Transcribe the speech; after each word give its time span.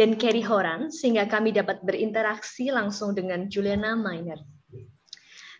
dan 0.00 0.16
Kerry 0.16 0.40
Horan 0.40 0.88
sehingga 0.88 1.28
kami 1.28 1.52
dapat 1.52 1.84
berinteraksi 1.84 2.72
langsung 2.72 3.12
dengan 3.12 3.52
Juliana 3.52 3.92
Miner. 3.92 4.40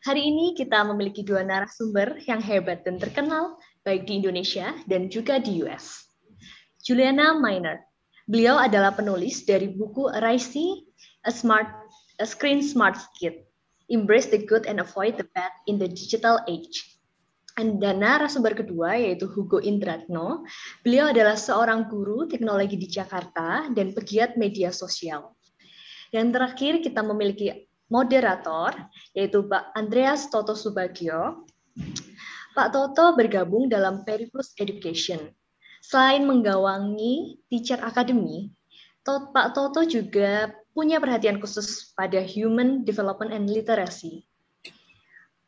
Hari 0.01 0.33
ini 0.33 0.57
kita 0.57 0.81
memiliki 0.89 1.21
dua 1.21 1.45
narasumber 1.45 2.25
yang 2.25 2.41
hebat 2.41 2.89
dan 2.89 2.97
terkenal 2.97 3.61
baik 3.85 4.09
di 4.09 4.17
Indonesia 4.17 4.73
dan 4.89 5.13
juga 5.13 5.37
di 5.37 5.61
US. 5.61 6.09
Juliana 6.81 7.37
Miner, 7.37 7.85
beliau 8.25 8.57
adalah 8.57 8.97
penulis 8.97 9.45
dari 9.45 9.69
buku 9.69 10.09
Rising 10.09 10.89
a 11.29 11.33
Smart 11.37 11.69
a 12.17 12.25
Screen 12.25 12.65
Smart 12.65 12.97
Kid, 13.21 13.45
Embrace 13.93 14.33
the 14.33 14.41
Good 14.41 14.65
and 14.65 14.81
Avoid 14.81 15.21
the 15.21 15.29
Bad 15.37 15.53
in 15.69 15.77
the 15.77 15.89
Digital 15.89 16.41
Age. 16.49 17.00
Dan 17.59 18.01
narasumber 18.01 18.57
kedua 18.57 18.97
yaitu 18.97 19.29
Hugo 19.29 19.61
Indratno. 19.61 20.47
Beliau 20.81 21.13
adalah 21.13 21.37
seorang 21.37 21.91
guru 21.91 22.25
teknologi 22.25 22.81
di 22.81 22.89
Jakarta 22.89 23.69
dan 23.75 23.93
pegiat 23.93 24.41
media 24.41 24.73
sosial. 24.73 25.37
Dan 26.09 26.33
terakhir 26.33 26.81
kita 26.81 27.05
memiliki 27.05 27.69
moderator 27.93 28.73
yaitu 29.13 29.45
Pak 29.45 29.77
Andreas 29.77 30.31
Toto 30.33 30.57
Subagio. 30.57 31.45
Pak 32.57 32.73
Toto 32.73 33.15
bergabung 33.15 33.69
dalam 33.69 34.03
Periplus 34.09 34.57
Education. 34.57 35.21
Selain 35.85 36.25
menggawangi 36.25 37.41
Teacher 37.49 37.81
Academy, 37.85 38.53
Pak 39.05 39.53
Toto 39.53 39.85
juga 39.85 40.55
punya 40.71 41.03
perhatian 41.03 41.43
khusus 41.43 41.93
pada 41.93 42.23
Human 42.23 42.87
Development 42.87 43.33
and 43.35 43.51
Literacy 43.51 44.30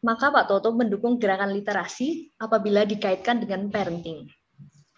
maka 0.02 0.34
Pak 0.34 0.50
Toto 0.50 0.74
mendukung 0.74 1.22
gerakan 1.22 1.54
literasi 1.54 2.34
apabila 2.42 2.82
dikaitkan 2.82 3.38
dengan 3.38 3.70
parenting. 3.70 4.26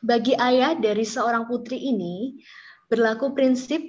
Bagi 0.00 0.32
ayah 0.36 0.76
dari 0.76 1.04
seorang 1.04 1.44
putri 1.48 1.76
ini, 1.76 2.40
berlaku 2.88 3.32
prinsip 3.36 3.80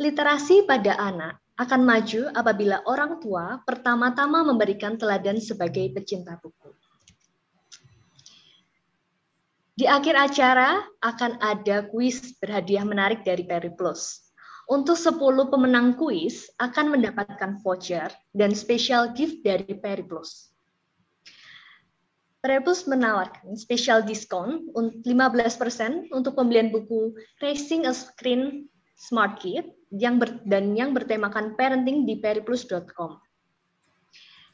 literasi 0.00 0.64
pada 0.64 0.96
anak 0.96 1.40
akan 1.60 1.82
maju 1.84 2.32
apabila 2.32 2.80
orang 2.88 3.20
tua 3.20 3.60
pertama-tama 3.64 4.44
memberikan 4.44 4.96
teladan 4.96 5.40
sebagai 5.42 5.90
pecinta 5.92 6.36
buku. 6.40 6.70
Di 9.78 9.86
akhir 9.86 10.14
acara 10.18 10.82
akan 10.98 11.38
ada 11.38 11.86
kuis 11.86 12.34
berhadiah 12.42 12.82
menarik 12.82 13.22
dari 13.22 13.46
Periplus. 13.46 14.27
Untuk 14.68 15.00
10 15.00 15.16
pemenang 15.48 15.96
kuis 15.96 16.52
akan 16.60 16.92
mendapatkan 16.92 17.56
voucher 17.64 18.12
dan 18.36 18.52
special 18.52 19.16
gift 19.16 19.40
dari 19.40 19.64
Periplus. 19.72 20.52
Periplus 22.44 22.84
menawarkan 22.84 23.56
special 23.56 24.04
diskon 24.04 24.68
15% 24.76 26.12
untuk 26.12 26.36
pembelian 26.36 26.68
buku 26.68 27.16
Racing 27.40 27.88
a 27.88 27.96
Screen 27.96 28.68
Smart 28.92 29.40
Kit 29.40 29.64
yang 29.88 30.20
ber, 30.20 30.36
dan 30.44 30.76
yang 30.76 30.92
bertemakan 30.92 31.56
parenting 31.56 32.04
di 32.04 32.20
periplus.com. 32.20 33.16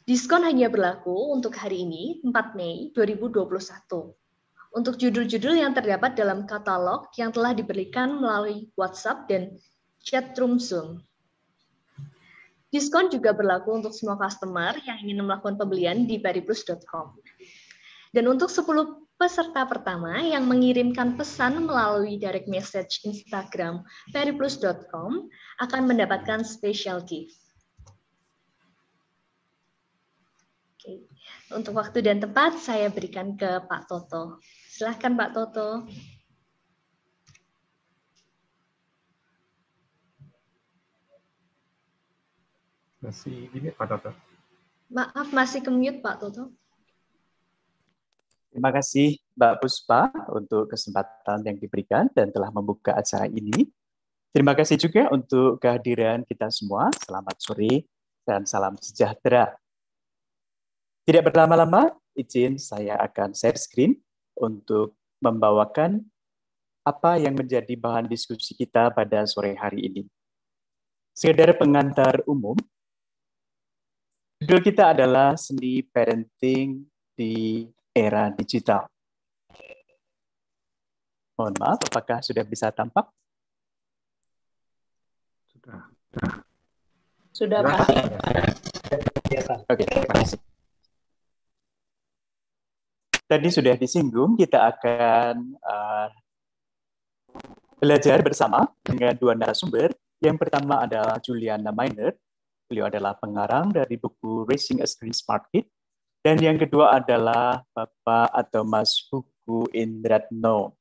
Diskon 0.06 0.46
hanya 0.46 0.70
berlaku 0.70 1.34
untuk 1.34 1.58
hari 1.58 1.82
ini, 1.82 2.22
4 2.22 2.54
Mei 2.54 2.94
2021 2.94 3.50
untuk 4.74 4.98
judul-judul 4.98 5.54
yang 5.54 5.70
terdapat 5.70 6.18
dalam 6.18 6.50
katalog 6.50 7.06
yang 7.14 7.30
telah 7.30 7.54
diberikan 7.54 8.18
melalui 8.18 8.66
WhatsApp 8.74 9.30
dan 9.30 9.54
chatroom 10.04 10.60
Zoom. 10.60 11.00
Diskon 12.68 13.06
juga 13.06 13.30
berlaku 13.30 13.70
untuk 13.80 13.94
semua 13.94 14.18
customer 14.18 14.74
yang 14.82 14.98
ingin 15.00 15.22
melakukan 15.22 15.54
pembelian 15.54 16.10
di 16.10 16.18
periplus.com. 16.18 17.14
Dan 18.10 18.26
untuk 18.30 18.50
10 18.50 18.66
peserta 19.14 19.62
pertama 19.62 20.18
yang 20.18 20.44
mengirimkan 20.44 21.14
pesan 21.14 21.70
melalui 21.70 22.18
direct 22.18 22.50
message 22.50 23.06
Instagram 23.06 23.86
periplus.com 24.10 25.30
akan 25.62 25.82
mendapatkan 25.86 26.42
special 26.42 26.98
gift. 27.06 27.38
Oke. 30.74 31.06
Untuk 31.54 31.78
waktu 31.78 32.02
dan 32.02 32.18
tempat 32.18 32.58
saya 32.58 32.90
berikan 32.90 33.38
ke 33.38 33.62
Pak 33.70 33.86
Toto. 33.86 34.42
Silahkan 34.66 35.14
Pak 35.14 35.30
Toto. 35.30 35.86
Masih 43.04 43.52
ini 43.52 43.68
Pak 43.68 43.84
Toto. 43.84 44.16
Maaf, 44.88 45.28
masih 45.28 45.60
kemute 45.60 46.00
Pak 46.00 46.24
Toto. 46.24 46.48
Terima 48.48 48.72
kasih 48.72 49.20
Mbak 49.36 49.54
Puspa 49.60 50.08
untuk 50.32 50.72
kesempatan 50.72 51.44
yang 51.44 51.60
diberikan 51.60 52.08
dan 52.16 52.32
telah 52.32 52.48
membuka 52.48 52.96
acara 52.96 53.28
ini. 53.28 53.68
Terima 54.32 54.56
kasih 54.56 54.80
juga 54.80 55.12
untuk 55.12 55.60
kehadiran 55.60 56.24
kita 56.24 56.48
semua. 56.48 56.88
Selamat 56.96 57.36
sore 57.44 57.84
dan 58.24 58.48
salam 58.48 58.78
sejahtera. 58.80 59.52
Tidak 61.04 61.20
berlama-lama, 61.20 61.92
izin 62.16 62.56
saya 62.56 62.96
akan 63.04 63.36
share 63.36 63.60
screen 63.60 64.00
untuk 64.32 64.96
membawakan 65.20 66.00
apa 66.88 67.20
yang 67.20 67.36
menjadi 67.36 67.76
bahan 67.76 68.08
diskusi 68.08 68.56
kita 68.56 68.88
pada 68.96 69.28
sore 69.28 69.52
hari 69.60 69.92
ini. 69.92 70.02
Sekedar 71.12 71.54
pengantar 71.60 72.24
umum, 72.26 72.56
Judul 74.42 74.60
kita 74.60 74.90
adalah 74.90 75.38
seni 75.38 75.84
parenting 75.86 76.82
di 77.14 77.64
era 77.94 78.32
digital. 78.34 78.90
Mohon 81.34 81.54
maaf, 81.58 81.80
apakah 81.90 82.18
sudah 82.22 82.46
bisa 82.46 82.70
tampak? 82.70 83.10
Sudah. 85.50 85.78
Sudah, 87.34 87.58
Pak. 87.62 87.86
Oke, 89.66 89.82
terima 89.82 90.14
kasih. 90.14 90.38
Tadi 93.26 93.48
sudah 93.50 93.74
disinggung, 93.74 94.38
kita 94.38 94.62
akan 94.70 95.58
uh, 95.58 96.06
belajar 97.82 98.22
bersama 98.22 98.70
dengan 98.86 99.18
dua 99.18 99.34
narasumber. 99.34 99.90
Yang 100.22 100.36
pertama 100.38 100.86
adalah 100.86 101.18
Juliana 101.18 101.74
Miner, 101.74 102.14
Beliau 102.64 102.88
adalah 102.88 103.12
pengarang 103.20 103.68
dari 103.68 104.00
buku 104.00 104.48
Racing 104.48 104.80
a 104.80 104.88
Screen 104.88 105.12
Smart 105.12 105.44
Kid. 105.52 105.68
Dan 106.24 106.40
yang 106.40 106.56
kedua 106.56 106.96
adalah 106.96 107.60
Bapak 107.76 108.32
atau 108.32 108.64
Mas 108.64 108.96
Huku 109.12 109.68
Indratno. 109.76 110.80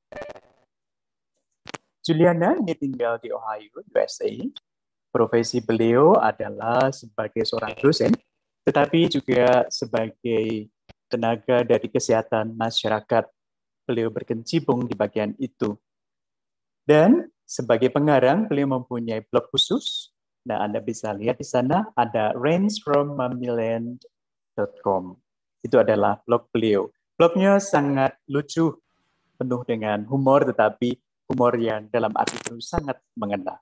Juliana 1.99 2.55
ini 2.55 2.71
tinggal 2.79 3.19
di 3.19 3.27
Ohio, 3.35 3.83
USA. 3.91 4.31
Profesi 5.11 5.59
beliau 5.59 6.15
adalah 6.15 6.87
sebagai 6.95 7.43
seorang 7.43 7.75
dosen, 7.75 8.15
tetapi 8.63 9.11
juga 9.11 9.67
sebagai 9.67 10.71
tenaga 11.11 11.67
dari 11.67 11.91
kesehatan 11.91 12.55
masyarakat. 12.55 13.27
Beliau 13.83 14.07
berkecimpung 14.07 14.87
di 14.87 14.95
bagian 14.95 15.35
itu. 15.35 15.75
Dan 16.87 17.27
sebagai 17.43 17.91
pengarang, 17.91 18.47
beliau 18.47 18.71
mempunyai 18.79 19.19
blog 19.27 19.51
khusus 19.51 20.12
Nah, 20.43 20.59
Anda 20.59 20.83
bisa 20.83 21.15
lihat 21.15 21.39
di 21.39 21.47
sana 21.47 21.87
ada 21.95 22.35
rainsfrommamiland.com. 22.35 25.03
Itu 25.63 25.79
adalah 25.79 26.19
blog 26.27 26.51
beliau. 26.51 26.91
Blognya 27.15 27.63
sangat 27.63 28.19
lucu, 28.27 28.75
penuh 29.39 29.63
dengan 29.63 30.03
humor, 30.11 30.43
tetapi 30.43 30.99
humor 31.31 31.55
yang 31.55 31.87
dalam 31.87 32.11
arti 32.19 32.35
itu 32.35 32.59
sangat 32.59 32.99
mengena. 33.15 33.55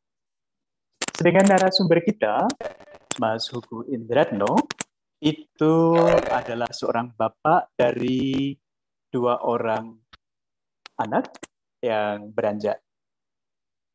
Sedangkan 1.14 1.54
narasumber 1.54 2.02
kita, 2.02 2.50
Mas 3.22 3.46
Hugo 3.54 3.86
Indratno, 3.86 4.58
itu 5.22 5.94
adalah 6.34 6.74
seorang 6.74 7.14
bapak 7.14 7.78
dari 7.78 8.58
dua 9.14 9.46
orang 9.46 10.02
anak 10.98 11.30
yang 11.78 12.34
beranjak 12.34 12.82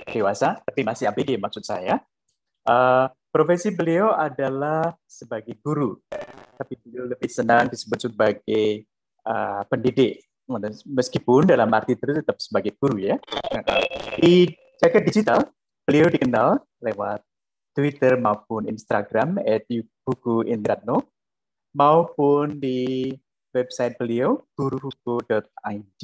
dewasa, 0.06 0.62
tapi 0.62 0.86
masih 0.86 1.10
ABG 1.10 1.34
maksud 1.42 1.66
saya. 1.66 1.98
Uh, 2.66 3.06
profesi 3.30 3.70
beliau 3.70 4.10
adalah 4.10 4.90
sebagai 5.06 5.54
guru, 5.62 5.94
tapi 6.58 6.74
beliau 6.82 7.06
lebih 7.06 7.30
senang 7.30 7.70
disebut 7.70 8.10
sebagai 8.10 8.82
uh, 9.22 9.62
pendidik, 9.70 10.26
meskipun 10.90 11.46
dalam 11.46 11.70
arti 11.70 11.94
itu 11.94 12.10
tetap 12.10 12.42
sebagai 12.42 12.74
guru 12.74 12.98
ya. 12.98 13.16
Di 14.18 14.50
jaket 14.82 15.02
digital, 15.06 15.40
beliau 15.86 16.10
dikenal 16.10 16.58
lewat 16.82 17.22
Twitter 17.70 18.18
maupun 18.18 18.66
Instagram 18.66 19.38
@buku 20.02 20.50
Indratno 20.50 21.06
maupun 21.76 22.56
di 22.56 23.12
website 23.52 24.00
beliau 24.00 24.42
guruhuku.id. 24.56 26.02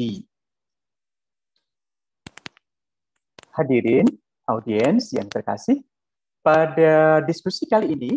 Hadirin 3.53 4.09
audiens 4.49 5.13
yang 5.13 5.29
terkasih, 5.29 5.81
pada 6.43 7.23
diskusi 7.23 7.65
kali 7.65 7.95
ini, 7.95 8.13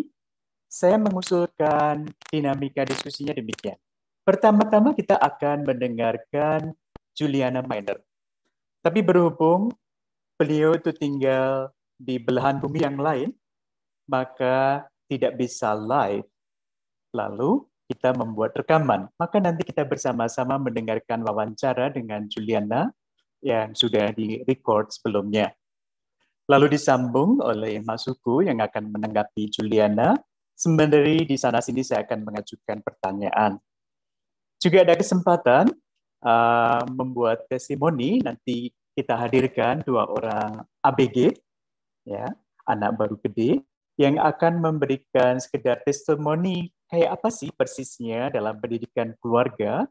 saya 0.66 0.98
mengusulkan 0.98 2.10
dinamika 2.28 2.84
diskusinya 2.84 3.32
demikian. 3.32 3.78
Pertama-tama 4.26 4.98
kita 4.98 5.16
akan 5.16 5.64
mendengarkan 5.64 6.74
Juliana 7.14 7.62
Miner. 7.62 8.02
Tapi 8.82 9.00
berhubung 9.06 9.72
beliau 10.36 10.74
itu 10.76 10.92
tinggal 10.92 11.72
di 11.96 12.20
belahan 12.20 12.60
bumi 12.60 12.82
yang 12.82 12.98
lain, 13.00 13.30
maka 14.10 14.90
tidak 15.08 15.38
bisa 15.38 15.78
live. 15.78 16.26
Lalu 17.14 17.64
kita 17.86 18.18
membuat 18.18 18.58
rekaman. 18.58 19.08
Maka 19.16 19.38
nanti 19.38 19.62
kita 19.62 19.86
bersama-sama 19.86 20.58
mendengarkan 20.58 21.22
wawancara 21.22 21.94
dengan 21.94 22.26
Juliana 22.26 22.90
yang 23.46 23.78
sudah 23.78 24.10
di-record 24.10 24.90
sebelumnya. 24.90 25.54
Lalu 26.46 26.78
disambung 26.78 27.42
oleh 27.42 27.82
Mas 27.82 28.06
Suku 28.06 28.46
yang 28.46 28.62
akan 28.62 28.94
menanggapi 28.94 29.50
Juliana. 29.50 30.14
Sebenarnya 30.56 31.26
di 31.26 31.36
sana-sini 31.36 31.82
saya 31.82 32.06
akan 32.06 32.22
mengajukan 32.22 32.80
pertanyaan. 32.86 33.58
Juga 34.62 34.86
ada 34.88 34.96
kesempatan 34.96 35.68
uh, 36.24 36.84
membuat 36.88 37.44
testimoni, 37.50 38.24
nanti 38.24 38.72
kita 38.96 39.20
hadirkan 39.20 39.84
dua 39.84 40.08
orang 40.08 40.64
ABG, 40.80 41.36
ya 42.08 42.32
anak 42.70 42.96
baru 42.96 43.20
gede, 43.20 43.60
yang 44.00 44.22
akan 44.22 44.64
memberikan 44.64 45.42
sekedar 45.42 45.84
testimoni 45.84 46.72
kayak 46.88 47.20
apa 47.20 47.28
sih 47.34 47.50
persisnya 47.52 48.30
dalam 48.30 48.56
pendidikan 48.62 49.12
keluarga 49.20 49.90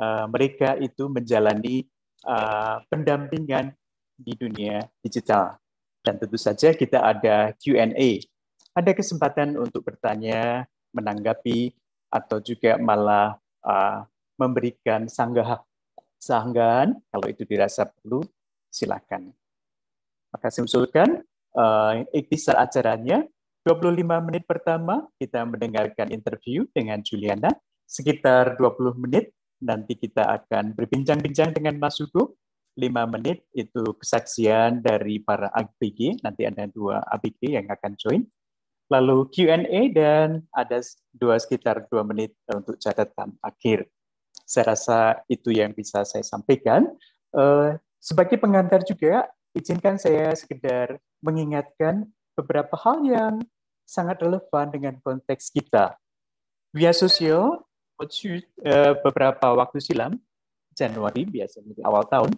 uh, 0.00 0.24
mereka 0.32 0.74
itu 0.80 1.06
menjalani 1.06 1.84
uh, 2.24 2.80
pendampingan 2.88 3.76
di 4.16 4.32
dunia 4.34 4.80
digital. 5.04 5.59
Dan 6.00 6.16
tentu 6.16 6.40
saja 6.40 6.72
kita 6.72 7.04
ada 7.04 7.52
Q&A. 7.60 8.24
Ada 8.72 8.90
kesempatan 8.96 9.58
untuk 9.60 9.84
bertanya, 9.84 10.64
menanggapi, 10.96 11.74
atau 12.10 12.42
juga 12.42 12.80
malah 12.80 13.38
uh, 13.62 14.02
memberikan 14.40 15.06
sanggah 15.06 15.62
sanggahan 16.20 16.96
kalau 17.08 17.26
itu 17.28 17.44
dirasa 17.48 17.88
perlu 17.88 18.20
silakan. 18.68 19.32
Maka 20.30 20.52
saya 20.52 20.68
usulkan 20.68 21.24
uh, 21.56 22.04
ikhtisar 22.12 22.60
acaranya 22.60 23.24
25 23.64 24.04
menit 24.24 24.44
pertama 24.48 25.04
kita 25.20 25.44
mendengarkan 25.44 26.08
interview 26.12 26.64
dengan 26.72 27.04
Juliana, 27.04 27.52
sekitar 27.84 28.56
20 28.56 28.96
menit 28.96 29.36
nanti 29.60 29.96
kita 29.96 30.24
akan 30.40 30.72
berbincang-bincang 30.72 31.52
dengan 31.52 31.76
Mas 31.76 32.00
Hugo. 32.00 32.40
5 32.80 33.14
menit 33.14 33.44
itu 33.52 33.92
kesaksian 34.00 34.80
dari 34.80 35.20
para 35.20 35.52
ABG, 35.52 36.24
nanti 36.24 36.48
ada 36.48 36.64
dua 36.64 37.04
ABG 37.12 37.60
yang 37.60 37.68
akan 37.68 37.92
join. 38.00 38.22
Lalu 38.90 39.28
Q&A 39.30 39.92
dan 39.94 40.42
ada 40.50 40.82
dua 41.14 41.38
sekitar 41.38 41.86
dua 41.86 42.02
menit 42.02 42.34
untuk 42.50 42.80
catatan 42.80 43.36
akhir. 43.38 43.86
Saya 44.42 44.74
rasa 44.74 45.22
itu 45.30 45.54
yang 45.54 45.70
bisa 45.70 46.02
saya 46.02 46.26
sampaikan. 46.26 46.90
Uh, 47.30 47.78
sebagai 48.02 48.34
pengantar 48.40 48.82
juga, 48.82 49.30
izinkan 49.54 49.94
saya 49.94 50.34
sekedar 50.34 50.98
mengingatkan 51.22 52.08
beberapa 52.34 52.74
hal 52.80 53.04
yang 53.06 53.34
sangat 53.86 54.22
relevan 54.22 54.70
dengan 54.70 54.94
konteks 55.02 55.50
kita. 55.50 55.94
Via 56.70 56.94
sosial, 56.94 57.66
eh, 58.62 58.94
beberapa 59.02 59.50
waktu 59.54 59.82
silam, 59.82 60.16
Januari 60.72 61.26
biasanya 61.26 61.74
di 61.74 61.82
awal 61.82 62.06
tahun, 62.06 62.30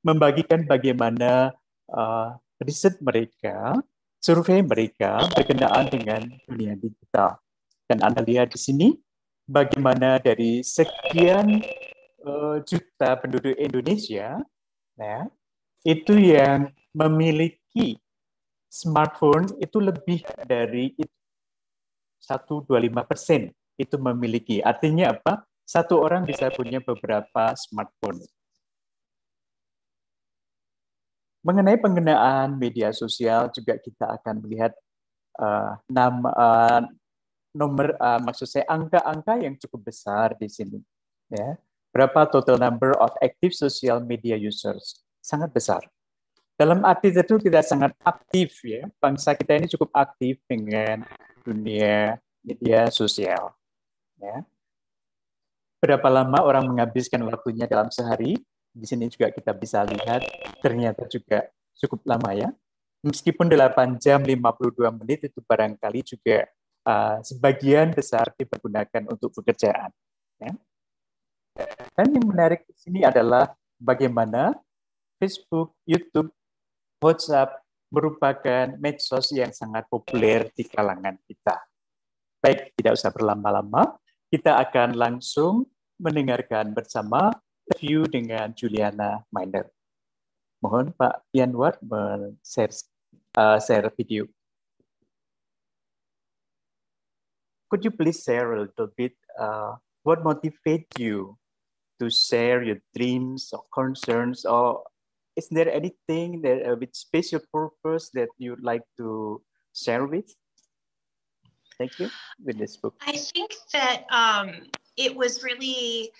membagikan 0.00 0.64
bagaimana 0.64 1.52
uh, 1.92 2.36
riset 2.60 3.00
mereka, 3.00 3.76
survei 4.20 4.60
mereka 4.60 5.24
berkenaan 5.32 5.88
dengan 5.88 6.20
dunia 6.48 6.76
digital. 6.76 7.40
Dan 7.88 8.04
Anda 8.04 8.22
lihat 8.22 8.54
di 8.54 8.60
sini 8.60 8.88
bagaimana 9.48 10.20
dari 10.20 10.62
sekian 10.62 11.60
uh, 12.24 12.62
juta 12.62 13.18
penduduk 13.18 13.56
Indonesia, 13.56 14.40
ya, 14.96 15.20
itu 15.82 16.14
yang 16.16 16.70
memiliki 16.92 17.96
smartphone 18.70 19.50
itu 19.58 19.82
lebih 19.82 20.22
dari 20.46 20.94
125 22.22 22.68
persen 23.08 23.50
itu 23.80 23.96
memiliki. 23.96 24.60
Artinya 24.60 25.16
apa? 25.16 25.42
Satu 25.64 26.02
orang 26.02 26.26
bisa 26.26 26.50
punya 26.52 26.82
beberapa 26.82 27.54
smartphone. 27.54 28.20
Mengenai 31.40 31.80
penggunaan 31.80 32.60
media 32.60 32.92
sosial 32.92 33.48
juga 33.48 33.80
kita 33.80 34.20
akan 34.20 34.44
melihat 34.44 34.76
uh, 35.40 35.80
nama 35.88 36.28
uh, 36.36 36.80
nomor 37.56 37.96
uh, 37.96 38.20
maksud 38.20 38.46
saya 38.46 38.68
angka-angka 38.68 39.40
yang 39.40 39.56
cukup 39.56 39.88
besar 39.88 40.36
di 40.36 40.46
sini 40.52 40.78
ya. 41.32 41.56
Berapa 41.90 42.28
total 42.30 42.54
number 42.60 42.94
of 43.02 43.10
active 43.18 43.50
social 43.50 43.98
media 43.98 44.38
users? 44.38 45.02
Sangat 45.18 45.50
besar. 45.50 45.82
Dalam 46.54 46.84
arti 46.86 47.10
itu 47.10 47.34
kita 47.40 47.64
sangat 47.66 47.96
aktif 48.04 48.62
ya. 48.62 48.86
Bangsa 49.02 49.34
kita 49.34 49.58
ini 49.58 49.66
cukup 49.66 49.90
aktif 49.96 50.38
dengan 50.46 51.02
dunia 51.42 52.20
media 52.44 52.92
sosial. 52.94 53.56
Ya. 54.20 54.44
Berapa 55.80 56.06
lama 56.12 56.44
orang 56.44 56.68
menghabiskan 56.68 57.24
waktunya 57.24 57.64
dalam 57.64 57.88
sehari? 57.88 58.36
Di 58.70 58.86
sini 58.86 59.10
juga 59.10 59.28
kita 59.34 59.50
bisa 59.54 59.82
lihat 59.82 60.22
ternyata 60.62 61.06
juga 61.10 61.50
cukup 61.74 62.06
lama 62.06 62.30
ya. 62.34 62.48
Meskipun 63.00 63.48
8 63.48 63.96
jam 63.96 64.20
52 64.20 64.76
menit 65.00 65.24
itu 65.24 65.40
barangkali 65.40 66.00
juga 66.04 66.44
uh, 66.84 67.18
sebagian 67.24 67.96
besar 67.96 68.28
dipergunakan 68.36 69.08
untuk 69.08 69.32
pekerjaan. 69.40 69.88
Ya. 70.36 70.52
Dan 71.96 72.06
yang 72.14 72.26
menarik 72.28 72.68
di 72.68 72.74
sini 72.76 73.00
adalah 73.02 73.52
bagaimana 73.80 74.54
Facebook, 75.16 75.76
YouTube, 75.88 76.32
WhatsApp 77.00 77.64
merupakan 77.90 78.76
medsos 78.78 79.32
yang 79.34 79.50
sangat 79.50 79.88
populer 79.90 80.52
di 80.54 80.62
kalangan 80.68 81.18
kita. 81.26 81.58
Baik, 82.40 82.72
tidak 82.78 82.96
usah 82.96 83.10
berlama-lama, 83.12 84.00
kita 84.30 84.56
akan 84.62 84.96
langsung 84.96 85.68
mendengarkan 86.00 86.72
bersama 86.72 87.34
review 87.70 88.06
dengan 88.10 88.50
Juliana 88.58 89.22
Miner. 89.30 89.70
Mohon 90.60 90.92
Pak 90.92 91.24
Yanwar 91.32 91.78
share, 92.42 92.74
uh, 93.38 93.58
share 93.62 93.88
video. 93.96 94.26
Could 97.70 97.86
you 97.86 97.94
please 97.94 98.20
share 98.26 98.52
a 98.52 98.66
little 98.66 98.90
bit 98.98 99.14
uh, 99.38 99.78
what 100.02 100.26
motivates 100.26 100.90
you 100.98 101.38
to 102.02 102.10
share 102.10 102.66
your 102.66 102.82
dreams 102.96 103.54
or 103.54 103.62
concerns 103.72 104.44
or 104.44 104.82
is 105.36 105.46
there 105.48 105.70
anything 105.70 106.42
that 106.42 106.66
uh, 106.66 106.76
with 106.76 106.90
special 106.92 107.40
purpose 107.54 108.10
that 108.12 108.28
you'd 108.36 108.64
like 108.64 108.82
to 108.98 109.40
share 109.72 110.04
with? 110.04 110.26
Thank 111.78 111.96
you 111.98 112.10
with 112.44 112.58
this 112.58 112.76
book. 112.76 112.98
I 113.06 113.16
think 113.16 113.54
that 113.72 114.04
um, 114.10 114.68
it 114.98 115.14
was 115.16 115.42
really 115.44 116.12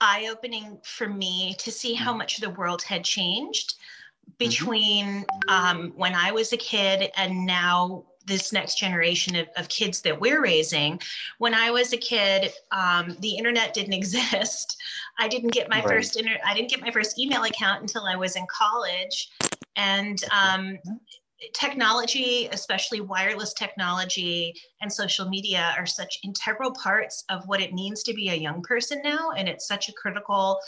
eye 0.00 0.28
opening 0.30 0.78
for 0.84 1.08
me 1.08 1.54
to 1.58 1.70
see 1.70 1.94
how 1.94 2.10
mm-hmm. 2.10 2.18
much 2.18 2.38
the 2.38 2.50
world 2.50 2.82
had 2.82 3.04
changed 3.04 3.74
mm-hmm. 3.74 4.32
between 4.38 5.06
mm-hmm. 5.06 5.48
um, 5.48 5.92
when 5.96 6.14
I 6.14 6.32
was 6.32 6.52
a 6.52 6.56
kid 6.58 7.10
and 7.16 7.46
now 7.46 8.04
this 8.26 8.52
next 8.52 8.76
generation 8.76 9.36
of, 9.36 9.48
of 9.56 9.68
kids 9.68 10.00
that 10.02 10.18
we're 10.18 10.42
raising. 10.42 10.98
When 11.38 11.54
I 11.54 11.70
was 11.70 11.92
a 11.92 11.96
kid, 11.96 12.52
um, 12.72 13.16
the 13.20 13.36
internet 13.36 13.74
didn't 13.74 13.92
exist. 14.02 14.76
I 15.18 15.28
didn't 15.28 15.52
get 15.52 15.68
my 15.68 15.80
right. 15.80 15.88
first 15.88 16.18
inter- 16.18 16.40
I 16.44 16.54
didn't 16.54 16.70
get 16.70 16.80
my 16.80 16.90
first 16.90 17.18
email 17.18 17.44
account 17.44 17.82
until 17.82 18.04
I 18.04 18.16
was 18.16 18.36
in 18.36 18.46
college, 18.48 19.30
and 19.76 20.22
um, 20.32 20.78
technology, 21.54 22.48
especially 22.52 23.00
wireless 23.00 23.52
technology 23.54 24.52
and 24.80 24.92
social 24.92 25.28
media, 25.28 25.74
are 25.76 25.86
such 25.86 26.18
integral 26.24 26.72
parts 26.72 27.24
of 27.28 27.42
what 27.46 27.60
it 27.60 27.72
means 27.72 28.02
to 28.04 28.14
be 28.14 28.30
a 28.30 28.34
young 28.34 28.62
person 28.62 29.00
now, 29.02 29.30
and 29.36 29.48
it's 29.48 29.66
such 29.66 29.88
a 29.88 29.92
critical. 29.92 30.58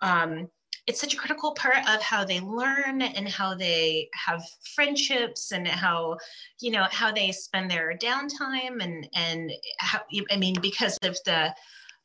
Um, 0.00 0.48
it's 0.88 1.00
such 1.00 1.14
a 1.14 1.16
critical 1.16 1.54
part 1.54 1.88
of 1.88 2.02
how 2.02 2.24
they 2.24 2.40
learn 2.40 3.02
and 3.02 3.28
how 3.28 3.54
they 3.54 4.08
have 4.14 4.42
friendships 4.74 5.52
and 5.52 5.68
how 5.68 6.16
you 6.60 6.72
know 6.72 6.86
how 6.90 7.12
they 7.12 7.30
spend 7.30 7.70
their 7.70 7.96
downtime 7.96 8.82
and 8.82 9.08
and 9.14 9.52
how 9.78 10.00
i 10.32 10.36
mean 10.36 10.56
because 10.60 10.98
of 11.02 11.16
the 11.24 11.54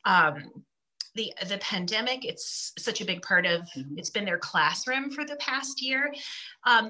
um 0.04 0.44
the 1.16 1.32
the 1.48 1.58
pandemic 1.58 2.24
it's 2.24 2.72
such 2.78 3.00
a 3.00 3.04
big 3.04 3.20
part 3.22 3.46
of 3.46 3.62
mm-hmm. 3.76 3.98
it's 3.98 4.10
been 4.10 4.24
their 4.24 4.38
classroom 4.38 5.10
for 5.10 5.24
the 5.24 5.36
past 5.36 5.82
year 5.82 6.14
um 6.64 6.88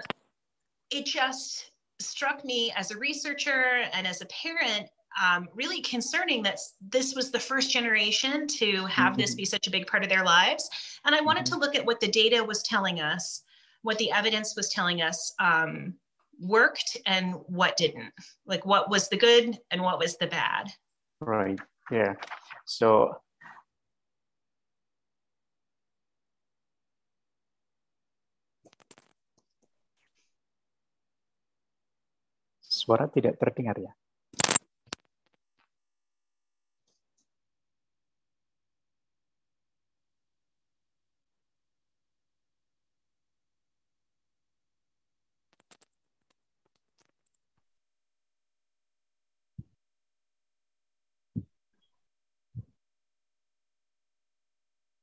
it 0.90 1.06
just 1.06 1.72
struck 2.00 2.44
me 2.44 2.72
as 2.76 2.90
a 2.90 2.98
researcher 2.98 3.84
and 3.92 4.06
as 4.06 4.20
a 4.20 4.26
parent 4.26 4.88
um, 5.22 5.48
really 5.54 5.80
concerning 5.80 6.42
that 6.42 6.58
this 6.90 7.14
was 7.14 7.30
the 7.30 7.40
first 7.40 7.70
generation 7.70 8.46
to 8.46 8.86
have 8.86 9.12
mm-hmm. 9.12 9.22
this 9.22 9.34
be 9.34 9.44
such 9.44 9.66
a 9.66 9.70
big 9.70 9.86
part 9.86 10.02
of 10.02 10.08
their 10.08 10.24
lives. 10.24 10.68
And 11.04 11.14
I 11.14 11.20
wanted 11.20 11.44
mm-hmm. 11.44 11.54
to 11.54 11.60
look 11.60 11.74
at 11.74 11.84
what 11.84 12.00
the 12.00 12.08
data 12.08 12.42
was 12.42 12.62
telling 12.62 13.00
us, 13.00 13.42
what 13.82 13.98
the 13.98 14.12
evidence 14.12 14.54
was 14.54 14.68
telling 14.68 15.02
us 15.02 15.32
um, 15.40 15.94
worked 16.40 16.96
and 17.06 17.34
what 17.46 17.76
didn't. 17.76 18.12
Like 18.46 18.64
what 18.66 18.90
was 18.90 19.08
the 19.08 19.16
good 19.16 19.58
and 19.70 19.82
what 19.82 19.98
was 19.98 20.16
the 20.16 20.26
bad. 20.26 20.70
Right. 21.20 21.58
Yeah. 21.90 22.14
So 22.66 23.16
Suara 32.88 33.04
tidak 33.04 33.36
terdengar 33.36 33.76
ya. 33.76 33.92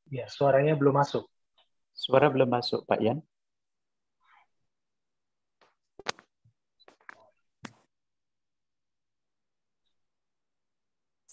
Ya, 0.10 0.26
suaranya 0.26 0.74
belum 0.74 0.98
masuk. 0.98 1.30
Suara 1.94 2.34
belum 2.34 2.50
masuk, 2.50 2.82
Pak 2.90 2.98
Yan. 3.06 3.22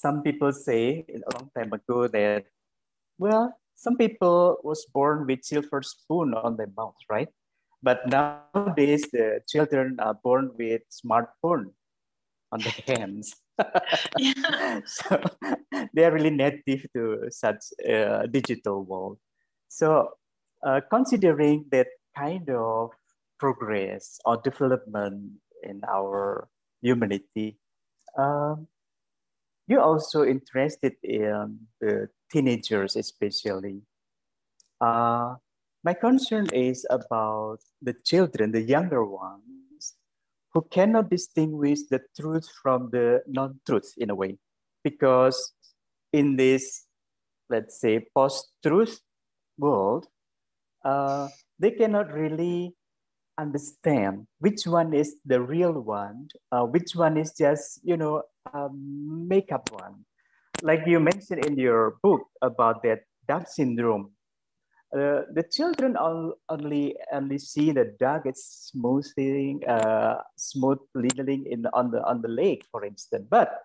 Some 0.03 0.27
people 0.27 0.51
say 0.51 1.07
a 1.07 1.23
long 1.39 1.47
time 1.55 1.73
ago 1.73 2.09
that, 2.09 2.51
well, 3.19 3.55
some 3.77 3.97
people 3.97 4.59
was 4.65 4.85
born 4.93 5.27
with 5.29 5.45
silver 5.45 5.81
spoon 5.81 6.35
on 6.35 6.57
their 6.57 6.75
mouth, 6.77 6.99
right? 7.09 7.29
But 7.85 8.03
nowadays 8.11 9.07
the 9.13 9.47
children 9.49 10.01
are 10.01 10.19
born 10.19 10.51
with 10.59 10.83
smartphone 10.91 11.71
on 12.51 12.59
their 12.67 12.83
hands. 12.99 13.37
Yeah. 14.19 14.81
so 14.87 15.23
they 15.95 16.03
are 16.03 16.11
really 16.11 16.35
native 16.35 16.83
to 16.97 17.31
such 17.31 17.63
a 17.87 18.27
digital 18.27 18.83
world. 18.83 19.19
So 19.69 20.19
uh, 20.67 20.81
considering 20.91 21.67
that 21.71 21.87
kind 22.19 22.51
of 22.51 22.91
progress 23.39 24.19
or 24.25 24.43
development 24.43 25.39
in 25.63 25.81
our 25.87 26.49
humanity, 26.81 27.59
um, 28.19 28.67
you're 29.67 29.81
also 29.81 30.25
interested 30.25 30.95
in 31.03 31.59
the 31.81 32.09
teenagers, 32.31 32.97
especially. 32.97 33.83
Uh, 34.81 35.35
my 35.85 35.95
concern 35.95 36.49
is 36.53 36.87
about 36.91 37.59
the 37.81 37.95
children, 38.05 38.53
the 38.53 38.63
younger 38.63 39.05
ones, 39.05 39.95
who 40.53 40.63
cannot 40.71 41.11
distinguish 41.11 41.81
the 41.91 42.01
truth 42.19 42.49
from 42.63 42.91
the 42.91 43.23
non-truth 43.27 43.95
in 43.97 44.11
a 44.11 44.15
way, 44.15 44.39
because 44.85 45.53
in 46.13 46.37
this, 46.37 46.87
let's 47.49 47.81
say, 47.81 48.07
post-truth 48.15 49.01
world, 49.59 50.07
uh, 50.85 51.29
they 51.59 51.71
cannot 51.71 52.13
really 52.13 52.75
understand 53.39 54.27
which 54.39 54.67
one 54.67 54.93
is 54.93 55.17
the 55.25 55.41
real 55.41 55.81
one, 55.81 56.29
uh, 56.51 56.65
which 56.65 56.95
one 56.95 57.17
is 57.17 57.33
just, 57.33 57.81
you 57.83 57.97
know, 57.97 58.23
a 58.53 58.69
makeup 58.73 59.71
one. 59.73 60.05
Like 60.63 60.87
you 60.87 61.01
mentioned 61.01 61.45
in 61.45 61.59
your 61.59 61.97
book 62.03 62.23
about 62.41 62.83
that 62.83 63.05
Down 63.27 63.47
syndrome, 63.47 64.11
uh, 64.93 65.23
the 65.33 65.45
children 65.51 65.97
only 65.97 66.97
only 67.13 67.39
see 67.39 67.73
the 67.73 67.97
dog 67.99 68.27
is 68.27 68.45
smoothing, 68.45 69.65
uh, 69.67 70.21
smooth 70.37 70.79
leading 70.95 71.47
in 71.47 71.67
on 71.73 71.91
the 71.91 72.03
on 72.05 72.21
the 72.21 72.29
lake, 72.29 72.67
for 72.71 72.85
instance, 72.85 73.27
but 73.31 73.63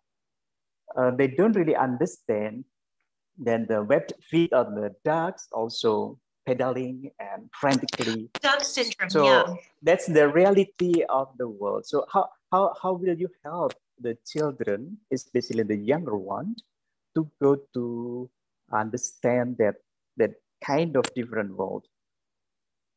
uh, 0.95 1.12
they 1.12 1.27
don't 1.27 1.55
really 1.55 1.75
understand. 1.75 2.63
Then 3.38 3.67
the 3.69 3.83
webbed 3.83 4.13
feet 4.29 4.53
on 4.53 4.74
the 4.74 4.95
dogs 5.03 5.47
also 5.51 6.17
pedaling 6.48 7.12
and 7.20 7.50
frantically. 7.51 8.32
Dog 8.42 8.63
syndrome, 8.63 9.10
So 9.12 9.24
yeah. 9.25 9.56
that's 9.84 10.08
the 10.08 10.32
reality 10.32 11.04
of 11.10 11.36
the 11.38 11.48
world. 11.48 11.86
So 11.86 12.08
how 12.12 12.30
how 12.51 12.74
how 12.82 12.94
will 12.94 13.20
you 13.20 13.27
help 13.44 13.75
the 14.00 14.18
children, 14.25 14.98
especially 15.12 15.63
the 15.63 15.75
younger 15.75 16.16
ones, 16.16 16.63
to 17.16 17.27
go 17.44 17.60
to 17.75 18.30
understand 18.72 19.58
that 19.60 19.75
that 20.16 20.39
kind 20.63 20.96
of 20.96 21.04
different 21.13 21.58
world? 21.60 21.86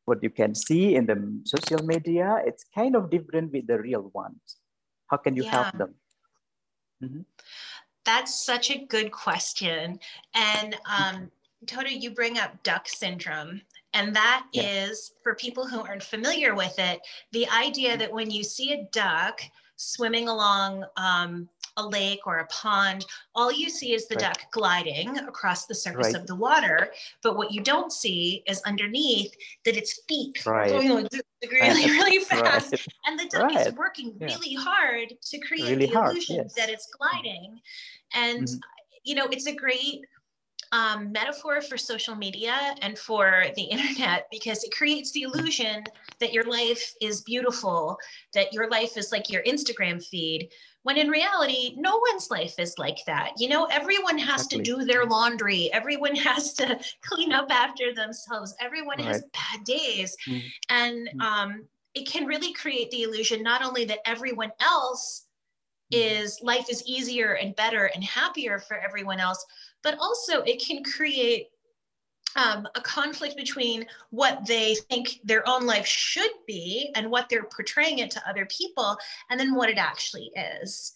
What 0.07 0.23
you 0.23 0.31
can 0.31 0.55
see 0.55 0.95
in 0.95 1.07
the 1.07 1.19
social 1.45 1.83
media, 1.85 2.43
it's 2.47 2.65
kind 2.75 2.97
of 2.97 3.11
different 3.11 3.53
with 3.53 3.67
the 3.67 3.79
real 3.79 4.11
ones. 4.15 4.57
How 5.11 5.19
can 5.19 5.35
you 5.35 5.43
help 5.43 5.67
Yeah. 5.75 5.79
them? 5.83 5.95
Mhm. 7.03 7.25
That's 8.05 8.35
such 8.35 8.71
a 8.71 8.79
good 8.87 9.13
question. 9.13 10.01
And 10.35 10.77
um, 10.87 11.31
Toto, 11.67 11.89
you 11.89 12.11
bring 12.11 12.39
up 12.39 12.63
duck 12.63 12.89
syndrome. 12.89 13.61
And 13.93 14.15
that 14.15 14.47
is, 14.53 15.13
Yeah. 15.15 15.23
for 15.23 15.35
people 15.35 15.67
who 15.67 15.81
aren't 15.81 16.03
familiar 16.03 16.55
with 16.55 16.79
it, 16.79 17.01
the 17.33 17.49
idea 17.49 17.97
that 17.97 18.13
when 18.13 18.31
you 18.31 18.45
see 18.45 18.73
a 18.73 18.85
duck 18.93 19.43
swimming 19.77 20.29
along 20.29 20.85
um, 20.97 21.49
a 21.77 21.87
lake 21.87 22.27
or 22.27 22.39
a 22.39 22.47
pond, 22.47 23.07
all 23.35 23.51
you 23.51 23.71
see 23.71 23.95
is 23.95 24.07
the 24.07 24.15
Right. 24.17 24.35
duck 24.35 24.51
gliding 24.53 25.17
across 25.21 25.67
the 25.67 25.75
surface 25.75 26.09
Right. 26.09 26.17
of 26.17 26.27
the 26.27 26.35
water. 26.35 26.93
But 27.23 27.37
what 27.37 27.51
you 27.53 27.63
don't 27.63 27.93
see 27.93 28.43
is 28.47 28.61
underneath 28.63 29.35
that 29.65 29.77
its 29.77 30.01
feet 30.09 30.45
Right. 30.45 30.69
going 30.71 31.09
really, 31.51 31.91
really 31.91 32.19
fast. 32.25 32.75
And 33.07 33.19
the 33.19 33.27
duck 33.27 33.55
is 33.57 33.73
working 33.75 34.15
Yeah. 34.21 34.27
really 34.35 34.55
hard 34.55 35.15
to 35.21 35.39
create 35.41 35.71
Really 35.71 35.87
the 35.87 35.95
hard, 35.95 36.11
illusion 36.13 36.37
yes. 36.37 36.55
that 36.55 36.69
it's 36.69 36.87
gliding. 36.87 37.61
And, 38.13 38.47
Mhm. 38.47 38.61
you 39.05 39.15
know, 39.15 39.27
it's 39.29 39.47
a 39.47 39.53
great 39.55 40.05
um, 40.73 41.11
metaphor 41.11 41.61
for 41.61 41.77
social 41.77 42.15
media 42.15 42.75
and 42.81 42.97
for 42.97 43.47
the 43.57 43.63
internet 43.63 44.27
because 44.31 44.63
it 44.63 44.75
creates 44.75 45.11
the 45.13 45.23
illusion 45.23 45.83
that 46.21 46.33
your 46.33 46.45
life 46.45 46.95
is 47.01 47.23
beautiful, 47.23 47.99
that 48.35 48.53
your 48.53 48.69
life 48.71 48.97
is 48.97 49.11
like 49.11 49.31
your 49.31 49.43
Instagram 49.43 50.05
feed. 50.05 50.49
When 50.83 50.97
in 50.97 51.09
reality, 51.09 51.75
no 51.77 52.01
one's 52.11 52.31
life 52.31 52.55
is 52.59 52.79
like 52.79 52.99
that. 53.07 53.33
You 53.37 53.49
know, 53.49 53.65
everyone 53.67 54.17
has 54.19 54.47
Exactly. 54.47 54.59
to 54.59 54.77
do 54.77 54.85
their 54.85 55.05
laundry, 55.07 55.71
everyone 55.73 56.15
has 56.29 56.55
to 56.55 56.79
clean 57.03 57.33
up 57.33 57.51
after 57.51 57.93
themselves, 57.93 58.55
everyone 58.61 58.99
has 59.01 59.25
bad 59.33 59.65
days. 59.65 60.17
Mm. 60.29 60.43
And 60.69 61.11
Mm. 61.15 61.23
um, 61.23 61.69
it 61.95 62.07
can 62.07 62.27
really 62.27 62.53
create 62.53 62.91
the 62.91 63.03
illusion 63.03 63.43
not 63.43 63.63
only 63.63 63.85
that 63.87 63.99
everyone 64.07 64.53
else 64.61 65.27
is 65.91 66.39
life 66.43 66.71
is 66.71 66.85
easier 66.87 67.35
and 67.35 67.57
better 67.57 67.87
and 67.87 68.05
happier 68.05 68.59
for 68.61 68.77
everyone 68.77 69.19
else, 69.19 69.45
but 69.83 69.99
also 69.99 70.43
it 70.43 70.61
can 70.61 70.83
create 70.85 71.49
um, 72.37 72.69
a 72.75 72.81
conflict 72.81 73.37
between 73.37 73.87
what 74.11 74.47
they 74.47 74.77
think 74.89 75.21
their 75.25 75.47
own 75.49 75.67
life 75.67 75.87
should 75.87 76.31
be 76.47 76.91
and 76.95 77.11
what 77.11 77.29
they're 77.29 77.45
portraying 77.45 77.99
it 77.99 78.11
to 78.13 78.29
other 78.29 78.47
people, 78.47 78.97
and 79.31 79.41
then 79.41 79.55
what 79.55 79.69
it 79.69 79.79
actually 79.79 80.31
is. 80.63 80.93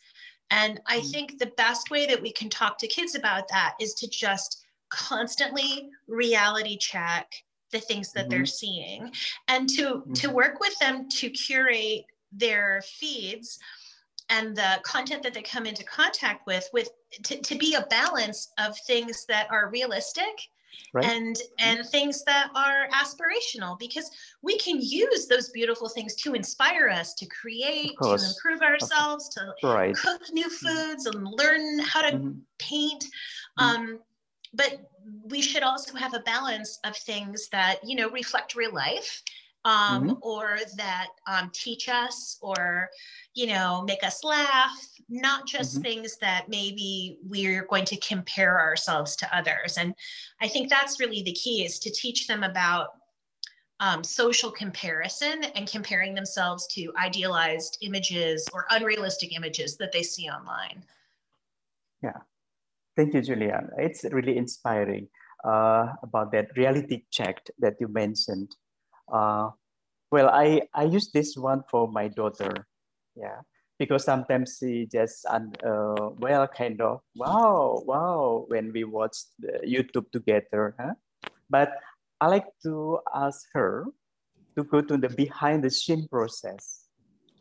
And 0.50 0.80
I 0.86 1.00
Mm. 1.00 1.10
think 1.10 1.38
the 1.38 1.52
best 1.56 1.90
way 1.90 2.06
that 2.06 2.22
we 2.22 2.32
can 2.32 2.50
talk 2.50 2.78
to 2.78 2.86
kids 2.86 3.14
about 3.14 3.48
that 3.48 3.74
is 3.80 3.94
to 3.94 4.08
just 4.08 4.64
constantly 4.90 5.90
reality 6.06 6.76
check 6.78 7.32
the 7.72 7.80
things 7.80 8.12
that 8.12 8.30
they're 8.30 8.46
seeing 8.46 9.12
and 9.48 9.68
to 9.70 10.04
to 10.14 10.28
Mhm. 10.28 10.34
work 10.34 10.60
with 10.60 10.78
them 10.78 11.08
to 11.08 11.30
curate 11.30 12.04
their 12.30 12.82
feeds 12.82 13.58
and 14.28 14.56
the 14.56 14.80
content 14.84 15.22
that 15.22 15.34
they 15.34 15.42
come 15.42 15.66
into 15.66 15.84
contact 15.84 16.46
with 16.46 16.68
with 16.72 16.88
to, 17.24 17.40
to 17.40 17.54
be 17.56 17.74
a 17.74 17.86
balance 17.90 18.52
of 18.58 18.76
things 18.86 19.26
that 19.26 19.50
are 19.50 19.70
realistic 19.70 20.48
Right. 20.92 21.06
and 21.06 21.36
and 21.58 21.86
things 21.88 22.24
that 22.24 22.50
are 22.54 22.88
aspirational 22.92 23.78
because 23.78 24.10
we 24.42 24.58
can 24.58 24.80
use 24.80 25.26
those 25.26 25.50
beautiful 25.50 25.88
things 25.88 26.14
to 26.16 26.34
inspire 26.34 26.88
us 26.88 27.14
to 27.14 27.26
create 27.26 27.92
to 28.02 28.14
improve 28.14 28.62
ourselves 28.62 29.28
to 29.30 29.54
Right. 29.62 29.94
cook 29.96 30.20
new 30.32 30.48
foods 30.48 31.06
and 31.06 31.26
learn 31.26 31.78
how 31.80 32.02
to 32.02 32.16
Mhm. 32.16 32.40
paint 32.58 33.04
Mm. 33.58 33.62
um, 33.62 34.00
but 34.52 34.90
we 35.24 35.40
should 35.42 35.62
also 35.62 35.96
have 35.96 36.14
a 36.14 36.20
balance 36.20 36.78
of 36.84 36.96
things 36.96 37.48
that 37.50 37.78
you 37.84 37.96
know 37.96 38.08
reflect 38.10 38.54
real 38.54 38.72
life 38.72 39.22
um, 39.64 40.08
Mhm. 40.08 40.18
or 40.20 40.58
that 40.76 41.08
um, 41.26 41.50
teach 41.52 41.88
us 41.88 42.38
or 42.42 42.90
you 43.34 43.46
know 43.46 43.82
make 43.82 44.02
us 44.04 44.22
laugh 44.24 44.86
not 45.08 45.46
just 45.46 45.78
Mhm. 45.78 45.82
things 45.82 46.16
that 46.18 46.48
maybe 46.48 47.18
we're 47.22 47.64
going 47.66 47.84
to 47.84 47.96
compare 47.98 48.60
ourselves 48.60 49.16
to 49.16 49.36
others 49.36 49.78
and 49.78 49.94
i 50.40 50.48
think 50.48 50.68
that's 50.68 51.00
really 51.00 51.22
the 51.22 51.32
key 51.32 51.64
is 51.64 51.78
to 51.78 51.90
teach 51.90 52.26
them 52.26 52.42
about 52.42 53.00
um, 53.80 54.04
social 54.04 54.50
comparison 54.50 55.44
and 55.56 55.68
comparing 55.68 56.14
themselves 56.14 56.66
to 56.68 56.92
idealized 56.96 57.78
images 57.82 58.46
or 58.52 58.66
unrealistic 58.70 59.34
images 59.34 59.76
that 59.76 59.92
they 59.92 60.02
see 60.02 60.28
online 60.28 60.84
Yeah. 62.02 62.20
Thank 62.96 63.14
you, 63.14 63.22
Julian. 63.22 63.70
It's 63.78 64.04
really 64.04 64.36
inspiring 64.36 65.08
uh, 65.44 65.94
about 66.02 66.32
that 66.32 66.48
reality 66.56 67.04
check 67.10 67.40
that 67.58 67.74
you 67.80 67.88
mentioned. 67.88 68.54
Uh, 69.10 69.50
well, 70.10 70.28
I, 70.30 70.62
I 70.74 70.84
use 70.84 71.10
this 71.12 71.36
one 71.36 71.62
for 71.70 71.88
my 71.88 72.08
daughter, 72.08 72.66
yeah, 73.16 73.40
because 73.78 74.04
sometimes 74.04 74.58
she 74.60 74.86
just, 74.90 75.26
un, 75.26 75.52
uh, 75.64 76.10
well, 76.18 76.46
kind 76.46 76.80
of, 76.80 77.00
wow, 77.16 77.82
wow, 77.86 78.44
when 78.48 78.72
we 78.72 78.84
watch 78.84 79.16
the 79.38 79.60
YouTube 79.66 80.10
together. 80.12 80.74
Huh? 80.78 80.94
But 81.50 81.72
I 82.20 82.28
like 82.28 82.46
to 82.62 83.00
ask 83.14 83.46
her 83.54 83.86
to 84.56 84.64
go 84.64 84.80
to 84.80 84.96
the 84.96 85.08
behind 85.08 85.64
the 85.64 85.70
scene 85.70 86.06
process 86.08 86.84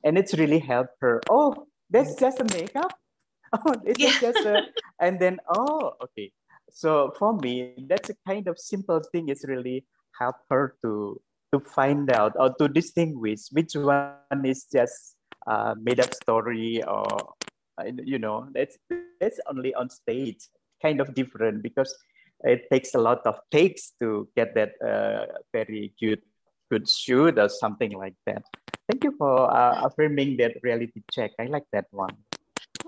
and 0.03 0.17
it's 0.17 0.33
really 0.37 0.59
helped 0.59 0.95
her. 0.99 1.21
Oh, 1.29 1.67
that's 1.89 2.15
just 2.15 2.39
a 2.39 2.45
makeup. 2.45 2.91
Oh, 3.53 3.75
it's 3.85 3.99
Yeah. 3.99 4.17
just 4.19 4.43
a, 4.45 4.63
and 4.99 5.19
then 5.19 5.37
oh, 5.47 5.93
okay. 6.01 6.31
So 6.71 7.13
for 7.19 7.37
me, 7.37 7.75
that's 7.87 8.09
a 8.09 8.15
kind 8.27 8.47
of 8.47 8.57
simple 8.57 8.99
thing. 9.11 9.29
It's 9.29 9.45
really 9.47 9.85
help 10.19 10.37
her 10.49 10.75
to 10.81 11.21
to 11.53 11.59
find 11.59 12.11
out 12.11 12.33
or 12.35 12.49
to 12.57 12.67
distinguish 12.67 13.47
which 13.51 13.75
one 13.75 14.41
is 14.43 14.65
just 14.73 15.15
uh, 15.45 15.75
made 15.79 15.99
up 15.99 16.13
story 16.13 16.83
or 16.83 17.05
uh, 17.77 17.85
you 18.03 18.17
know 18.17 18.47
that's 18.53 18.77
that's 19.21 19.39
only 19.47 19.73
on 19.75 19.89
stage 19.89 20.49
kind 20.81 20.99
of 20.99 21.13
different 21.13 21.61
because 21.61 21.95
it 22.41 22.65
takes 22.71 22.93
a 22.95 22.99
lot 22.99 23.21
of 23.25 23.39
takes 23.51 23.93
to 24.01 24.27
get 24.35 24.53
that 24.55 24.73
uh, 24.81 25.25
very 25.53 25.93
good 26.01 26.21
good 26.71 26.89
shoot 26.89 27.37
or 27.37 27.49
something 27.49 27.91
like 27.91 28.15
that. 28.25 28.43
Thank 28.89 29.03
you 29.03 29.13
for 29.17 29.53
uh, 29.53 29.85
affirming 29.85 30.37
that 30.37 30.57
reality 30.63 31.03
check. 31.11 31.31
I 31.39 31.45
like 31.45 31.65
that 31.71 31.85
one 31.91 32.17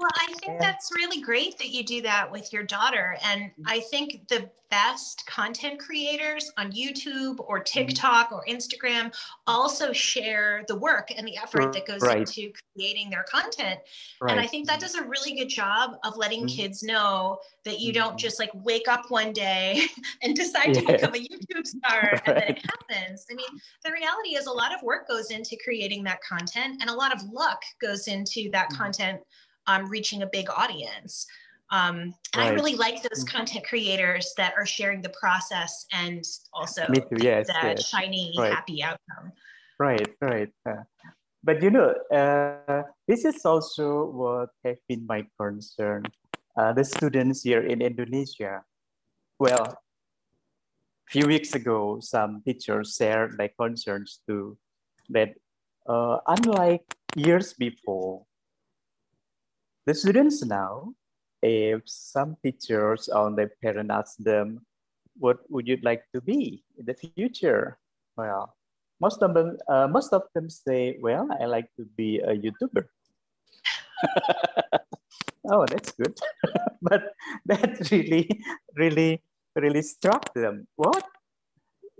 Well, 0.05 0.27
I 0.29 0.33
think 0.33 0.59
that's 0.59 0.91
really 0.93 1.19
great 1.19 1.57
that 1.57 1.69
you 1.69 1.83
do 1.83 2.00
that 2.03 2.31
with 2.31 2.53
your 2.53 2.62
daughter. 2.62 3.17
And 3.25 3.45
mm-hmm. 3.45 3.63
I 3.65 3.79
think 3.79 4.27
the 4.27 4.51
best 4.69 5.25
content 5.25 5.79
creators 5.79 6.51
on 6.57 6.71
YouTube 6.71 7.39
or 7.39 7.57
mm-hmm. 7.57 7.63
TikTok 7.63 8.31
or 8.31 8.43
Instagram 8.47 9.15
also 9.47 9.91
share 9.93 10.63
the 10.67 10.75
work 10.75 11.12
and 11.15 11.27
the 11.27 11.38
effort 11.38 11.74
that 11.74 11.88
goes 11.88 12.01
Right. 12.01 12.17
into 12.19 12.51
creating 12.74 13.09
their 13.09 13.24
content. 13.24 13.79
right 14.21 14.31
And 14.31 14.39
I 14.39 14.45
think 14.45 14.67
that 14.67 14.79
does 14.79 14.93
a 14.93 15.03
really 15.03 15.33
good 15.33 15.50
job 15.50 15.97
of 16.03 16.17
letting 16.17 16.45
Mhm. 16.45 16.55
kids 16.55 16.83
know 16.83 17.39
that 17.63 17.79
you 17.79 17.91
don't 17.91 18.09
mm-hmm. 18.09 18.17
just 18.17 18.38
like 18.38 18.51
wake 18.53 18.88
up 18.88 19.09
one 19.09 19.33
day 19.33 19.88
and 20.21 20.35
decide 20.35 20.74
to 20.75 20.81
become 20.81 21.15
a 21.15 21.17
YouTube 21.17 21.65
star 21.65 22.21
and 22.25 22.38
then 22.38 22.43
it 22.50 22.65
happens. 22.89 23.25
I 23.31 23.33
mean, 23.33 23.59
the 23.83 23.91
reality 23.91 24.35
is 24.35 24.45
a 24.45 24.51
lot 24.51 24.71
of 24.71 24.83
work 24.83 25.07
goes 25.07 25.31
into 25.31 25.57
creating 25.63 26.03
that 26.03 26.21
content 26.21 26.77
and 26.81 26.91
a 26.91 26.93
lot 26.93 27.12
of 27.12 27.24
luck 27.31 27.63
goes 27.81 28.07
into 28.07 28.51
that 28.51 28.69
content 28.69 29.21
um, 29.67 29.88
reaching 29.89 30.22
a 30.22 30.27
big 30.27 30.50
audience. 30.50 31.25
Um, 31.72 32.13
and 32.34 32.43
I 32.43 32.50
really 32.50 32.75
like 32.75 33.01
those 33.01 33.24
content 33.24 33.65
creators 33.65 34.34
that 34.38 34.53
are 34.55 34.65
sharing 34.65 35.01
the 35.01 35.10
process 35.10 35.86
and 35.91 36.24
also 36.53 36.86
Me 36.89 37.00
too, 37.00 37.17
yes, 37.17 37.48
that 37.48 37.77
yes. 37.77 37.89
shiny, 37.89 38.34
Right. 38.38 38.53
happy 38.53 38.84
outcome. 38.84 39.34
Right, 39.79 40.07
right. 40.22 40.50
Uh, 40.63 40.86
but 41.43 41.62
you 41.63 41.72
know, 41.72 41.93
uh, 42.13 42.84
this 43.07 43.25
is 43.25 43.43
also 43.45 44.05
what 44.05 44.50
have 44.63 44.77
been 44.88 45.05
my 45.07 45.25
concern. 45.39 46.03
Uh, 46.55 46.72
the 46.72 46.86
students 46.86 47.41
here 47.43 47.65
in 47.65 47.81
Indonesia, 47.81 48.63
well, 49.39 49.75
a 51.07 51.10
few 51.10 51.27
weeks 51.27 51.53
ago, 51.55 52.00
some 52.00 52.41
teachers 52.45 52.95
shared 52.95 53.38
their 53.38 53.50
concerns 53.60 54.22
too, 54.27 54.57
that 55.10 55.34
uh, 55.89 56.17
unlike 56.27 56.86
years 57.15 57.53
before, 57.53 58.25
the 59.86 59.94
students 59.94 60.44
now, 60.46 60.94
if 61.42 61.82
some 61.86 62.38
teachers 62.44 63.10
or 63.10 63.32
their 63.32 63.51
parents 63.62 63.92
ask 63.92 64.18
them, 64.18 64.65
what 65.18 65.39
would 65.50 65.68
you 65.68 65.77
like 65.84 66.04
to 66.13 66.22
be 66.22 66.63
in 66.77 66.86
the 66.86 66.94
future? 66.94 67.77
Well, 68.18 68.56
most 69.00 69.22
of 69.22 69.34
them 69.34 69.58
uh, 69.68 69.88
most 69.88 70.13
of 70.13 70.24
them 70.34 70.50
say 70.50 70.98
well 71.01 71.27
i 71.39 71.46
like 71.46 71.70
to 71.75 71.86
be 71.98 72.20
a 72.20 72.34
youtuber. 72.36 72.86
Oh 75.48 75.63
that's 75.70 75.92
good. 75.92 76.18
But 76.82 77.13
that 77.46 77.77
really 77.92 78.25
really 78.75 79.22
really 79.56 79.84
struck 79.84 80.34
them. 80.34 80.65
What? 80.75 81.06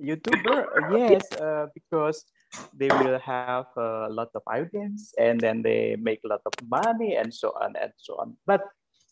Youtuber? 0.02 0.66
Yes 0.98 1.30
uh, 1.38 1.68
because 1.78 2.26
they 2.74 2.88
will 2.88 3.20
have 3.20 3.66
a 3.78 4.08
lot 4.10 4.30
of 4.36 4.42
audience 4.48 5.14
and 5.18 5.40
then 5.40 5.62
they 5.62 5.96
make 6.00 6.20
a 6.26 6.28
lot 6.28 6.42
of 6.46 6.54
money 6.68 7.16
and 7.16 7.34
so 7.34 7.54
on 7.62 7.76
and 7.82 7.92
so 7.98 8.16
on. 8.16 8.36
But 8.46 8.62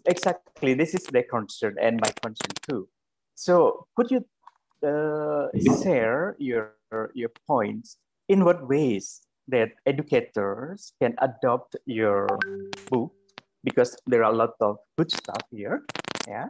exactly 0.05 0.73
this 0.73 0.93
is 0.93 1.05
their 1.07 1.23
concern 1.23 1.75
and 1.81 1.99
my 1.99 2.11
concern 2.21 2.53
too. 2.69 2.87
So 3.35 3.87
could 3.95 4.11
you 4.11 4.25
uh, 4.83 5.49
mm-hmm. 5.51 5.81
share 5.81 6.35
your 6.39 6.75
your 7.13 7.31
points? 7.47 7.97
In 8.29 8.45
what 8.45 8.67
ways 8.69 9.21
that 9.47 9.71
educators 9.85 10.93
can 11.01 11.15
adopt 11.19 11.75
your 11.85 12.27
book? 12.89 13.11
Because 13.63 13.95
there 14.07 14.23
are 14.23 14.31
a 14.31 14.35
lot 14.35 14.55
of 14.59 14.77
good 14.97 15.11
stuff 15.11 15.43
here 15.51 15.83
yeah? 16.27 16.47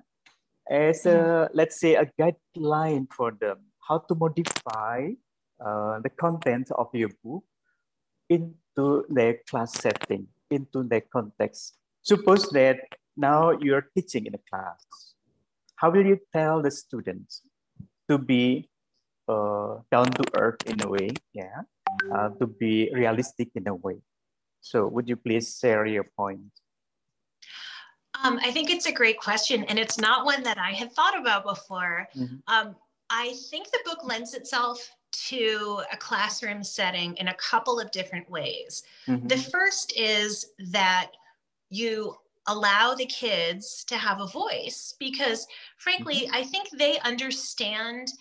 As 0.70 1.06
a 1.06 1.50
let's 1.54 1.80
say 1.80 1.96
a 1.96 2.08
guideline 2.20 3.12
for 3.12 3.32
them 3.32 3.68
how 3.88 4.00
to 4.08 4.16
modify 4.16 5.12
uh, 5.66 6.00
the 6.00 6.10
content 6.10 6.70
of 6.72 6.88
your 6.94 7.10
book 7.24 7.44
into 8.30 9.06
their 9.10 9.38
class 9.50 9.74
setting 9.74 10.28
into 10.52 10.84
their 10.84 11.02
context 11.02 11.78
suppose 12.02 12.50
that 12.50 12.78
now 13.16 13.52
you're 13.52 13.88
teaching 13.96 14.26
in 14.26 14.34
a 14.36 14.44
class 14.50 15.14
how 15.76 15.90
will 15.90 16.06
you 16.06 16.20
tell 16.32 16.62
the 16.62 16.72
students 16.72 17.42
to 18.10 18.18
be 18.18 18.70
uh, 19.28 19.80
down 19.92 20.12
to 20.12 20.24
earth 20.36 20.60
in 20.66 20.82
a 20.82 20.90
way, 20.90 21.10
yeah, 21.34 21.62
uh, 22.14 22.30
to 22.40 22.48
be 22.48 22.92
realistic 22.94 23.50
in 23.56 23.68
a 23.68 23.76
way. 23.76 23.98
So, 24.62 24.88
would 24.88 25.08
you 25.08 25.16
please 25.16 25.58
share 25.60 25.86
your 25.86 26.06
point? 26.18 26.52
Um, 28.24 28.40
I 28.42 28.52
think 28.52 28.70
it's 28.70 28.86
a 28.86 28.92
great 28.92 29.20
question, 29.20 29.64
and 29.66 29.80
it's 29.80 29.98
not 29.98 30.26
one 30.26 30.44
that 30.44 30.58
I 30.58 30.72
had 30.72 30.92
thought 30.92 31.18
about 31.20 31.44
before. 31.44 32.08
Mhm. 32.16 32.42
Um, 32.48 32.76
I 33.10 33.34
think 33.50 33.72
the 33.72 33.80
book 33.86 34.04
lends 34.04 34.34
itself 34.34 34.90
to 35.30 35.82
a 35.92 35.98
classroom 35.98 36.64
setting 36.64 37.16
in 37.18 37.30
a 37.30 37.34
couple 37.36 37.80
of 37.80 37.92
different 37.92 38.30
ways. 38.30 38.84
Mhm. 39.08 39.30
The 39.30 39.38
first 39.38 39.94
is 39.96 40.52
that 40.72 41.12
you 41.70 42.16
allow 42.48 42.94
the 42.94 43.06
kids 43.06 43.84
to 43.86 43.98
have 43.98 44.20
a 44.20 44.28
voice 44.28 44.96
because, 45.00 45.48
frankly, 45.78 46.30
I 46.32 46.44
think 46.44 46.70
they 46.72 47.00
understand 47.00 48.12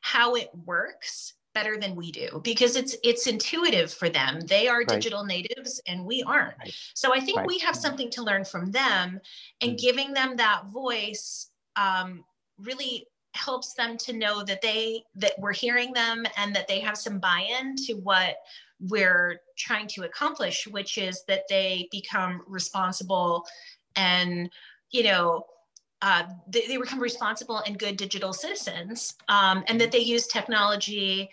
how 0.00 0.34
it 0.34 0.50
works 0.66 1.34
better 1.52 1.76
than 1.76 1.96
we 1.96 2.12
do 2.12 2.40
because 2.44 2.76
it's 2.76 2.96
it's 3.02 3.26
intuitive 3.26 3.92
for 3.92 4.08
them 4.08 4.40
they 4.42 4.68
are 4.68 4.78
Right. 4.78 4.88
digital 4.88 5.24
natives 5.24 5.80
and 5.88 6.04
we 6.06 6.22
aren't 6.22 6.56
Right. 6.60 6.72
so 6.94 7.12
i 7.12 7.18
think 7.18 7.38
Right. 7.38 7.46
we 7.48 7.58
have 7.58 7.74
something 7.74 8.08
to 8.10 8.22
learn 8.22 8.44
from 8.44 8.70
them 8.70 9.20
and 9.60 9.72
Mhm. 9.72 9.78
giving 9.80 10.12
them 10.12 10.36
that 10.36 10.66
voice 10.66 11.50
um, 11.74 12.24
really 12.56 13.08
helps 13.34 13.74
them 13.74 13.96
to 13.96 14.12
know 14.12 14.42
that 14.42 14.60
they 14.60 15.04
that 15.14 15.32
we're 15.38 15.52
hearing 15.52 15.92
them 15.92 16.24
and 16.36 16.54
that 16.54 16.66
they 16.66 16.80
have 16.80 16.96
some 16.96 17.18
buy-in 17.18 17.76
to 17.76 17.94
what 17.94 18.36
we're 18.80 19.40
trying 19.56 19.86
to 19.86 20.02
accomplish 20.04 20.66
which 20.66 20.98
is 20.98 21.22
that 21.28 21.44
they 21.48 21.88
become 21.92 22.42
responsible 22.46 23.46
and 23.96 24.50
you 24.90 25.02
know 25.02 25.44
uh, 26.02 26.24
they, 26.48 26.66
they 26.66 26.78
become 26.78 26.98
responsible 26.98 27.58
and 27.66 27.78
good 27.78 27.96
digital 27.96 28.32
citizens 28.32 29.14
um, 29.28 29.62
and 29.68 29.80
that 29.80 29.92
they 29.92 29.98
use 29.98 30.26
technology 30.26 31.28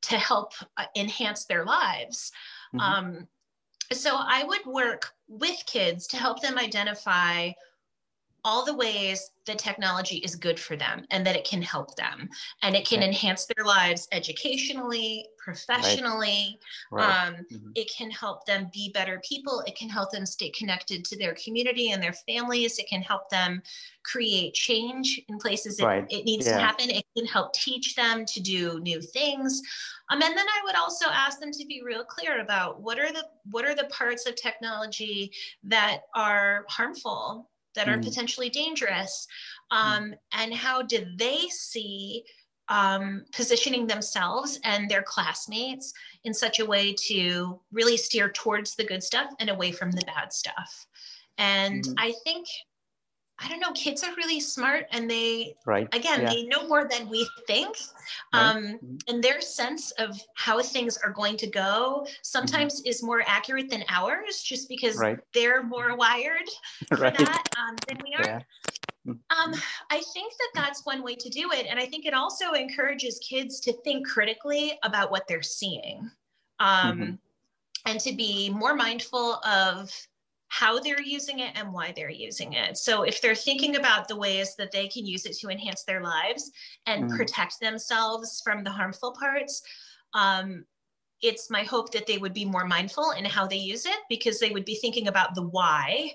to 0.00 0.16
help 0.16 0.52
uh, 0.76 0.84
enhance 0.96 1.44
their 1.44 1.64
lives 1.64 2.32
Mhm. 2.74 2.80
um, 2.80 3.28
so 3.92 4.16
i 4.18 4.44
would 4.44 4.64
work 4.66 5.12
with 5.28 5.62
kids 5.66 6.06
to 6.06 6.16
help 6.16 6.40
them 6.40 6.58
identify 6.58 7.50
all 8.44 8.64
the 8.64 8.74
ways 8.74 9.30
that 9.46 9.58
technology 9.58 10.16
is 10.18 10.36
good 10.36 10.60
for 10.60 10.76
them 10.76 11.04
and 11.10 11.26
that 11.26 11.36
it 11.36 11.44
can 11.44 11.62
help 11.62 11.96
them 11.96 12.28
and 12.62 12.76
it 12.76 12.86
can 12.86 13.00
Yeah. 13.00 13.08
enhance 13.08 13.46
their 13.46 13.64
lives 13.64 14.06
educationally 14.12 15.28
professionally 15.38 16.60
right. 16.92 17.26
um, 17.26 17.34
Mhm. 17.50 17.72
it 17.74 17.90
can 17.90 18.10
help 18.10 18.44
them 18.44 18.70
be 18.72 18.90
better 18.92 19.20
people 19.26 19.60
it 19.66 19.74
can 19.76 19.88
help 19.88 20.10
them 20.10 20.26
stay 20.26 20.50
connected 20.50 21.04
to 21.06 21.16
their 21.16 21.34
community 21.34 21.90
and 21.90 22.02
their 22.02 22.12
families 22.12 22.78
it 22.78 22.86
can 22.86 23.02
help 23.02 23.28
them 23.30 23.62
create 24.02 24.54
change 24.54 25.20
in 25.28 25.38
places 25.38 25.78
it, 25.80 25.84
Right. 25.84 26.06
it 26.10 26.24
needs 26.24 26.46
to 26.46 26.58
happen 26.58 26.90
it 26.90 27.04
can 27.16 27.26
help 27.26 27.52
teach 27.54 27.94
them 27.94 28.24
to 28.26 28.40
do 28.40 28.78
new 28.80 29.00
things 29.00 29.62
um, 30.10 30.22
and 30.22 30.36
then 30.36 30.46
i 30.48 30.60
would 30.64 30.74
also 30.76 31.06
ask 31.08 31.40
them 31.40 31.50
to 31.52 31.64
be 31.66 31.82
real 31.82 32.04
clear 32.04 32.40
about 32.40 32.80
what 32.82 32.98
are 32.98 33.12
the 33.12 33.26
what 33.50 33.64
are 33.64 33.74
the 33.74 33.84
parts 33.84 34.26
of 34.26 34.34
technology 34.36 35.32
that 35.62 36.02
are 36.14 36.64
harmful 36.68 37.50
that 37.78 37.88
are 37.88 37.98
Mm. 37.98 38.04
potentially 38.04 38.50
dangerous 38.50 39.26
um, 39.70 40.14
and 40.32 40.52
how 40.52 40.82
did 40.82 41.16
they 41.18 41.48
see 41.48 42.24
um, 42.68 43.24
positioning 43.32 43.86
themselves 43.86 44.60
and 44.64 44.90
their 44.90 45.02
classmates 45.02 45.92
in 46.24 46.34
such 46.34 46.58
a 46.60 46.66
way 46.66 46.92
to 47.08 47.60
really 47.72 47.96
steer 47.96 48.28
towards 48.30 48.74
the 48.74 48.84
good 48.84 49.02
stuff 49.02 49.30
and 49.40 49.48
away 49.48 49.72
from 49.72 49.90
the 49.92 50.04
bad 50.06 50.32
stuff. 50.32 50.86
And 51.38 51.84
Mhm. 51.84 51.94
I 51.96 52.12
think, 52.24 52.46
I 53.40 53.48
don't 53.48 53.60
know, 53.60 53.72
kids 53.72 54.02
are 54.02 54.14
really 54.16 54.40
smart 54.40 54.86
and 54.90 55.08
they, 55.08 55.54
Right. 55.64 55.88
again, 55.94 56.22
yeah. 56.22 56.28
they 56.30 56.44
know 56.46 56.66
more 56.66 56.88
than 56.88 57.08
we 57.08 57.28
think. 57.46 57.76
Right. 58.32 58.56
Um, 58.56 58.98
and 59.06 59.22
their 59.22 59.40
sense 59.40 59.92
of 59.92 60.20
how 60.34 60.60
things 60.60 60.96
are 60.98 61.12
going 61.12 61.36
to 61.38 61.46
go 61.46 62.06
sometimes 62.22 62.80
is 62.82 63.02
more 63.02 63.22
accurate 63.26 63.70
than 63.70 63.84
ours 63.88 64.42
just 64.42 64.68
because 64.68 64.96
Mm-hmm. 64.96 65.02
Right. 65.02 65.18
they're 65.34 65.62
more 65.62 65.96
wired 65.96 66.48
for 66.88 66.96
that 67.10 67.42
um, 67.56 67.76
than 67.86 67.98
we 68.04 68.14
are. 68.14 68.24
Yeah. 68.24 68.40
Mhm. 69.06 69.18
Um, 69.30 69.54
I 69.90 70.00
think 70.12 70.32
that 70.36 70.50
that's 70.54 70.84
one 70.84 71.02
way 71.02 71.14
to 71.14 71.28
do 71.28 71.52
it. 71.52 71.66
And 71.70 71.78
I 71.78 71.86
think 71.86 72.06
it 72.06 72.14
also 72.14 72.52
encourages 72.52 73.18
kids 73.20 73.60
to 73.60 73.72
think 73.84 74.06
critically 74.06 74.78
about 74.82 75.10
what 75.10 75.26
they're 75.28 75.42
seeing. 75.42 76.10
Um, 76.58 76.98
Mhm. 76.98 77.18
and 77.86 78.00
to 78.00 78.12
be 78.12 78.50
more 78.50 78.74
mindful 78.74 79.34
of 79.44 79.90
how 80.48 80.78
they're 80.80 81.02
using 81.02 81.40
it 81.40 81.52
and 81.58 81.72
why 81.72 81.92
they're 81.94 82.10
using 82.10 82.54
it. 82.54 82.76
So 82.78 83.02
if 83.02 83.20
they're 83.20 83.34
thinking 83.34 83.76
about 83.76 84.08
the 84.08 84.16
ways 84.16 84.56
that 84.56 84.72
they 84.72 84.88
can 84.88 85.06
use 85.06 85.26
it 85.26 85.36
to 85.38 85.48
enhance 85.48 85.84
their 85.84 86.02
lives 86.02 86.50
and 86.86 87.04
Mm. 87.04 87.16
protect 87.16 87.60
themselves 87.60 88.40
from 88.44 88.64
the 88.64 88.70
harmful 88.70 89.12
parts, 89.18 89.62
um, 90.14 90.64
it's 91.22 91.50
my 91.50 91.64
hope 91.64 91.92
that 91.92 92.06
they 92.06 92.18
would 92.18 92.34
be 92.34 92.44
more 92.44 92.66
mindful 92.66 93.10
in 93.12 93.24
how 93.24 93.46
they 93.46 93.56
use 93.56 93.86
it 93.86 93.98
because 94.08 94.38
they 94.38 94.50
would 94.50 94.64
be 94.64 94.76
thinking 94.76 95.08
about 95.08 95.34
the 95.34 95.42
why 95.48 96.12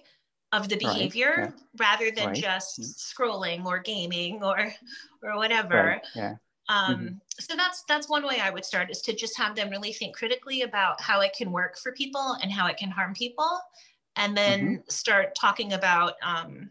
of 0.52 0.70
the 0.70 0.76
Right, 0.76 0.80
behavior 0.80 1.36
yeah. 1.38 1.52
rather 1.78 2.12
than 2.12 2.28
Right, 2.28 2.44
just 2.44 2.80
mm. 2.80 2.96
scrolling 2.96 3.66
or 3.66 3.80
gaming 3.80 4.44
or 4.44 4.74
or 5.24 5.36
whatever. 5.38 5.78
Right. 5.78 6.02
Yeah. 6.16 6.36
Um, 6.70 6.98
Mhm. 7.00 7.20
So 7.40 7.56
that's 7.56 7.84
that's 7.88 8.08
one 8.10 8.26
way 8.26 8.40
I 8.40 8.50
would 8.50 8.64
start 8.66 8.90
is 8.92 9.02
to 9.04 9.14
just 9.14 9.38
have 9.38 9.56
them 9.56 9.70
really 9.70 9.92
think 9.94 10.16
critically 10.16 10.62
about 10.62 11.02
how 11.02 11.22
it 11.22 11.34
can 11.34 11.52
work 11.52 11.78
for 11.78 11.92
people 11.94 12.38
and 12.42 12.52
how 12.52 12.68
it 12.68 12.78
can 12.78 12.92
harm 12.92 13.14
people, 13.14 13.60
and 14.16 14.38
then 14.38 14.60
Mm-hmm. 14.60 14.90
start 14.90 15.36
talking 15.36 15.74
about 15.74 16.14
um, 16.24 16.70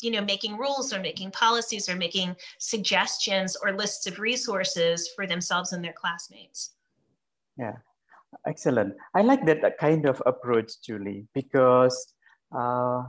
you 0.00 0.10
know 0.10 0.20
making 0.20 0.56
rules 0.56 0.92
or 0.92 1.00
making 1.00 1.30
policies 1.30 1.88
or 1.88 1.96
making 1.96 2.36
suggestions 2.58 3.56
or 3.56 3.72
lists 3.72 4.06
of 4.06 4.18
resources 4.18 5.10
for 5.14 5.26
themselves 5.26 5.72
and 5.72 5.84
their 5.84 5.92
classmates. 5.94 6.74
Yeah, 7.56 7.76
excellent. 8.46 8.94
I 9.14 9.22
like 9.22 9.44
that 9.46 9.78
kind 9.78 10.06
of 10.06 10.22
approach, 10.26 10.80
Julie, 10.84 11.26
because 11.34 12.14
uh, 12.56 13.04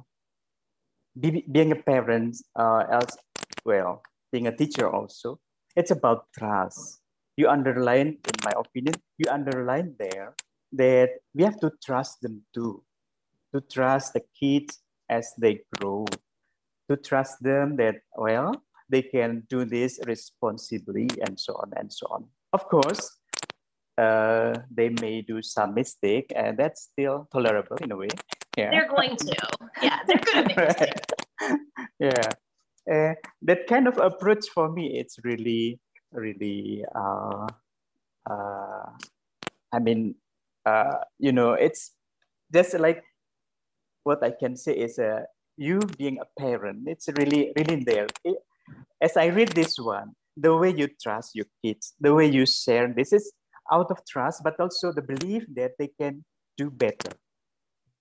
be, 1.20 1.46
being 1.52 1.72
a 1.72 1.76
parent, 1.76 2.38
uh, 2.56 2.84
as 2.90 3.18
well, 3.66 4.02
being 4.32 4.48
a 4.48 4.56
teacher 4.56 4.90
also, 4.90 5.40
it's 5.76 5.92
about 5.92 6.28
trust. 6.38 7.00
You 7.38 7.50
underline, 7.50 8.08
in 8.08 8.38
my 8.46 8.54
opinion, 8.58 8.96
you 9.18 9.32
underline 9.32 9.96
there 9.98 10.36
that 10.74 11.10
we 11.34 11.44
have 11.44 11.60
to 11.62 11.72
trust 11.84 12.22
them 12.22 12.44
too, 12.54 12.84
to 13.54 13.62
trust 13.62 14.14
the 14.14 14.22
kids 14.40 14.80
as 15.10 15.34
they 15.38 15.62
grow, 15.76 16.06
to 16.90 16.98
trust 16.98 17.42
them 17.42 17.76
that, 17.78 17.96
well, 18.16 18.54
they 18.90 19.02
can 19.02 19.44
do 19.50 19.66
this 19.66 20.00
responsibly 20.06 21.08
and 21.26 21.40
so 21.40 21.54
on 21.54 21.72
and 21.78 21.92
so 21.92 22.08
on. 22.10 22.26
Of 22.52 22.68
course, 22.68 23.18
uh, 23.98 24.54
they 24.70 24.90
may 24.90 25.22
do 25.22 25.42
some 25.42 25.74
mistake 25.74 26.32
and 26.36 26.58
that's 26.58 26.90
still 26.92 27.28
tolerable 27.32 27.78
in 27.82 27.92
a 27.92 27.98
way. 27.98 28.10
Yeah. 28.58 28.72
They're 28.72 28.90
going 28.90 29.16
to, 29.16 29.36
yeah, 29.82 30.00
they're 30.08 30.22
going 30.22 30.48
to 30.48 30.56
make 30.56 30.58
mistakes. 30.68 31.02
yeah. 32.00 32.30
Uh, 32.90 33.14
that 33.42 33.66
kind 33.68 33.88
of 33.88 33.98
approach 33.98 34.46
for 34.54 34.70
me, 34.72 35.00
it's 35.00 35.18
really, 35.24 35.80
really, 36.12 36.84
uh, 36.94 37.48
uh, 38.30 38.86
I 39.72 39.80
mean, 39.80 40.16
uh, 40.66 40.98
you 41.18 41.32
know, 41.32 41.54
it's 41.54 41.92
just 42.54 42.78
like 42.78 43.04
what 44.04 44.24
I 44.24 44.32
can 44.32 44.56
say 44.56 44.74
is 44.74 45.00
uh, 45.00 45.24
you 45.58 45.80
being 45.98 46.20
a 46.20 46.28
parent, 46.40 46.84
it's 46.88 47.08
really, 47.18 47.52
really 47.58 47.84
there. 47.84 48.08
It- 48.24 48.44
as 49.02 49.18
I 49.18 49.26
read 49.28 49.50
this 49.50 49.78
one, 49.78 50.16
the 50.38 50.56
way 50.56 50.74
you 50.74 50.88
trust 51.02 51.36
your 51.36 51.46
kids, 51.64 51.94
the 52.00 52.14
way 52.14 52.26
you 52.28 52.46
share, 52.46 52.88
this 52.88 53.12
is 53.12 53.34
out 53.72 53.92
of 53.92 54.00
trust, 54.08 54.42
but 54.44 54.60
also 54.60 54.92
the 54.94 55.02
belief 55.02 55.46
that 55.56 55.74
they 55.78 55.90
can 56.00 56.24
do 56.58 56.70
better. 56.70 57.12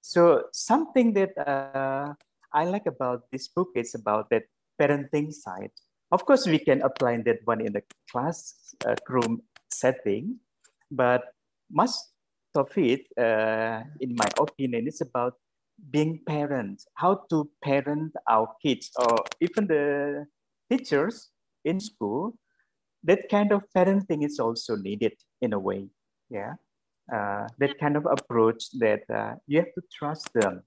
So 0.00 0.44
something 0.52 1.12
that 1.14 1.36
uh, 1.38 2.14
I 2.52 2.64
like 2.64 2.86
about 2.86 3.22
this 3.30 3.48
book 3.48 3.70
is 3.74 3.94
about 3.94 4.30
that 4.30 4.44
parenting 4.80 5.32
side. 5.32 5.70
Of 6.10 6.24
course, 6.26 6.46
we 6.46 6.58
can 6.58 6.82
apply 6.82 7.18
that 7.24 7.38
one 7.44 7.60
in 7.60 7.72
the 7.72 7.82
classroom 8.10 9.42
setting, 9.70 10.38
but 10.90 11.22
most 11.70 12.12
of 12.54 12.70
it, 12.76 13.06
uh, 13.16 13.82
in 14.00 14.14
my 14.14 14.28
opinion, 14.38 14.86
is 14.88 15.00
about 15.00 15.34
being 15.90 16.20
parents, 16.26 16.86
how 16.94 17.22
to 17.30 17.50
parent 17.62 18.12
our 18.28 18.48
kids, 18.62 18.90
or 18.98 19.24
even 19.40 19.66
the 19.66 20.26
teachers 20.70 21.30
in 21.64 21.80
school. 21.80 22.34
That 23.04 23.28
kind 23.28 23.50
of 23.50 23.62
parenting 23.76 24.24
is 24.24 24.38
also 24.38 24.76
needed 24.76 25.14
in 25.40 25.52
a 25.52 25.58
way. 25.58 25.88
Yeah, 26.30 26.54
uh, 27.12 27.48
that 27.58 27.78
kind 27.78 27.96
of 27.96 28.06
approach 28.06 28.70
that 28.78 29.02
uh, 29.10 29.34
you 29.46 29.58
have 29.58 29.74
to 29.74 29.82
trust 29.92 30.30
them. 30.34 30.62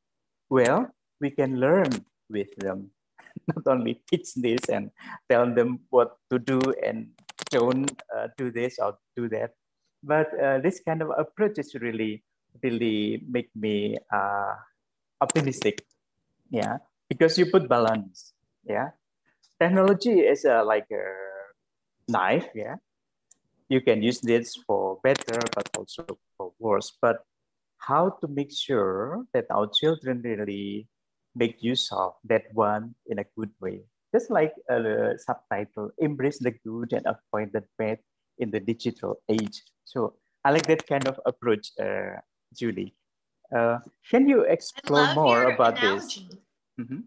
Well, 0.50 0.92
we 1.22 1.32
can 1.32 1.60
learn 1.60 1.90
with 2.30 2.54
them, 2.58 2.92
not 3.48 3.64
only 3.68 4.02
teach 4.10 4.34
this 4.36 4.68
and 4.70 4.92
tell 5.30 5.54
them 5.54 5.80
what 5.90 6.18
to 6.32 6.40
do 6.40 6.60
and 6.84 7.08
don't 7.50 7.92
uh, 8.16 8.28
do 8.38 8.52
this 8.52 8.80
or 8.80 8.98
do 9.16 9.30
that. 9.30 9.52
But 10.04 10.28
uh, 10.40 10.60
this 10.60 10.82
kind 10.86 11.02
of 11.02 11.10
approach 11.18 11.58
is 11.58 11.74
really, 11.76 12.24
really 12.62 13.24
make 13.28 13.50
me 13.56 13.98
uh, 14.14 14.54
optimistic. 15.22 15.86
Yeah, 16.50 16.78
because 17.10 17.38
you 17.38 17.48
put 17.48 17.68
balance. 17.68 18.34
Yeah, 18.64 18.92
technology 19.60 20.20
is 20.22 20.46
a, 20.46 20.64
like 20.64 20.88
a 20.92 21.06
knife. 22.08 22.48
Yeah, 22.54 22.76
you 23.70 23.82
can 23.82 24.02
use 24.02 24.22
this 24.22 24.56
for 24.68 25.00
better, 25.04 25.40
but 25.54 25.70
also 25.78 26.06
for 26.38 26.54
worse. 26.60 26.94
But 27.02 27.24
how 27.78 28.18
to 28.22 28.28
make 28.28 28.52
sure 28.52 29.26
that 29.34 29.46
our 29.50 29.70
children 29.70 30.22
really 30.24 30.88
make 31.36 31.62
use 31.62 31.90
of 31.92 32.14
that 32.26 32.46
one 32.54 32.96
in 33.08 33.20
a 33.20 33.26
good 33.38 33.52
way? 33.62 33.82
Just 34.14 34.32
like 34.32 34.54
a 34.70 34.82
the 34.82 35.20
subtitle, 35.20 35.92
embrace 35.98 36.40
the 36.40 36.52
good 36.52 36.94
and 36.94 37.06
avoid 37.06 37.52
the 37.52 37.64
bad 37.78 38.00
in 38.38 38.52
the 38.52 38.60
digital 38.60 39.18
age. 39.30 39.62
So 39.84 40.16
I 40.44 40.52
like 40.52 40.68
that 40.68 40.88
kind 40.88 41.08
of 41.08 41.20
approach, 41.26 41.72
uh, 41.80 42.22
Julie. 42.54 42.96
Uh, 43.56 43.80
can 44.10 44.28
you 44.28 44.42
explore 44.42 45.14
more 45.16 45.46
about 45.46 45.76
this? 45.76 45.84
analogy. 46.18 46.30
Mhm. 46.78 47.04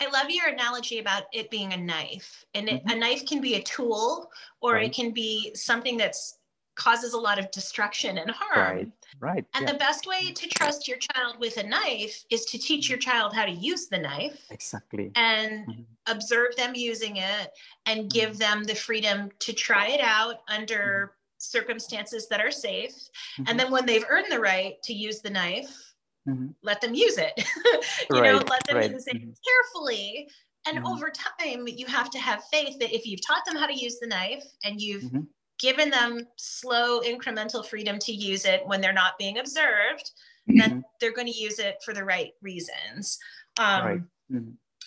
I 0.00 0.06
love 0.08 0.30
your 0.30 0.48
analogy 0.48 0.98
about 0.98 1.24
it 1.32 1.50
being 1.50 1.72
a 1.74 1.76
knife. 1.76 2.44
And 2.54 2.68
it, 2.68 2.84
Mhm. 2.84 2.92
a 2.92 2.96
knife 2.96 3.26
can 3.26 3.40
be 3.40 3.54
a 3.54 3.62
tool 3.62 4.30
or 4.60 4.74
Right. 4.74 4.86
it 4.86 4.94
can 4.94 5.10
be 5.12 5.54
something 5.54 5.96
that's 5.98 6.38
causes 6.76 7.14
a 7.14 7.18
lot 7.18 7.38
of 7.38 7.50
destruction 7.50 8.18
and 8.18 8.30
harm. 8.30 8.76
Right, 8.76 8.92
right. 9.18 9.44
And 9.54 9.64
yeah, 9.64 9.72
the 9.72 9.78
best 9.78 10.06
way 10.06 10.30
to 10.30 10.46
trust 10.48 10.86
your 10.86 10.98
child 10.98 11.38
with 11.38 11.56
a 11.56 11.62
knife 11.62 12.22
is 12.28 12.44
to 12.46 12.58
teach 12.58 12.90
your 12.90 12.98
child 12.98 13.34
how 13.34 13.46
to 13.46 13.50
use 13.50 13.88
the 13.88 13.96
knife 13.98 14.44
exactly. 14.50 15.10
and 15.14 15.66
Mhm. 15.66 15.86
observe 16.06 16.54
them 16.56 16.74
using 16.74 17.16
it 17.16 17.50
and 17.86 18.10
give 18.10 18.36
them 18.36 18.64
the 18.64 18.74
freedom 18.74 19.30
to 19.38 19.54
try 19.54 19.86
it 19.88 20.00
out 20.02 20.42
under 20.48 21.16
circumstances 21.50 22.28
that 22.28 22.40
are 22.40 22.50
safe. 22.50 22.94
Mhm. 23.38 23.44
And 23.48 23.60
then 23.60 23.70
when 23.70 23.86
they've 23.86 24.04
earned 24.08 24.30
the 24.30 24.40
right 24.40 24.82
to 24.84 24.92
use 24.94 25.20
the 25.20 25.30
knife, 25.30 25.94
Mhm. 26.28 26.54
let 26.62 26.80
them 26.80 26.94
use 26.94 27.18
it. 27.18 27.32
you 28.12 28.22
know, 28.22 28.38
let 28.50 28.66
them 28.66 28.76
right. 28.76 28.90
use 28.90 29.06
it 29.06 29.16
Mhm. 29.16 29.34
carefully. 29.46 30.28
And 30.66 30.78
Mhm. 30.78 30.86
over 30.92 31.10
time, 31.10 31.68
you 31.68 31.86
have 31.86 32.10
to 32.10 32.18
have 32.18 32.44
faith 32.52 32.78
that 32.80 32.92
if 32.94 33.06
you've 33.06 33.24
taught 33.26 33.44
them 33.46 33.56
how 33.56 33.66
to 33.66 33.74
use 33.78 33.98
the 34.00 34.06
knife 34.08 34.44
and 34.64 34.80
you've 34.80 35.04
Mhm. 35.04 35.28
given 35.58 35.90
them 35.90 36.26
slow, 36.36 37.00
incremental 37.00 37.64
freedom 37.64 37.98
to 38.00 38.12
use 38.12 38.44
it 38.44 38.66
when 38.66 38.80
they're 38.80 38.92
not 38.92 39.18
being 39.18 39.38
observed, 39.38 40.10
Mhm. 40.48 40.58
then 40.58 40.84
they're 41.00 41.12
going 41.14 41.32
to 41.32 41.38
use 41.38 41.58
it 41.58 41.76
for 41.84 41.94
the 41.94 42.04
right 42.04 42.32
reasons. 42.42 43.18
Um, 43.58 43.84
Right. 43.84 44.00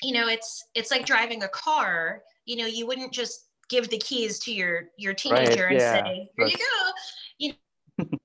You 0.02 0.13
know, 0.13 0.28
it's 0.30 0.63
it's 0.76 0.91
like 0.91 1.06
driving 1.06 1.43
a 1.43 1.50
car. 1.50 2.24
You 2.45 2.56
know, 2.58 2.65
you 2.67 2.88
wouldn't 2.88 3.13
just 3.13 3.49
give 3.69 3.89
the 3.89 3.97
keys 3.99 4.39
to 4.39 4.51
your 4.53 4.89
your 4.97 5.13
teenager 5.13 5.67
and 5.67 5.79
yeah, 5.79 6.03
say, 6.03 6.29
"Here 6.38 6.47
you 6.47 6.58
go." 6.58 6.91
You 7.39 7.53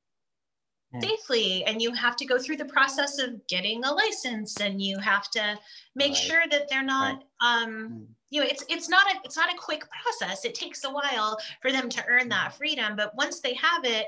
Yeah. 0.92 1.00
safely 1.00 1.64
and 1.64 1.82
you 1.82 1.92
have 1.92 2.14
to 2.16 2.24
go 2.24 2.38
through 2.38 2.56
the 2.56 2.64
process 2.66 3.18
of 3.18 3.44
getting 3.48 3.84
a 3.84 3.92
license 3.92 4.60
and 4.60 4.80
you 4.80 4.96
have 4.98 5.28
to 5.32 5.58
make 5.96 6.10
Right. 6.12 6.16
sure 6.16 6.42
that 6.50 6.68
they're 6.68 6.84
not 6.84 7.24
um 7.40 7.88
Mm. 7.90 8.06
you 8.30 8.40
know 8.40 8.46
it's 8.46 8.64
it's 8.68 8.88
not 8.88 9.12
a 9.12 9.18
it's 9.24 9.36
not 9.36 9.52
a 9.52 9.56
quick 9.56 9.82
process 9.90 10.44
it 10.44 10.54
takes 10.54 10.84
a 10.84 10.90
while 10.92 11.36
for 11.60 11.72
them 11.72 11.88
to 11.88 12.04
earn 12.06 12.28
that 12.28 12.52
Mm. 12.52 12.56
freedom 12.58 12.96
but 12.96 13.14
once 13.16 13.40
they 13.40 13.54
have 13.54 13.84
it 13.84 14.06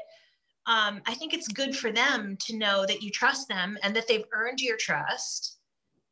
um, 0.66 1.02
i 1.06 1.14
think 1.14 1.34
it's 1.34 1.48
good 1.48 1.76
for 1.76 1.90
them 1.90 2.36
to 2.38 2.56
know 2.56 2.86
that 2.86 3.02
you 3.02 3.10
trust 3.10 3.48
them 3.48 3.76
and 3.82 3.94
that 3.96 4.06
they've 4.06 4.24
earned 4.32 4.60
your 4.60 4.76
trust 4.76 5.58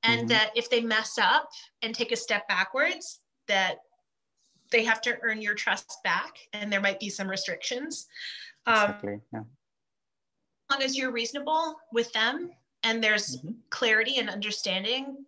and 0.02 0.22
Mhm. 0.22 0.28
that 0.28 0.50
if 0.56 0.68
they 0.70 0.80
mess 0.80 1.18
up 1.18 1.48
and 1.82 1.94
take 1.94 2.10
a 2.12 2.16
step 2.16 2.48
backwards 2.48 3.20
that 3.46 3.78
they 4.74 4.82
have 4.82 5.00
to 5.00 5.16
earn 5.22 5.40
your 5.40 5.54
trust 5.54 6.02
back 6.02 6.34
and 6.52 6.66
there 6.72 6.80
might 6.80 6.98
be 6.98 7.08
some 7.08 7.30
restrictions 7.30 8.08
um, 8.66 8.90
Exactly. 8.90 9.16
Yeah. 9.32 9.40
as 9.40 10.66
long 10.70 10.82
as 10.82 10.98
you're 10.98 11.12
reasonable 11.12 11.76
with 11.92 12.12
them 12.12 12.50
and 12.82 12.98
there's 13.02 13.38
Mhm. 13.38 13.54
clarity 13.70 14.18
and 14.18 14.28
understanding 14.28 15.24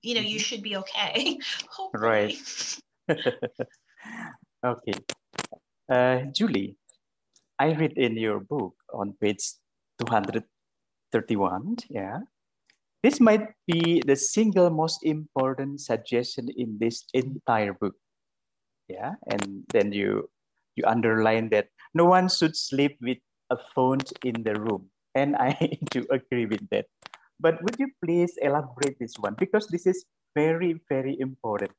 you 0.00 0.14
know 0.16 0.24
you 0.24 0.38
Mhm. 0.40 0.46
should 0.48 0.62
be 0.62 0.76
okay. 0.82 1.38
Right. 2.08 2.36
okay. 4.72 4.96
Uh, 5.94 6.18
Julie, 6.32 6.76
I 7.60 7.72
read 7.80 7.92
in 8.00 8.16
your 8.16 8.40
book 8.40 8.74
on 8.92 9.12
page 9.20 9.44
231, 10.00 11.76
yeah. 11.90 12.20
This 13.04 13.20
might 13.20 13.44
be 13.68 14.00
the 14.06 14.16
single 14.16 14.70
most 14.70 15.04
important 15.04 15.80
suggestion 15.80 16.48
in 16.56 16.78
this 16.80 17.04
entire 17.12 17.74
book. 17.76 17.94
Yeah, 18.88 19.14
and 19.26 19.64
then 19.72 19.92
you 19.92 20.28
you 20.76 20.84
underline 20.86 21.48
that 21.50 21.68
no 21.94 22.04
one 22.04 22.28
should 22.28 22.56
sleep 22.56 22.98
with 23.00 23.18
a 23.50 23.56
phone 23.74 24.00
in 24.24 24.42
the 24.42 24.54
room. 24.58 24.90
And 25.14 25.36
I 25.38 25.78
do 25.90 26.06
agree 26.10 26.46
with 26.46 26.68
that. 26.70 26.86
But 27.40 27.62
would 27.62 27.76
you 27.78 27.88
please 28.04 28.34
elaborate 28.42 28.98
this 28.98 29.14
one? 29.18 29.34
Because 29.38 29.66
this 29.68 29.86
is 29.86 30.04
very, 30.34 30.80
very 30.88 31.18
important. 31.18 31.72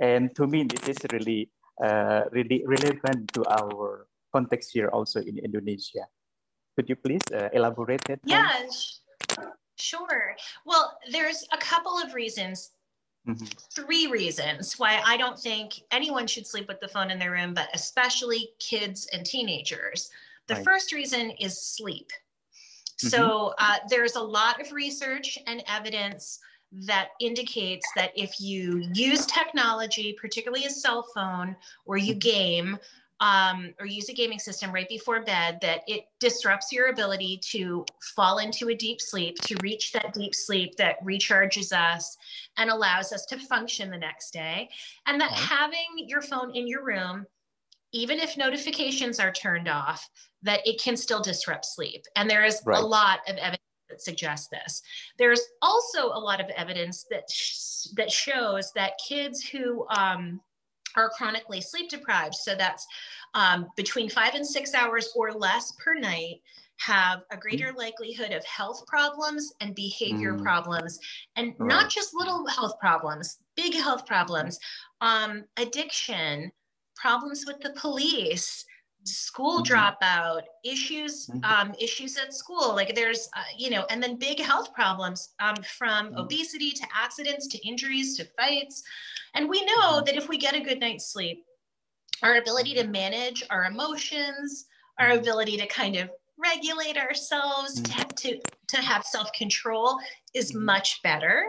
And 0.00 0.34
to 0.36 0.46
me, 0.46 0.64
this 0.64 0.88
is 0.88 0.98
really, 1.12 1.50
uh, 1.82 2.24
really 2.32 2.64
relevant 2.66 3.32
to 3.34 3.44
our 3.48 4.06
context 4.32 4.70
here 4.72 4.88
also 4.88 5.20
in 5.20 5.38
Indonesia. 5.38 6.08
Could 6.76 6.88
you 6.88 6.96
please 6.96 7.22
uh, 7.32 7.48
elaborate 7.52 8.02
that? 8.08 8.18
Yeah, 8.26 8.50
sure. 9.78 10.34
Well, 10.66 10.98
there's 11.12 11.46
a 11.52 11.58
couple 11.58 11.96
of 11.98 12.14
reasons 12.14 12.72
Mm-hmm. 13.26 13.44
Three 13.72 14.06
reasons 14.08 14.78
why 14.78 15.00
I 15.04 15.16
don't 15.16 15.38
think 15.38 15.80
anyone 15.90 16.26
should 16.26 16.46
sleep 16.46 16.68
with 16.68 16.80
the 16.80 16.88
phone 16.88 17.10
in 17.10 17.18
their 17.18 17.30
room, 17.30 17.54
but 17.54 17.68
especially 17.72 18.50
kids 18.58 19.08
and 19.12 19.24
teenagers. 19.24 20.10
The 20.46 20.54
right. 20.54 20.64
first 20.64 20.92
reason 20.92 21.30
is 21.40 21.58
sleep. 21.58 22.10
Mm-hmm. 22.10 23.08
So 23.08 23.54
uh, 23.58 23.76
there's 23.88 24.16
a 24.16 24.22
lot 24.22 24.60
of 24.60 24.72
research 24.72 25.38
and 25.46 25.62
evidence 25.66 26.38
that 26.86 27.10
indicates 27.20 27.86
that 27.96 28.12
if 28.16 28.40
you 28.40 28.84
use 28.92 29.26
technology, 29.26 30.16
particularly 30.20 30.66
a 30.66 30.70
cell 30.70 31.06
phone, 31.14 31.56
or 31.86 31.96
you 31.96 32.12
mm-hmm. 32.12 32.18
game, 32.18 32.78
um, 33.24 33.72
or 33.80 33.86
use 33.86 34.10
a 34.10 34.12
gaming 34.12 34.38
system 34.38 34.70
right 34.70 34.88
before 34.88 35.22
bed, 35.22 35.58
that 35.62 35.80
it 35.86 36.04
disrupts 36.20 36.70
your 36.70 36.88
ability 36.88 37.40
to 37.52 37.86
fall 38.14 38.36
into 38.36 38.68
a 38.68 38.74
deep 38.74 39.00
sleep, 39.00 39.38
to 39.38 39.56
reach 39.62 39.92
that 39.92 40.12
deep 40.12 40.34
sleep 40.34 40.76
that 40.76 41.02
recharges 41.02 41.72
us 41.72 42.18
and 42.58 42.68
allows 42.68 43.14
us 43.14 43.24
to 43.24 43.38
function 43.38 43.90
the 43.90 43.96
next 43.96 44.30
day. 44.32 44.68
And 45.06 45.18
that 45.22 45.32
having 45.32 46.06
your 46.06 46.20
phone 46.20 46.54
in 46.54 46.68
your 46.68 46.84
room, 46.84 47.24
even 47.92 48.18
if 48.18 48.36
notifications 48.36 49.18
are 49.18 49.32
turned 49.32 49.68
off, 49.68 50.06
that 50.42 50.60
it 50.66 50.78
can 50.78 50.94
still 50.94 51.22
disrupt 51.22 51.64
sleep. 51.64 52.04
And 52.16 52.28
there 52.28 52.44
is 52.44 52.60
right. 52.66 52.78
a 52.78 52.86
lot 52.86 53.20
of 53.26 53.36
evidence 53.36 53.62
that 53.88 54.02
suggests 54.02 54.48
this. 54.48 54.82
There's 55.18 55.40
also 55.62 56.08
a 56.08 56.20
lot 56.20 56.42
of 56.42 56.50
evidence 56.50 57.06
that 57.10 57.30
sh- 57.30 57.86
that 57.96 58.10
shows 58.10 58.70
that 58.72 59.00
kids 59.08 59.42
who 59.42 59.86
um, 59.88 60.42
are 60.96 61.10
chronically 61.10 61.60
sleep 61.60 61.90
deprived, 61.90 62.34
so 62.34 62.54
that's 62.54 62.86
um, 63.34 63.68
between 63.76 64.08
five 64.08 64.34
and 64.34 64.46
six 64.46 64.74
hours 64.74 65.12
or 65.16 65.32
less 65.32 65.72
per 65.72 65.94
night, 65.94 66.40
have 66.76 67.22
a 67.30 67.36
greater 67.36 67.72
mm. 67.72 67.76
likelihood 67.76 68.32
of 68.32 68.44
health 68.44 68.84
problems 68.86 69.52
and 69.60 69.74
behavior 69.74 70.34
mm. 70.34 70.42
problems, 70.42 70.98
and 71.36 71.54
right. 71.58 71.68
not 71.68 71.90
just 71.90 72.14
little 72.14 72.46
health 72.46 72.78
problems, 72.80 73.38
big 73.56 73.74
health 73.74 74.06
problems, 74.06 74.58
um, 75.00 75.44
addiction, 75.56 76.50
problems 76.96 77.44
with 77.46 77.60
the 77.60 77.70
police, 77.70 78.64
school 79.04 79.62
mm-hmm. 79.62 79.74
dropout 79.74 80.42
issues 80.64 81.26
mm-hmm. 81.26 81.44
um, 81.44 81.74
issues 81.78 82.16
at 82.16 82.32
school 82.32 82.74
like 82.74 82.94
there's 82.94 83.28
uh, 83.36 83.42
you 83.56 83.70
know 83.70 83.84
and 83.90 84.02
then 84.02 84.16
big 84.16 84.40
health 84.40 84.72
problems 84.72 85.34
um, 85.40 85.56
from 85.76 86.06
mm-hmm. 86.06 86.18
obesity 86.18 86.70
to 86.70 86.86
accidents 86.94 87.46
to 87.46 87.58
injuries 87.66 88.16
to 88.16 88.24
fights 88.38 88.82
and 89.34 89.48
we 89.48 89.64
know 89.64 90.02
that 90.04 90.16
if 90.16 90.28
we 90.28 90.38
get 90.38 90.54
a 90.54 90.60
good 90.60 90.80
night's 90.80 91.12
sleep 91.12 91.44
our 92.22 92.36
ability 92.36 92.74
to 92.74 92.84
manage 92.84 93.44
our 93.50 93.66
emotions 93.66 94.66
our 94.98 95.10
ability 95.10 95.56
to 95.56 95.66
kind 95.66 95.96
of 95.96 96.08
regulate 96.36 96.96
ourselves 96.96 97.80
to 97.80 97.92
have, 97.92 98.08
to, 98.16 98.40
to 98.68 98.76
have 98.78 99.04
self-control 99.04 99.98
is 100.34 100.54
much 100.54 101.00
better 101.02 101.44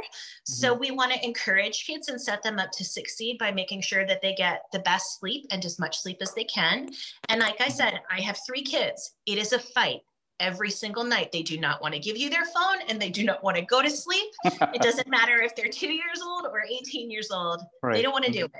so 0.45 0.73
we 0.73 0.91
want 0.91 1.11
to 1.11 1.25
encourage 1.25 1.85
kids 1.85 2.07
and 2.09 2.21
set 2.21 2.41
them 2.43 2.59
up 2.59 2.71
to 2.71 2.83
succeed 2.83 3.37
by 3.37 3.51
making 3.51 3.81
sure 3.81 4.05
that 4.05 4.21
they 4.21 4.33
get 4.35 4.61
the 4.71 4.79
best 4.79 5.19
sleep 5.19 5.45
and 5.51 5.65
as 5.65 5.79
much 5.79 5.97
sleep 5.99 6.17
as 6.21 6.33
they 6.33 6.43
can 6.43 6.89
and 7.29 7.41
like 7.41 7.59
i 7.61 7.67
said 7.67 7.99
i 8.11 8.19
have 8.21 8.37
three 8.45 8.63
kids 8.63 9.15
it 9.25 9.37
is 9.37 9.53
a 9.53 9.59
fight 9.59 10.01
every 10.39 10.69
single 10.69 11.03
night. 11.03 11.31
They 11.31 11.43
do 11.43 11.59
not 11.59 11.81
want 11.81 11.93
to 11.93 11.99
give 11.99 12.17
you 12.17 12.29
their 12.29 12.45
phone 12.45 12.77
and 12.89 13.01
they 13.01 13.09
do 13.09 13.23
not 13.23 13.43
want 13.43 13.57
to 13.57 13.63
go 13.63 13.81
to 13.81 13.89
sleep. 13.89 14.31
it 14.43 14.81
doesn't 14.81 15.07
matter 15.07 15.41
if 15.41 15.55
they're 15.55 15.69
two 15.69 15.91
years 15.91 16.21
old 16.25 16.45
or 16.45 16.63
18 16.63 17.09
years 17.09 17.31
old, 17.31 17.61
right. 17.81 17.95
they 17.95 18.01
don't 18.01 18.11
want 18.11 18.25
to 18.25 18.31
do 18.31 18.45
it. 18.45 18.51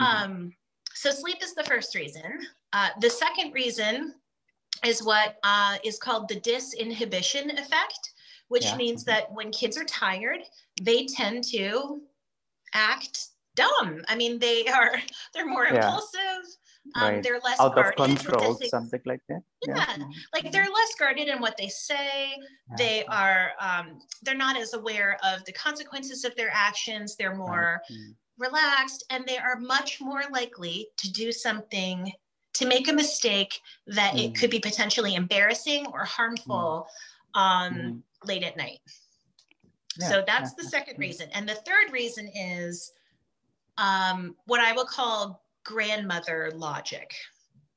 Mm-hmm. 0.00 0.04
Um, 0.04 0.52
so, 0.92 1.10
sleep 1.10 1.38
is 1.42 1.54
the 1.54 1.64
first 1.64 1.94
reason. 1.94 2.40
Uh, 2.72 2.88
the 3.00 3.08
second 3.08 3.52
reason 3.52 4.14
is 4.84 5.02
what 5.02 5.36
uh, 5.44 5.76
is 5.84 5.98
called 5.98 6.28
the 6.28 6.40
disinhibition 6.40 7.58
effect, 7.58 8.12
which 8.50 8.64
yeah. 8.64 8.76
means 8.76 9.04
mm-hmm. 9.04 9.12
that 9.12 9.32
when 9.32 9.50
kids 9.50 9.78
are 9.78 9.84
tired, 9.84 10.40
they 10.82 11.06
tend 11.06 11.44
to 11.44 12.02
act 12.74 13.28
dumb. 13.54 14.02
I 14.08 14.16
mean, 14.16 14.38
they 14.38 14.66
are 14.66 14.96
they're 15.34 15.48
more 15.48 15.64
yeah. 15.64 15.76
impulsive. 15.76 16.44
Um, 16.96 17.02
right. 17.02 17.22
They're 17.22 17.40
less 17.44 17.60
out 17.60 17.78
of 17.78 17.94
control, 17.94 18.58
something 18.68 19.00
like 19.04 19.20
that. 19.28 19.42
Yeah, 19.66 19.76
yeah. 19.76 19.84
Mm-hmm. 19.84 20.10
like 20.34 20.50
they're 20.50 20.64
less 20.64 20.94
guarded 20.98 21.28
in 21.28 21.40
what 21.40 21.56
they 21.56 21.68
say. 21.68 22.32
Yeah. 22.70 22.76
They 22.76 23.04
are 23.04 23.52
um, 23.60 24.00
they're 24.22 24.34
not 24.34 24.56
as 24.56 24.74
aware 24.74 25.16
of 25.22 25.44
the 25.44 25.52
consequences 25.52 26.24
of 26.24 26.34
their 26.36 26.50
actions. 26.52 27.16
They're 27.16 27.36
more 27.36 27.80
right. 27.88 27.96
mm. 27.96 28.14
relaxed, 28.38 29.04
and 29.10 29.24
they 29.26 29.38
are 29.38 29.60
much 29.60 30.00
more 30.00 30.22
likely 30.32 30.88
to 30.96 31.12
do 31.12 31.30
something 31.30 32.10
to 32.54 32.66
make 32.66 32.88
a 32.88 32.92
mistake 32.92 33.60
that 33.86 34.14
mm. 34.14 34.24
it 34.24 34.34
could 34.34 34.50
be 34.50 34.58
potentially 34.58 35.14
embarrassing 35.14 35.86
or 35.92 36.04
harmful 36.04 36.88
mm. 37.36 37.40
um, 37.40 37.74
mm. 37.74 38.02
Late 38.26 38.42
at 38.42 38.56
night. 38.56 38.80
Yeah, 39.98 40.08
so 40.08 40.24
that's 40.26 40.50
yeah, 40.50 40.62
the 40.64 40.68
second 40.68 40.98
reason. 40.98 41.28
And 41.32 41.48
the 41.48 41.54
third 41.54 41.92
reason 41.92 42.28
is 42.28 42.92
um, 43.78 44.36
what 44.46 44.60
I 44.60 44.72
will 44.72 44.84
call 44.84 45.42
grandmother 45.64 46.52
logic. 46.54 47.12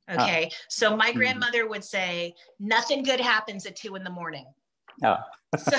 Ah. 0.09 0.23
Okay. 0.23 0.49
Oh. 0.51 0.55
So 0.69 0.95
my 0.95 1.09
mm-hmm. 1.09 1.17
grandmother 1.17 1.67
would 1.67 1.83
say, 1.83 2.35
nothing 2.59 3.03
good 3.03 3.19
happens 3.19 3.65
at 3.65 3.75
two 3.75 3.95
in 3.95 4.03
the 4.03 4.09
morning. 4.09 4.45
Oh. 5.03 5.17
so 5.57 5.77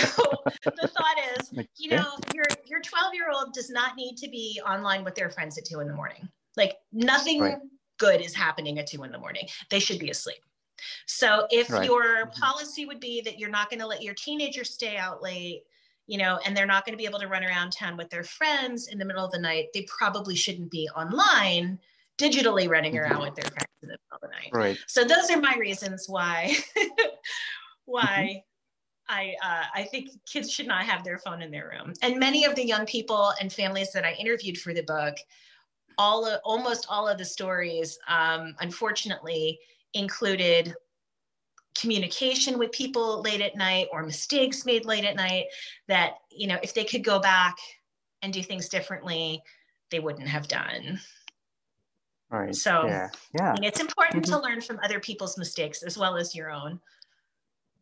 the 0.64 0.88
thought 0.88 1.16
is, 1.36 1.52
you 1.76 1.90
know, 1.90 2.06
your 2.32 2.44
your 2.64 2.80
12 2.80 3.14
year 3.14 3.30
old 3.34 3.52
does 3.52 3.70
not 3.70 3.96
need 3.96 4.16
to 4.16 4.28
be 4.28 4.60
online 4.66 5.02
with 5.02 5.16
their 5.16 5.30
friends 5.30 5.58
at 5.58 5.64
two 5.64 5.80
in 5.80 5.88
the 5.88 5.94
morning. 5.94 6.28
Like 6.56 6.76
nothing 6.92 7.40
right. 7.40 7.58
good 7.98 8.20
is 8.20 8.34
happening 8.34 8.78
at 8.78 8.86
two 8.86 9.02
in 9.02 9.10
the 9.10 9.18
morning. 9.18 9.48
They 9.70 9.80
should 9.80 9.98
be 9.98 10.10
asleep. 10.10 10.38
So 11.06 11.46
if 11.50 11.70
right. 11.70 11.84
your 11.84 12.04
mm-hmm. 12.04 12.40
policy 12.40 12.86
would 12.86 13.00
be 13.00 13.20
that 13.22 13.38
you're 13.38 13.50
not 13.50 13.70
going 13.70 13.80
to 13.80 13.86
let 13.86 14.02
your 14.02 14.14
teenager 14.14 14.64
stay 14.64 14.96
out 14.96 15.22
late, 15.22 15.64
you 16.06 16.18
know, 16.18 16.38
and 16.44 16.56
they're 16.56 16.66
not 16.66 16.84
going 16.84 16.92
to 16.92 16.98
be 16.98 17.06
able 17.06 17.20
to 17.20 17.28
run 17.28 17.44
around 17.44 17.70
town 17.70 17.96
with 17.96 18.10
their 18.10 18.24
friends 18.24 18.88
in 18.88 18.98
the 18.98 19.04
middle 19.04 19.24
of 19.24 19.32
the 19.32 19.38
night, 19.38 19.68
they 19.72 19.82
probably 19.82 20.34
shouldn't 20.34 20.70
be 20.70 20.88
online 20.96 21.78
digitally 22.18 22.68
running 22.68 22.96
around 22.96 23.20
with 23.20 23.34
their 23.34 23.50
friends 23.50 23.70
in 23.82 23.88
the 23.88 23.92
middle 23.92 24.04
of 24.12 24.20
the 24.20 24.28
night. 24.28 24.50
Right. 24.52 24.78
So 24.86 25.04
those 25.04 25.30
are 25.30 25.40
my 25.40 25.54
reasons 25.58 26.06
why 26.08 26.54
why 27.84 28.04
mm-hmm. 28.08 28.38
I 29.08 29.34
uh, 29.42 29.64
I 29.74 29.84
think 29.84 30.10
kids 30.30 30.50
should 30.50 30.66
not 30.66 30.84
have 30.84 31.04
their 31.04 31.18
phone 31.18 31.42
in 31.42 31.50
their 31.50 31.70
room. 31.70 31.92
And 32.02 32.18
many 32.18 32.44
of 32.44 32.54
the 32.54 32.64
young 32.64 32.86
people 32.86 33.32
and 33.40 33.52
families 33.52 33.92
that 33.92 34.04
I 34.04 34.12
interviewed 34.12 34.58
for 34.58 34.72
the 34.72 34.82
book, 34.82 35.16
all 35.98 36.26
of, 36.26 36.40
almost 36.44 36.86
all 36.88 37.08
of 37.08 37.18
the 37.18 37.24
stories, 37.24 37.98
um, 38.08 38.54
unfortunately, 38.60 39.58
included 39.94 40.74
communication 41.78 42.58
with 42.58 42.70
people 42.72 43.20
late 43.22 43.40
at 43.40 43.56
night 43.56 43.88
or 43.92 44.04
mistakes 44.04 44.64
made 44.64 44.84
late 44.84 45.04
at 45.04 45.16
night 45.16 45.46
that 45.88 46.14
you 46.30 46.46
know 46.46 46.58
if 46.62 46.72
they 46.72 46.84
could 46.84 47.02
go 47.02 47.18
back 47.18 47.56
and 48.22 48.32
do 48.32 48.42
things 48.42 48.68
differently 48.68 49.42
they 49.90 49.98
wouldn't 49.98 50.28
have 50.28 50.46
done 50.46 51.00
Right. 52.34 52.54
So 52.54 52.86
yeah, 52.86 53.08
yeah. 53.38 53.54
it's 53.62 53.78
important 53.78 54.24
mm-hmm. 54.24 54.34
to 54.34 54.42
learn 54.42 54.60
from 54.60 54.80
other 54.82 54.98
people's 54.98 55.38
mistakes 55.38 55.84
as 55.84 55.96
well 55.96 56.16
as 56.16 56.34
your 56.34 56.50
own. 56.50 56.80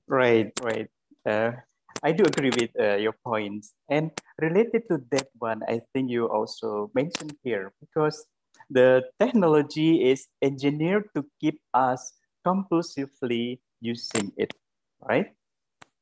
Right, 0.07 0.53
right. 0.61 0.90
Uh, 1.25 1.53
I 2.03 2.12
do 2.12 2.25
agree 2.25 2.51
with 2.51 2.70
uh, 2.79 2.96
your 2.96 3.14
points. 3.25 3.72
And 3.88 4.11
related 4.40 4.83
to 4.90 5.01
that 5.11 5.29
one, 5.38 5.62
I 5.68 5.81
think 5.92 6.11
you 6.11 6.29
also 6.29 6.90
mentioned 6.94 7.35
here 7.42 7.72
because 7.81 8.27
the 8.73 9.05
technology 9.21 10.11
is 10.11 10.27
engineered 10.43 11.09
to 11.15 11.25
keep 11.41 11.61
us 11.75 12.13
compulsively 12.47 13.61
using 13.81 14.33
it, 14.37 14.53
right? 15.01 15.33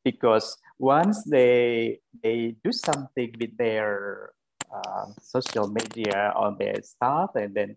Because 0.04 0.56
once 0.78 1.24
they 1.24 2.00
they 2.22 2.56
do 2.64 2.72
something 2.72 3.35
with 3.38 3.56
their 3.59 4.33
uh, 4.72 5.06
social 5.20 5.68
media 5.68 6.33
on 6.37 6.56
their 6.59 6.80
stuff, 6.83 7.35
and 7.35 7.54
then 7.54 7.76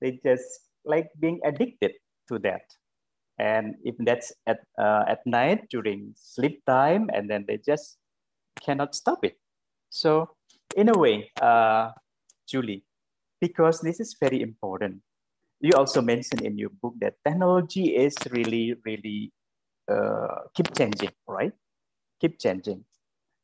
they 0.00 0.20
just 0.24 0.70
like 0.84 1.10
being 1.20 1.40
addicted 1.44 1.92
to 2.28 2.38
that 2.38 2.62
and 3.38 3.74
if 3.84 3.94
that's 4.00 4.32
at 4.46 4.60
uh, 4.78 5.04
at 5.06 5.24
night 5.26 5.68
during 5.70 6.12
sleep 6.16 6.62
time 6.66 7.08
and 7.14 7.30
then 7.30 7.44
they 7.46 7.58
just 7.58 7.98
cannot 8.60 8.94
stop 8.94 9.24
it 9.24 9.38
so 9.90 10.28
in 10.76 10.88
a 10.88 10.98
way 10.98 11.30
uh, 11.40 11.90
julie 12.48 12.84
because 13.40 13.80
this 13.80 14.00
is 14.00 14.16
very 14.20 14.42
important. 14.42 15.00
You 15.60 15.72
also 15.76 16.00
mentioned 16.02 16.42
in 16.42 16.58
your 16.58 16.70
book 16.70 16.94
that 17.00 17.14
technology 17.24 17.96
is 17.96 18.14
really 18.30 18.74
really 18.84 19.32
uh, 19.90 20.46
keep 20.54 20.74
changing 20.76 21.10
right? 21.26 21.52
Keep 22.20 22.38
changing. 22.38 22.84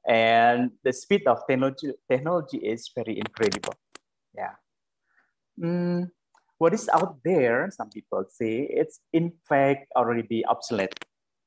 And 0.07 0.73
the 0.85 0.93
speed 0.93 1.27
of 1.27 1.47
technology 1.49 1.93
technology 2.11 2.59
is 2.59 2.91
very 2.95 3.19
incredible. 3.19 3.75
Yeah. 4.35 4.55
Mm, 5.61 6.11
what 6.59 6.75
is 6.75 6.89
out 6.89 7.19
there, 7.25 7.71
some 7.71 7.91
people 7.91 8.25
say 8.29 8.63
it's 8.71 9.01
in 9.13 9.33
fact 9.49 9.89
already 9.97 10.45
obsolete. 10.47 10.95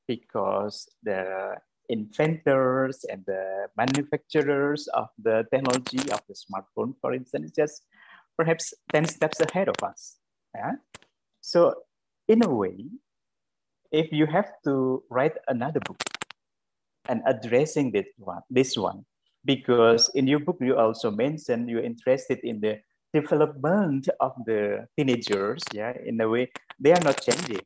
because 0.08 0.88
the 1.02 1.56
inventors 1.88 3.04
and 3.10 3.24
the 3.26 3.68
manufacturers 3.76 4.88
of 4.88 5.08
the 5.22 5.46
technology 5.52 6.00
of 6.10 6.20
the 6.28 6.34
smartphone, 6.34 6.94
for 7.00 7.14
instance, 7.14 7.52
just 7.52 7.82
perhaps 8.38 8.72
10 8.92 9.06
steps 9.06 9.40
ahead 9.40 9.68
of 9.68 9.74
us. 9.82 10.16
Yeah? 10.54 10.72
So 11.40 11.74
in 12.28 12.44
a 12.44 12.48
way, 12.48 12.86
if 13.90 14.12
you 14.12 14.26
have 14.26 14.48
to 14.64 15.02
write 15.10 15.34
another 15.48 15.80
book 15.80 15.98
and 17.08 17.22
addressing 17.26 17.90
this 17.90 18.06
one, 18.16 18.42
this 18.48 18.76
one, 18.76 19.04
because 19.44 20.10
in 20.14 20.26
your 20.26 20.40
book 20.40 20.58
you 20.60 20.76
also 20.76 21.10
mentioned 21.10 21.68
you're 21.68 21.82
interested 21.82 22.38
in 22.44 22.60
the 22.60 22.78
development 23.12 24.08
of 24.20 24.32
the 24.46 24.86
teenagers, 24.96 25.62
yeah, 25.72 25.92
in 26.04 26.20
a 26.20 26.28
way 26.28 26.50
they 26.78 26.92
are 26.92 27.02
not 27.02 27.20
changing, 27.22 27.64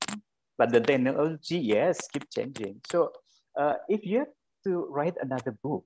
but 0.56 0.70
the 0.70 0.80
technology, 0.80 1.58
yes, 1.58 2.08
keep 2.08 2.30
changing. 2.30 2.80
So 2.90 3.12
uh, 3.58 3.74
if 3.88 4.06
you 4.06 4.20
have 4.20 4.35
to 4.64 4.87
write 4.90 5.16
another 5.20 5.58
book 5.62 5.85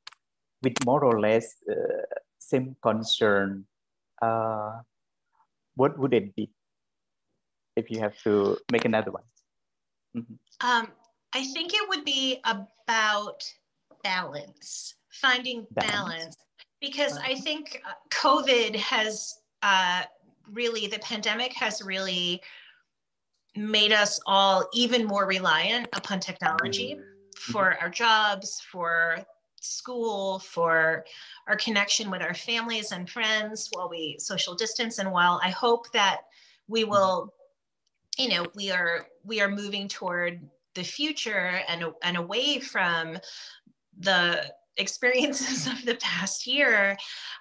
with 0.63 0.75
more 0.85 1.03
or 1.03 1.19
less 1.19 1.57
uh, 1.71 2.05
same 2.39 2.77
concern, 2.83 3.65
uh, 4.23 4.81
what 5.75 5.99
would 5.99 6.15
it 6.15 6.35
be 6.35 6.51
if 7.77 7.91
you 7.91 8.01
have 8.01 8.17
to 8.23 8.57
make 8.73 8.85
another 8.85 9.11
one? 9.11 9.25
Mm-hmm. 10.17 10.67
Um, 10.67 10.89
I 11.35 11.45
think 11.45 11.75
it 11.75 11.89
would 11.89 12.05
be 12.05 12.41
about 12.45 13.43
balance, 14.03 14.95
finding 15.11 15.67
balance, 15.73 15.93
balance 15.93 16.37
because 16.81 17.19
I 17.19 17.35
think 17.35 17.83
uh, 17.87 17.93
COVID 18.11 18.77
has 18.77 19.41
uh, 19.63 20.03
really, 20.53 20.87
the 20.87 20.99
pandemic 21.01 21.53
has 21.55 21.83
really 21.83 22.41
made 23.57 23.93
us 23.93 24.21
all 24.27 24.69
even 24.75 25.07
more 25.07 25.27
reliant 25.27 25.89
upon 25.95 26.21
technology 26.21 26.95
mm-hmm. 26.95 27.53
for 27.53 27.77
our 27.81 27.89
jobs, 27.89 28.61
for 28.71 29.19
school, 29.67 30.39
for 30.41 31.05
our 31.47 31.57
connection 31.57 32.11
with 32.11 32.23
our 32.23 32.35
families 32.35 32.93
and 32.93 33.09
friends 33.09 33.69
while 33.73 33.89
we 33.89 34.17
social 34.19 34.55
distance. 34.55 34.99
And 34.99 35.13
while 35.13 35.41
I 35.43 35.51
hope 35.51 35.91
that 35.93 36.23
we 36.69 36.83
mm-hmm. 36.83 36.91
will, 36.91 37.35
you 38.19 38.29
know, 38.29 38.47
we 38.55 38.71
are 38.71 39.07
we 39.25 39.41
are 39.41 39.49
moving 39.49 39.89
toward 39.89 40.41
the 40.75 40.85
future 40.85 41.61
and, 41.69 41.85
and 42.03 42.17
away 42.17 42.61
from 42.61 43.19
the 43.99 44.53
experiences 44.77 45.67
of 45.73 45.85
the 45.85 45.97
past 45.97 46.47
year, 46.47 46.97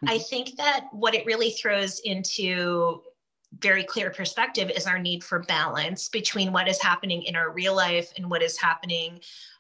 I 0.08 0.18
mm-hmm. 0.18 0.24
think 0.24 0.58
that 0.58 0.88
what 0.92 1.16
it 1.16 1.26
really 1.26 1.52
throws 1.52 2.00
into 2.00 3.02
very 3.60 3.84
clear 3.84 4.10
perspective 4.10 4.70
is 4.76 4.86
our 4.86 5.00
need 5.00 5.24
for 5.24 5.40
balance 5.40 6.10
between 6.10 6.52
what 6.52 6.68
is 6.68 6.82
happening 6.82 7.24
in 7.24 7.36
our 7.36 7.52
real 7.52 7.76
life 7.76 8.12
and 8.18 8.30
what 8.30 8.42
is 8.42 8.58
happening 8.58 9.20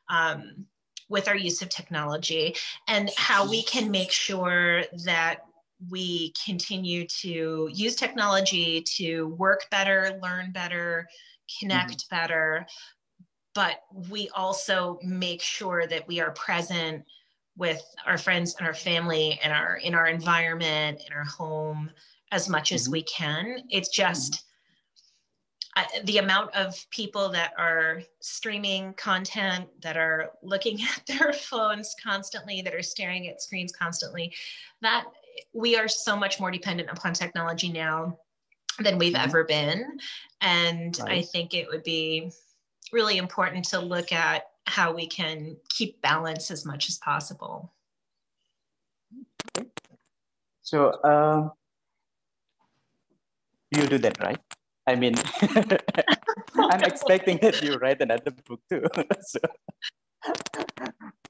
um, 0.09 0.65
with 1.09 1.27
our 1.27 1.35
use 1.35 1.61
of 1.61 1.69
technology 1.69 2.55
and 2.87 3.11
how 3.17 3.47
we 3.47 3.63
can 3.63 3.91
make 3.91 4.11
sure 4.11 4.83
that 5.03 5.41
we 5.89 6.33
continue 6.43 7.05
to 7.05 7.69
use 7.71 7.95
technology 7.95 8.81
to 8.81 9.27
work 9.37 9.67
better, 9.69 10.19
learn 10.23 10.51
better, 10.51 11.07
connect 11.59 11.97
mm-hmm. 11.97 12.15
better, 12.15 12.65
but 13.53 13.81
we 14.09 14.29
also 14.29 14.99
make 15.03 15.41
sure 15.41 15.87
that 15.87 16.07
we 16.07 16.19
are 16.19 16.31
present 16.31 17.03
with 17.57 17.81
our 18.05 18.17
friends 18.17 18.55
and 18.57 18.67
our 18.67 18.73
family 18.73 19.39
and 19.43 19.53
our 19.53 19.77
in 19.77 19.95
our 19.95 20.07
environment 20.07 21.01
in 21.07 21.13
our 21.13 21.23
home 21.23 21.89
as 22.31 22.49
much 22.49 22.71
as 22.71 22.83
mm-hmm. 22.83 22.93
we 22.93 23.03
can 23.03 23.59
it's 23.69 23.89
just 23.89 24.43
mm-hmm. 25.75 26.05
the 26.05 26.17
amount 26.17 26.55
of 26.55 26.75
people 26.89 27.29
that 27.29 27.53
are 27.57 28.01
streaming 28.19 28.93
content 28.93 29.67
that 29.81 29.97
are 29.97 30.31
looking 30.41 30.79
at 30.95 31.05
their 31.07 31.33
phones 31.33 31.95
constantly 32.01 32.61
that 32.61 32.73
are 32.73 32.83
staring 32.83 33.27
at 33.27 33.41
screens 33.41 33.71
constantly 33.71 34.33
that 34.81 35.05
we 35.53 35.77
are 35.77 35.87
so 35.87 36.15
much 36.15 36.39
more 36.39 36.51
dependent 36.51 36.89
upon 36.89 37.13
technology 37.13 37.69
now 37.69 38.17
than 38.79 38.97
we've 38.97 39.13
mm-hmm. 39.13 39.23
ever 39.23 39.43
been 39.43 39.99
and 40.41 40.99
right. 40.99 41.11
i 41.11 41.21
think 41.21 41.53
it 41.53 41.67
would 41.69 41.83
be 41.83 42.31
really 42.91 43.17
important 43.17 43.65
to 43.65 43.79
look 43.79 44.11
at 44.11 44.43
how 44.67 44.93
we 44.93 45.07
can 45.07 45.57
keep 45.69 46.01
balance 46.01 46.49
as 46.51 46.65
much 46.65 46.89
as 46.89 46.97
possible. 46.97 47.71
So 50.61 51.03
um, 51.03 51.51
you 53.71 53.87
do 53.87 53.97
that, 53.99 54.19
right? 54.19 54.39
I 54.87 54.95
mean, 54.95 55.15
I'm 56.57 56.83
expecting 56.83 57.37
that 57.41 57.61
you 57.61 57.75
write 57.77 58.01
another 58.01 58.31
book 58.31 58.61
too. 58.69 58.85
so, 59.21 59.39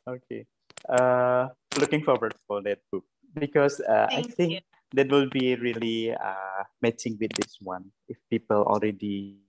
okay, 0.08 0.46
uh, 0.90 1.48
looking 1.80 2.04
forward 2.04 2.36
for 2.48 2.62
that 2.64 2.80
book 2.92 3.04
because 3.34 3.80
uh, 3.80 4.08
I 4.12 4.24
think 4.24 4.52
you. 4.52 4.60
that 4.94 5.10
will 5.10 5.30
be 5.30 5.56
really 5.56 6.12
uh, 6.12 6.64
matching 6.82 7.18
with 7.20 7.32
this 7.40 7.58
one. 7.62 7.92
If 8.08 8.18
people 8.30 8.64
already 8.64 9.40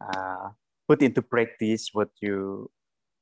uh, 0.00 0.48
put 0.88 1.02
into 1.02 1.20
practice 1.20 1.90
what 1.92 2.08
you 2.20 2.70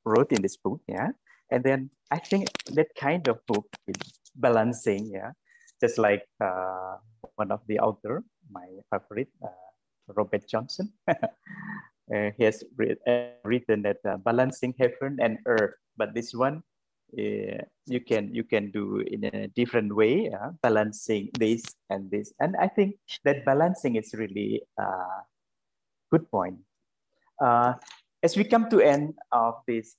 wrote 0.05 0.31
in 0.31 0.43
this 0.43 0.57
book, 0.57 0.81
yeah. 0.87 1.11
And 1.51 1.65
then 1.65 1.91
I 2.11 2.19
think 2.19 2.47
that 2.75 2.95
kind 2.95 3.27
of 3.27 3.45
book 3.47 3.67
is 3.89 3.99
balancing, 4.37 5.11
yeah, 5.11 5.33
just 5.81 5.99
like 5.99 6.23
uh, 6.41 6.97
one 7.35 7.51
of 7.51 7.61
the 7.67 7.81
author, 7.81 8.23
my 8.51 8.67
favorite, 8.91 9.31
uh, 9.43 9.70
Robert 10.17 10.47
Johnson. 10.49 10.93
uh, 11.09 12.31
he 12.37 12.45
has 12.45 12.65
uh, 13.07 13.37
written 13.45 13.83
that 13.83 13.99
uh, 14.05 14.17
balancing 14.19 14.75
heaven 14.79 15.19
and 15.21 15.39
earth, 15.47 15.75
but 15.97 16.15
this 16.15 16.35
one 16.35 16.63
uh, 17.19 17.59
you 17.87 18.01
can 18.01 18.33
you 18.33 18.45
can 18.45 18.71
do 18.71 19.03
in 19.03 19.25
a 19.25 19.49
different 19.49 19.95
way, 19.95 20.31
yeah? 20.31 20.51
balancing 20.63 21.29
this 21.39 21.63
and 21.91 22.11
this. 22.11 22.33
And 22.39 22.57
I 22.57 22.69
think 22.69 22.97
that 23.25 23.45
balancing 23.45 23.97
is 23.97 24.15
really 24.15 24.63
a 24.79 25.27
good 26.11 26.31
point. 26.31 26.59
Uh, 27.41 27.75
as 28.23 28.37
we 28.37 28.45
come 28.45 28.69
to 28.71 28.81
end 28.81 29.15
of 29.33 29.55
this, 29.67 29.97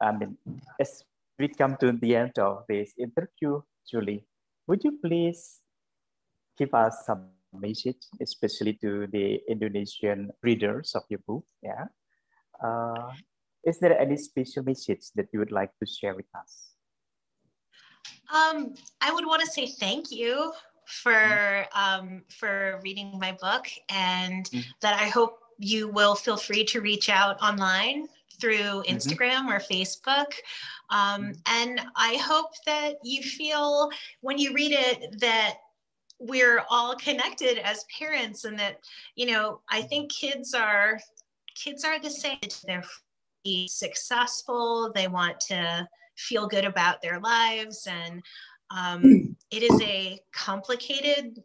I 0.00 0.12
mean, 0.12 0.36
as 0.80 1.04
we 1.38 1.48
come 1.48 1.76
to 1.80 1.92
the 1.92 2.16
end 2.16 2.38
of 2.38 2.64
this 2.68 2.94
interview, 2.98 3.62
Julie, 3.88 4.24
would 4.66 4.82
you 4.82 4.98
please 4.98 5.60
give 6.56 6.74
us 6.74 7.06
some 7.06 7.30
message, 7.52 8.02
especially 8.20 8.74
to 8.74 9.06
the 9.08 9.40
Indonesian 9.48 10.30
readers 10.42 10.94
of 10.94 11.02
your 11.08 11.20
book? 11.26 11.44
Yeah. 11.62 11.86
Uh, 12.62 13.12
is 13.64 13.78
there 13.78 13.98
any 13.98 14.16
special 14.16 14.62
message 14.62 15.10
that 15.14 15.28
you 15.32 15.38
would 15.38 15.52
like 15.52 15.70
to 15.80 15.86
share 15.86 16.14
with 16.14 16.26
us? 16.34 16.74
Um, 18.32 18.74
I 19.00 19.12
would 19.12 19.26
want 19.26 19.42
to 19.42 19.50
say 19.50 19.66
thank 19.66 20.10
you 20.10 20.52
for 20.86 21.12
mm. 21.12 21.66
um, 21.74 22.22
for 22.28 22.80
reading 22.82 23.18
my 23.18 23.32
book, 23.40 23.66
and 23.88 24.48
mm. 24.50 24.64
that 24.80 25.00
I 25.00 25.08
hope 25.08 25.38
you 25.58 25.88
will 25.88 26.14
feel 26.14 26.36
free 26.36 26.64
to 26.64 26.80
reach 26.80 27.08
out 27.08 27.40
online 27.42 28.06
through 28.40 28.82
mm-hmm. 28.82 28.94
Instagram 28.94 29.48
mm-hmm. 29.48 29.52
or 29.52 29.60
Facebook. 29.60 30.32
Um, 30.90 31.32
mm-hmm. 31.32 31.32
and 31.46 31.80
I 31.96 32.16
hope 32.16 32.52
that 32.66 32.94
you 33.02 33.22
feel 33.22 33.90
when 34.20 34.38
you 34.38 34.54
read 34.54 34.72
it 34.72 35.20
that 35.20 35.56
we're 36.18 36.62
all 36.68 36.96
connected 36.96 37.58
as 37.58 37.84
parents 37.96 38.44
and 38.44 38.58
that, 38.58 38.80
you 39.14 39.26
know, 39.26 39.60
I 39.70 39.82
think 39.82 40.12
kids 40.12 40.54
are 40.54 40.98
kids 41.54 41.84
are 41.84 41.98
the 42.00 42.10
same. 42.10 42.38
They're 42.66 42.84
successful. 43.66 44.92
They 44.94 45.08
want 45.08 45.40
to 45.40 45.88
feel 46.16 46.46
good 46.46 46.64
about 46.64 47.00
their 47.00 47.20
lives. 47.20 47.86
And 47.86 48.22
um, 48.70 49.36
it 49.50 49.62
is 49.62 49.80
a 49.82 50.20
complicated 50.32 51.42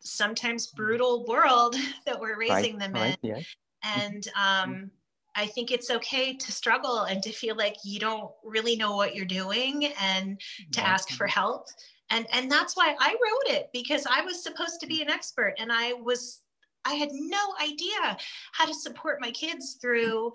sometimes 0.00 0.68
brutal 0.68 1.24
world 1.26 1.76
that 2.06 2.18
we're 2.18 2.38
raising 2.38 2.78
right, 2.78 2.80
them 2.80 2.92
right, 2.92 3.18
in. 3.22 3.30
Yeah. 3.30 3.40
And 3.82 4.28
um, 4.40 4.90
I 5.34 5.46
think 5.46 5.70
it's 5.70 5.90
okay 5.90 6.34
to 6.34 6.52
struggle 6.52 7.02
and 7.02 7.22
to 7.22 7.32
feel 7.32 7.56
like 7.56 7.76
you 7.84 7.98
don't 7.98 8.30
really 8.42 8.76
know 8.76 8.96
what 8.96 9.14
you're 9.14 9.26
doing 9.26 9.92
and 10.00 10.40
to 10.72 10.80
ask 10.80 11.10
for 11.10 11.26
help. 11.26 11.66
And 12.10 12.26
and 12.32 12.50
that's 12.50 12.76
why 12.76 12.94
I 12.98 13.10
wrote 13.10 13.56
it 13.56 13.70
because 13.72 14.06
I 14.08 14.20
was 14.22 14.42
supposed 14.42 14.80
to 14.80 14.86
be 14.86 15.02
an 15.02 15.10
expert 15.10 15.54
and 15.58 15.72
I 15.72 15.94
was 15.94 16.42
I 16.84 16.94
had 16.94 17.08
no 17.12 17.54
idea 17.62 18.16
how 18.52 18.66
to 18.66 18.74
support 18.74 19.20
my 19.20 19.30
kids 19.30 19.78
through 19.80 20.32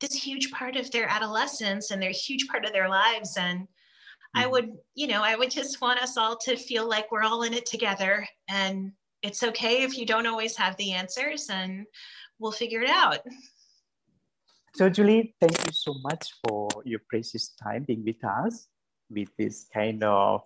this 0.00 0.14
huge 0.14 0.52
part 0.52 0.76
of 0.76 0.90
their 0.92 1.08
adolescence 1.08 1.90
and 1.90 2.00
their 2.00 2.12
huge 2.12 2.46
part 2.46 2.64
of 2.64 2.72
their 2.72 2.88
lives 2.88 3.36
and 3.36 3.66
I 4.34 4.42
mm-hmm. 4.42 4.50
would, 4.52 4.72
you 4.94 5.06
know, 5.06 5.22
I 5.22 5.36
would 5.36 5.50
just 5.50 5.80
want 5.80 6.00
us 6.00 6.16
all 6.16 6.36
to 6.38 6.56
feel 6.56 6.88
like 6.88 7.10
we're 7.10 7.22
all 7.22 7.42
in 7.42 7.54
it 7.54 7.66
together 7.66 8.26
and 8.48 8.92
it's 9.22 9.42
okay 9.42 9.82
if 9.82 9.98
you 9.98 10.06
don't 10.06 10.26
always 10.26 10.56
have 10.56 10.76
the 10.76 10.92
answers 10.92 11.48
and 11.50 11.86
we'll 12.38 12.52
figure 12.52 12.82
it 12.82 12.90
out. 12.90 13.18
So 14.76 14.88
Julie, 14.88 15.34
thank 15.40 15.66
you 15.66 15.72
so 15.72 15.94
much 16.02 16.30
for 16.46 16.68
your 16.84 17.00
precious 17.08 17.48
time 17.60 17.84
being 17.84 18.04
with 18.04 18.22
us 18.22 18.68
with 19.10 19.28
this 19.38 19.66
kind 19.72 20.04
of 20.04 20.42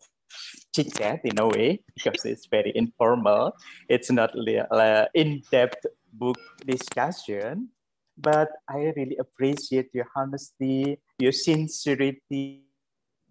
chit 0.75 0.95
chat 0.95 1.21
in 1.25 1.39
a 1.39 1.47
way 1.47 1.81
because 1.95 2.25
it's 2.25 2.47
very 2.47 2.73
informal. 2.75 3.53
It's 3.89 4.11
not 4.11 4.31
an 4.35 5.07
in-depth 5.15 5.87
book 6.13 6.39
discussion, 6.65 7.69
but 8.17 8.51
I 8.69 8.93
really 8.97 9.17
appreciate 9.19 9.91
your 9.93 10.07
honesty, 10.17 10.99
your 11.19 11.33
sincerity 11.33 12.63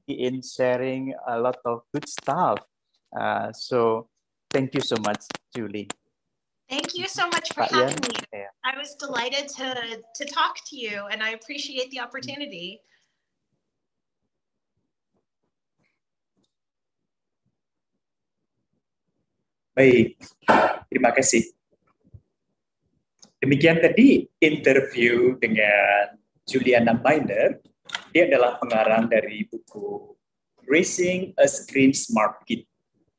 in 0.08 0.42
sharing 0.42 1.14
a 1.28 1.40
lot 1.40 1.58
of 1.66 1.82
good 1.94 2.08
stuff. 2.08 2.60
Uh, 3.18 3.52
so 3.54 4.08
thank 4.50 4.74
you 4.74 4.82
so 4.82 4.96
much, 5.06 5.24
Julie. 5.56 5.90
Thank 6.70 6.96
you 6.96 7.08
so 7.08 7.28
much 7.28 7.54
for 7.54 7.64
having 7.64 7.90
Ian? 7.90 8.00
me. 8.02 8.16
Yeah. 8.34 8.46
I 8.64 8.78
was 8.78 8.96
delighted 8.96 9.50
to 9.60 10.02
to 10.16 10.26
talk 10.26 10.56
to 10.70 10.78
you, 10.78 11.06
and 11.12 11.22
I 11.22 11.32
appreciate 11.32 11.92
the 11.92 12.00
opportunity. 12.00 12.82
Baik, 19.72 20.20
terima 20.92 21.16
kasih. 21.16 21.48
Demikian 23.40 23.80
tadi 23.80 24.28
interview 24.44 25.40
dengan 25.40 26.20
Juliana 26.44 26.92
Miner. 27.00 27.64
Dia 28.12 28.28
adalah 28.28 28.60
pengarang 28.60 29.08
dari 29.08 29.48
buku 29.48 30.12
Racing 30.68 31.40
a 31.40 31.48
Screen 31.48 31.96
Smart 31.96 32.44
Kid. 32.44 32.68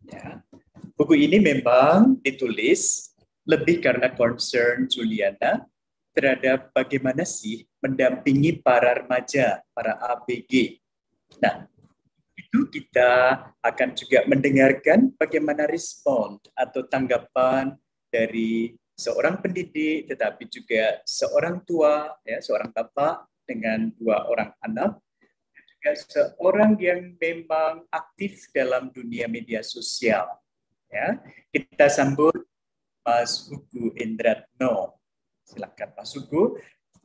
Ya. 0.04 0.44
Buku 0.92 1.16
ini 1.16 1.40
memang 1.40 2.20
ditulis 2.20 3.16
lebih 3.48 3.80
karena 3.80 4.12
concern 4.12 4.84
Juliana 4.92 5.64
terhadap 6.12 6.68
bagaimana 6.76 7.24
sih 7.24 7.64
mendampingi 7.80 8.60
para 8.60 9.00
remaja, 9.00 9.64
para 9.72 9.96
ABG. 9.96 10.84
Nah, 11.40 11.64
itu 12.36 12.68
kita 12.68 13.40
akan 13.60 13.88
juga 13.92 14.24
mendengarkan 14.24 15.12
bagaimana 15.20 15.68
respon 15.68 16.40
atau 16.56 16.84
tanggapan 16.88 17.76
dari 18.08 18.76
seorang 18.96 19.40
pendidik 19.40 20.08
tetapi 20.08 20.48
juga 20.48 21.00
seorang 21.04 21.64
tua 21.64 22.12
ya 22.24 22.40
seorang 22.40 22.72
bapak 22.72 23.28
dengan 23.44 23.90
dua 23.96 24.28
orang 24.28 24.52
anak 24.64 25.00
dan 25.52 25.62
juga 25.68 25.90
seorang 26.08 26.72
yang 26.80 27.00
memang 27.16 27.84
aktif 27.90 28.48
dalam 28.54 28.88
dunia 28.92 29.28
media 29.28 29.60
sosial 29.60 30.28
ya. 30.92 31.18
Kita 31.48 31.88
sambut 31.88 32.36
Mas 33.02 33.48
Hugo 33.48 33.96
Indratno. 33.98 35.00
Silakan 35.42 35.90
Mas 35.96 36.12
Hugo. 36.14 36.60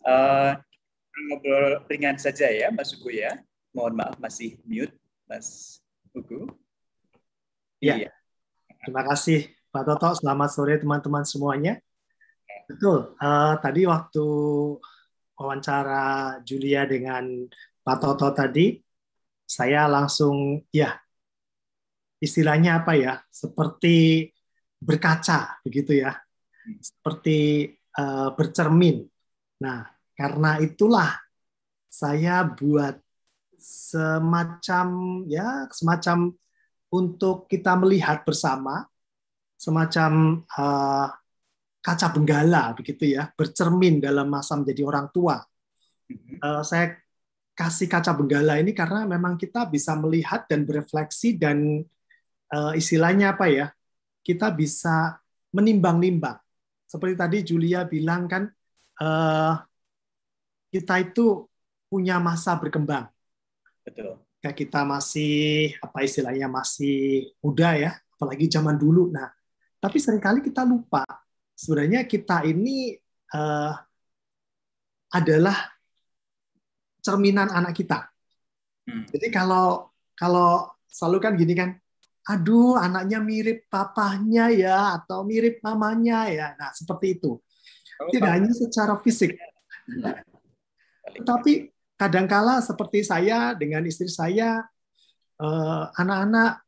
Eh, 0.07 0.51
ngobrol 1.27 1.83
ringan 1.89 2.21
saja 2.21 2.51
ya 2.51 2.69
Mas 2.69 2.93
Hugo 2.93 3.09
ya. 3.09 3.41
Mohon 3.73 3.93
maaf 4.03 4.15
masih 4.21 4.59
mute 4.67 4.93
Mas 5.27 5.83
Hugo. 6.15 6.47
Iya. 7.83 8.09
Terima 8.79 9.03
kasih 9.03 9.51
Pak 9.69 9.83
Toto. 9.83 10.15
Selamat 10.15 10.49
sore 10.55 10.79
teman-teman 10.79 11.27
semuanya. 11.27 11.83
Betul. 12.71 13.11
eh, 13.19 13.53
tadi 13.59 13.83
waktu 13.83 14.25
wawancara 15.35 16.39
Julia 16.47 16.87
dengan 16.87 17.43
Pak 17.83 17.97
Toto 17.99 18.31
tadi, 18.31 18.79
saya 19.43 19.91
langsung 19.91 20.63
ya 20.71 20.95
istilahnya 22.23 22.81
apa 22.81 22.95
ya? 22.95 23.19
Seperti 23.27 24.31
berkaca 24.79 25.59
begitu 25.59 26.07
ya. 26.07 26.15
Seperti 26.79 27.67
eh, 27.75 28.29
bercermin. 28.31 29.03
Nah, 29.59 29.91
karena 30.15 30.63
itulah 30.63 31.19
saya 31.91 32.47
buat 32.47 33.06
semacam 33.57 34.87
ya 35.25 35.65
semacam 35.73 36.31
untuk 36.93 37.49
kita 37.49 37.75
melihat 37.75 38.23
bersama 38.23 38.85
semacam 39.57 40.45
uh, 40.55 41.09
kaca 41.81 42.07
benggala 42.13 42.77
begitu 42.77 43.17
ya 43.17 43.33
bercermin 43.33 43.97
dalam 43.99 44.29
masa 44.29 44.55
menjadi 44.55 44.85
orang 44.85 45.09
tua. 45.09 45.41
Uh, 46.39 46.63
saya 46.63 46.95
kasih 47.57 47.89
kaca 47.89 48.13
benggala 48.13 48.61
ini 48.61 48.71
karena 48.71 49.03
memang 49.09 49.35
kita 49.35 49.65
bisa 49.67 49.97
melihat 49.97 50.45
dan 50.45 50.63
berefleksi 50.63 51.35
dan 51.35 51.81
uh, 52.53 52.71
istilahnya 52.77 53.33
apa 53.33 53.49
ya 53.49 53.67
kita 54.21 54.53
bisa 54.53 55.17
menimbang-nimbang. 55.51 56.37
Seperti 56.87 57.15
tadi 57.17 57.37
Julia 57.43 57.83
bilang 57.83 58.29
kan 58.29 58.47
uh, 59.01 59.53
kita 60.69 61.01
itu 61.01 61.49
punya 61.89 62.19
masa 62.21 62.55
berkembang 62.59 63.09
Betul. 63.87 64.19
Kayak 64.43 64.57
kita 64.67 64.83
masih 64.83 65.35
apa 65.79 66.03
istilahnya 66.03 66.51
masih 66.51 67.31
muda 67.39 67.71
ya, 67.79 67.91
apalagi 68.19 68.51
zaman 68.51 68.75
dulu. 68.75 69.07
Nah, 69.07 69.31
tapi 69.79 70.03
sering 70.03 70.19
kali 70.19 70.43
kita 70.43 70.67
lupa 70.67 71.07
sebenarnya 71.55 72.03
kita 72.03 72.43
ini 72.43 72.99
eh, 73.31 73.73
adalah 75.15 75.57
cerminan 76.99 77.47
anak 77.47 77.79
kita. 77.79 78.11
Hmm. 78.83 79.07
Jadi 79.07 79.31
kalau 79.31 79.87
kalau 80.19 80.67
selalu 80.91 81.17
kan 81.23 81.33
gini 81.39 81.55
kan, 81.55 81.71
aduh 82.27 82.75
anaknya 82.75 83.23
mirip 83.23 83.71
papahnya 83.71 84.51
ya 84.51 84.99
atau 84.99 85.23
mirip 85.23 85.63
mamanya 85.63 86.27
ya. 86.27 86.47
Nah, 86.59 86.75
seperti 86.75 87.15
itu. 87.15 87.39
Tidak 87.97 88.29
hanya 88.29 88.53
secara 88.53 88.93
fisik, 89.01 89.33
tetapi 91.17 91.76
kadangkala 91.97 92.61
seperti 92.61 93.01
saya 93.01 93.57
dengan 93.57 93.81
istri 93.89 94.07
saya 94.07 94.61
eh, 95.41 95.83
anak-anak 95.97 96.61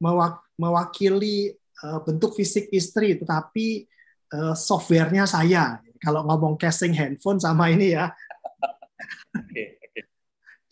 mewak- 0.00 0.48
mewakili 0.56 1.52
eh, 1.56 2.00
bentuk 2.02 2.34
fisik 2.34 2.72
istri 2.72 3.20
tetapi 3.20 3.84
eh, 4.32 4.54
softwarenya 4.56 5.28
saya. 5.28 5.78
Kalau 6.00 6.24
ngomong 6.24 6.56
casing 6.56 6.96
handphone 6.96 7.36
sama 7.36 7.68
ini 7.68 7.92
ya. 7.92 8.08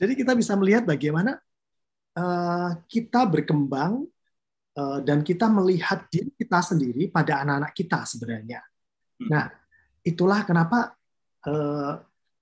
Jadi 0.00 0.12
kita 0.16 0.32
bisa 0.32 0.56
melihat 0.56 0.88
bagaimana 0.88 1.36
kita 2.90 3.30
berkembang 3.30 4.02
dan 5.06 5.22
kita 5.22 5.46
melihat 5.46 6.08
diri 6.10 6.34
kita 6.34 6.58
sendiri 6.64 7.06
pada 7.12 7.46
anak-anak 7.46 7.70
kita 7.76 8.02
sebenarnya. 8.02 8.58
Hmm. 9.18 9.28
nah 9.30 9.44
itulah 10.06 10.46
kenapa 10.46 10.98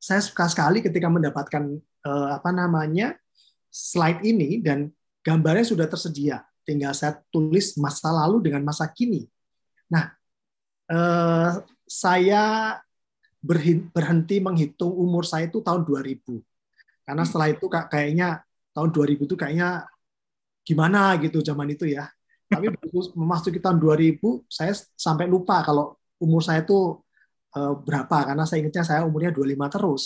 saya 0.07 0.23
suka 0.23 0.47
sekali 0.47 0.79
ketika 0.79 1.11
mendapatkan 1.11 1.83
eh, 1.83 2.29
apa 2.31 2.55
namanya 2.55 3.19
slide 3.67 4.23
ini 4.23 4.63
dan 4.63 4.95
gambarnya 5.27 5.67
sudah 5.67 5.91
tersedia. 5.91 6.47
Tinggal 6.63 6.95
saya 6.95 7.19
tulis 7.35 7.75
masa 7.75 8.15
lalu 8.15 8.47
dengan 8.47 8.63
masa 8.63 8.87
kini. 8.87 9.27
Nah, 9.91 10.15
eh, 10.87 11.51
saya 11.91 12.45
berhenti 13.91 14.39
menghitung 14.39 14.95
umur 14.95 15.27
saya 15.27 15.51
itu 15.51 15.59
tahun 15.59 15.83
2000. 15.83 16.39
Karena 17.03 17.23
setelah 17.27 17.51
itu 17.51 17.67
kak- 17.67 17.91
kayaknya 17.91 18.43
tahun 18.75 18.91
2000 18.95 19.27
itu 19.27 19.35
kayaknya 19.35 19.87
gimana 20.63 21.19
gitu 21.19 21.43
zaman 21.43 21.75
itu 21.75 21.91
ya. 21.91 22.07
Tapi 22.47 22.71
begitu 22.75 23.11
memasuki 23.19 23.59
tahun 23.59 23.83
2000, 23.83 24.47
saya 24.47 24.71
sampai 24.95 25.27
lupa 25.27 25.63
kalau 25.67 25.99
umur 26.23 26.43
saya 26.43 26.63
itu 26.63 27.03
eh, 27.55 27.75
berapa 27.87 28.17
karena 28.33 28.43
saya 28.49 28.67
ingatnya 28.67 28.85
saya 28.87 29.01
umurnya 29.07 29.31
25 29.31 29.69
terus. 29.71 30.03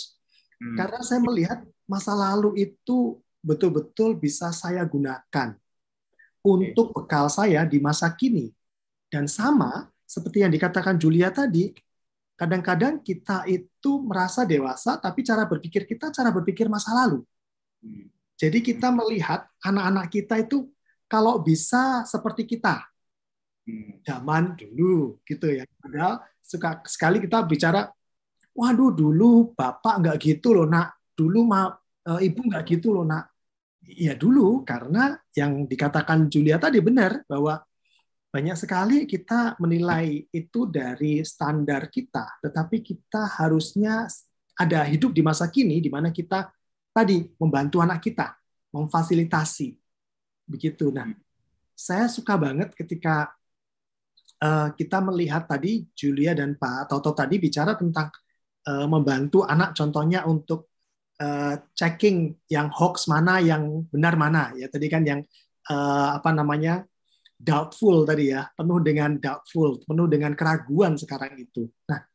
Hmm. 0.61 0.77
Karena 0.77 0.99
saya 1.01 1.19
melihat 1.25 1.59
masa 1.89 2.13
lalu 2.13 2.61
itu 2.61 3.17
betul-betul 3.41 4.19
bisa 4.21 4.53
saya 4.53 4.85
gunakan 4.85 5.57
untuk 6.45 6.93
bekal 6.93 7.25
saya 7.29 7.65
di 7.65 7.81
masa 7.81 8.13
kini. 8.13 8.53
Dan 9.09 9.25
sama 9.25 9.89
seperti 10.05 10.45
yang 10.45 10.53
dikatakan 10.53 10.95
Julia 11.01 11.33
tadi, 11.33 11.73
kadang-kadang 12.37 13.01
kita 13.01 13.45
itu 13.49 14.01
merasa 14.01 14.45
dewasa 14.45 14.97
tapi 14.97 15.21
cara 15.25 15.45
berpikir 15.45 15.85
kita 15.85 16.13
cara 16.13 16.29
berpikir 16.29 16.69
masa 16.69 16.93
lalu. 16.93 17.25
Hmm. 17.81 18.09
Jadi 18.41 18.57
kita 18.65 18.89
melihat 18.89 19.45
anak-anak 19.61 20.09
kita 20.09 20.41
itu 20.41 20.65
kalau 21.05 21.37
bisa 21.41 22.01
seperti 22.09 22.47
kita. 22.49 22.90
Zaman 24.05 24.55
dulu 24.57 25.21
gitu 25.25 25.51
ya. 25.51 25.63
Padahal 25.79 26.21
suka 26.41 26.83
sekali 26.85 27.23
kita 27.23 27.43
bicara, 27.45 27.87
waduh 28.55 28.91
dulu 28.91 29.55
bapak 29.55 30.03
nggak 30.03 30.17
gitu 30.19 30.57
loh 30.57 30.67
nak, 30.67 30.95
dulu 31.15 31.47
ma, 31.47 31.71
e, 32.03 32.11
ibu 32.27 32.41
nggak 32.45 32.63
gitu 32.67 32.95
loh 32.95 33.05
nak. 33.07 33.31
Ya 33.81 34.13
dulu 34.13 34.61
karena 34.63 35.17
yang 35.35 35.65
dikatakan 35.65 36.29
Julia 36.29 36.61
tadi 36.61 36.79
benar 36.79 37.25
bahwa 37.25 37.59
banyak 38.31 38.55
sekali 38.55 39.03
kita 39.03 39.59
menilai 39.59 40.23
itu 40.31 40.63
dari 40.63 41.19
standar 41.27 41.91
kita, 41.91 42.39
tetapi 42.39 42.79
kita 42.79 43.27
harusnya 43.41 44.07
ada 44.55 44.87
hidup 44.87 45.11
di 45.11 45.19
masa 45.19 45.51
kini 45.51 45.83
di 45.83 45.91
mana 45.91 46.15
kita 46.15 46.47
tadi 46.95 47.27
membantu 47.35 47.83
anak 47.83 47.99
kita, 47.99 48.31
memfasilitasi 48.71 49.75
begitu. 50.47 50.95
Nah, 50.95 51.11
saya 51.75 52.07
suka 52.07 52.39
banget 52.39 52.71
ketika 52.71 53.35
eh, 54.41 54.67
kita 54.75 54.97
melihat 55.05 55.45
tadi 55.45 55.85
Julia 55.93 56.33
dan 56.33 56.57
Pak 56.57 56.89
Toto 56.89 57.13
tadi 57.13 57.37
bicara 57.37 57.77
tentang 57.77 58.09
eh, 58.67 58.87
membantu 58.89 59.45
anak 59.45 59.77
contohnya 59.77 60.25
untuk 60.25 60.73
eh, 61.21 61.55
checking 61.77 62.33
yang 62.49 62.73
hoax 62.73 63.07
mana 63.07 63.39
yang 63.39 63.85
benar 63.87 64.17
mana 64.17 64.51
ya 64.57 64.67
tadi 64.67 64.89
kan 64.89 65.05
yang 65.05 65.21
eh, 65.69 66.09
apa 66.17 66.29
namanya 66.33 66.83
doubtful 67.41 68.05
tadi 68.05 68.33
ya 68.33 68.45
penuh 68.53 68.81
dengan 68.81 69.17
doubtful 69.17 69.81
penuh 69.85 70.05
dengan 70.05 70.33
keraguan 70.37 70.93
sekarang 70.97 71.37
itu 71.41 71.65
nah 71.89 72.05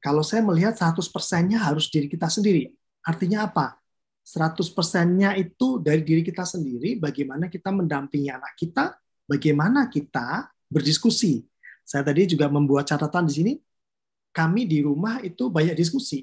kalau 0.00 0.24
saya 0.24 0.40
melihat 0.40 0.72
100%-nya 0.72 1.60
harus 1.60 1.92
diri 1.92 2.08
kita 2.08 2.26
sendiri. 2.32 2.72
Artinya 3.04 3.44
apa? 3.52 3.76
100%-nya 4.24 5.36
itu 5.36 5.80
dari 5.80 6.00
diri 6.00 6.24
kita 6.24 6.44
sendiri, 6.48 6.96
bagaimana 6.96 7.52
kita 7.52 7.68
mendampingi 7.68 8.32
anak 8.32 8.56
kita, 8.56 8.96
bagaimana 9.28 9.92
kita 9.92 10.48
berdiskusi. 10.70 11.44
Saya 11.82 12.06
tadi 12.06 12.30
juga 12.30 12.46
membuat 12.46 12.86
catatan 12.86 13.26
di 13.26 13.32
sini, 13.34 13.52
kami 14.30 14.64
di 14.64 14.80
rumah 14.80 15.18
itu 15.20 15.50
banyak 15.50 15.74
diskusi. 15.74 16.22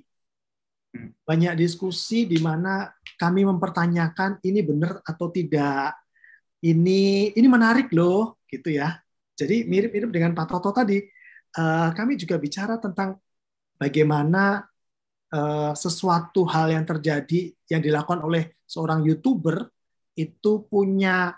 Banyak 1.28 1.60
diskusi 1.60 2.24
di 2.26 2.40
mana 2.40 2.88
kami 3.20 3.44
mempertanyakan 3.44 4.40
ini 4.42 4.64
benar 4.64 5.04
atau 5.04 5.28
tidak. 5.30 5.94
Ini 6.64 7.36
ini 7.38 7.48
menarik 7.52 7.92
loh, 7.94 8.42
gitu 8.50 8.74
ya. 8.74 8.98
Jadi 9.38 9.68
mirip-mirip 9.68 10.10
dengan 10.10 10.34
Pak 10.34 10.48
Toto 10.50 10.74
tadi. 10.74 10.98
Eh, 11.58 11.90
kami 11.94 12.18
juga 12.18 12.42
bicara 12.42 12.82
tentang 12.82 13.22
bagaimana 13.78 14.66
uh, 15.32 15.74
sesuatu 15.78 16.44
hal 16.50 16.74
yang 16.74 16.86
terjadi 16.86 17.54
yang 17.70 17.82
dilakukan 17.82 18.26
oleh 18.26 18.58
seorang 18.66 19.06
youtuber 19.06 19.70
itu 20.18 20.66
punya 20.66 21.38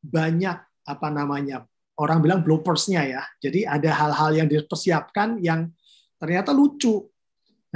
banyak 0.00 0.60
apa 0.84 1.08
namanya 1.08 1.64
orang 2.00 2.24
bilang 2.24 2.40
bloopersnya 2.40 3.04
ya. 3.04 3.22
Jadi 3.36 3.68
ada 3.68 3.92
hal-hal 3.92 4.30
yang 4.40 4.48
dipersiapkan 4.48 5.36
yang 5.44 5.68
ternyata 6.16 6.56
lucu. 6.56 7.04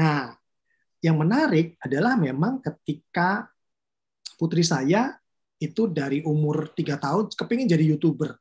Nah, 0.01 0.33
yang 1.05 1.21
menarik 1.21 1.77
adalah 1.85 2.17
memang 2.17 2.65
ketika 2.65 3.45
putri 4.41 4.65
saya 4.65 5.13
itu 5.61 5.87
dari 5.93 6.25
umur 6.25 6.73
tiga 6.73 6.97
tahun 6.99 7.31
kepingin 7.31 7.71
jadi 7.71 7.95
youtuber 7.95 8.35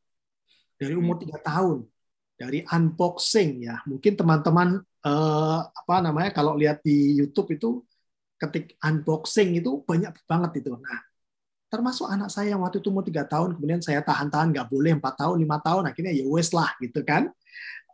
dari 0.76 0.98
umur 0.98 1.22
tiga 1.22 1.38
tahun 1.40 1.86
dari 2.34 2.66
unboxing 2.66 3.70
ya 3.70 3.78
mungkin 3.86 4.18
teman-teman 4.18 4.82
uh, 5.06 5.60
apa 5.70 5.96
namanya 6.02 6.34
kalau 6.34 6.58
lihat 6.58 6.82
di 6.82 7.20
YouTube 7.20 7.54
itu 7.54 7.86
ketik 8.40 8.76
unboxing 8.84 9.56
itu 9.56 9.84
banyak 9.88 10.12
banget 10.28 10.64
itu. 10.64 10.76
Nah, 10.76 11.00
termasuk 11.74 12.06
anak 12.06 12.30
saya 12.30 12.54
yang 12.54 12.62
waktu 12.62 12.78
itu 12.78 12.94
umur 12.94 13.02
tiga 13.02 13.26
tahun, 13.26 13.58
kemudian 13.58 13.82
saya 13.82 14.06
tahan-tahan 14.06 14.54
nggak 14.54 14.68
boleh 14.70 14.94
empat 15.02 15.18
tahun, 15.18 15.42
lima 15.42 15.58
tahun, 15.58 15.90
akhirnya 15.90 16.14
ya 16.14 16.26
wes 16.30 16.54
lah 16.54 16.70
gitu 16.78 17.02
kan, 17.02 17.34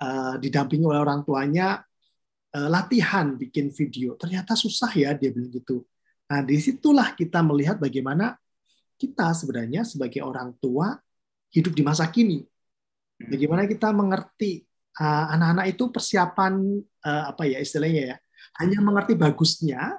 uh, 0.04 0.36
didampingi 0.36 0.84
oleh 0.84 1.00
orang 1.00 1.24
tuanya 1.24 1.80
uh, 2.60 2.68
latihan 2.68 3.40
bikin 3.40 3.72
video. 3.72 4.20
Ternyata 4.20 4.60
susah 4.60 4.92
ya 4.92 5.16
dia 5.16 5.32
bilang 5.32 5.56
gitu. 5.56 5.88
Nah, 6.28 6.44
di 6.44 6.60
situlah 6.60 7.16
kita 7.16 7.40
melihat 7.40 7.80
bagaimana 7.80 8.36
kita 9.00 9.32
sebenarnya 9.32 9.88
sebagai 9.88 10.20
orang 10.20 10.52
tua 10.60 11.00
hidup 11.56 11.72
di 11.72 11.82
masa 11.88 12.04
kini. 12.12 12.44
Bagaimana 13.16 13.64
kita 13.64 13.96
mengerti 13.96 14.70
Eh, 15.00 15.26
anak-anak 15.32 15.66
itu 15.72 15.88
persiapan 15.96 16.54
uh, 17.08 17.24
apa 17.32 17.48
ya 17.48 17.64
istilahnya 17.64 18.04
ya 18.04 18.16
hanya 18.60 18.84
mengerti 18.84 19.16
bagusnya 19.16 19.96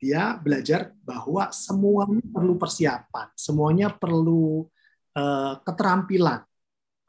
dia 0.00 0.32
belajar 0.40 0.96
bahwa 1.04 1.52
semuanya 1.52 2.24
perlu 2.32 2.56
persiapan 2.56 3.28
semuanya 3.36 3.92
perlu 3.92 4.64
uh, 5.16 5.54
keterampilan. 5.60 6.40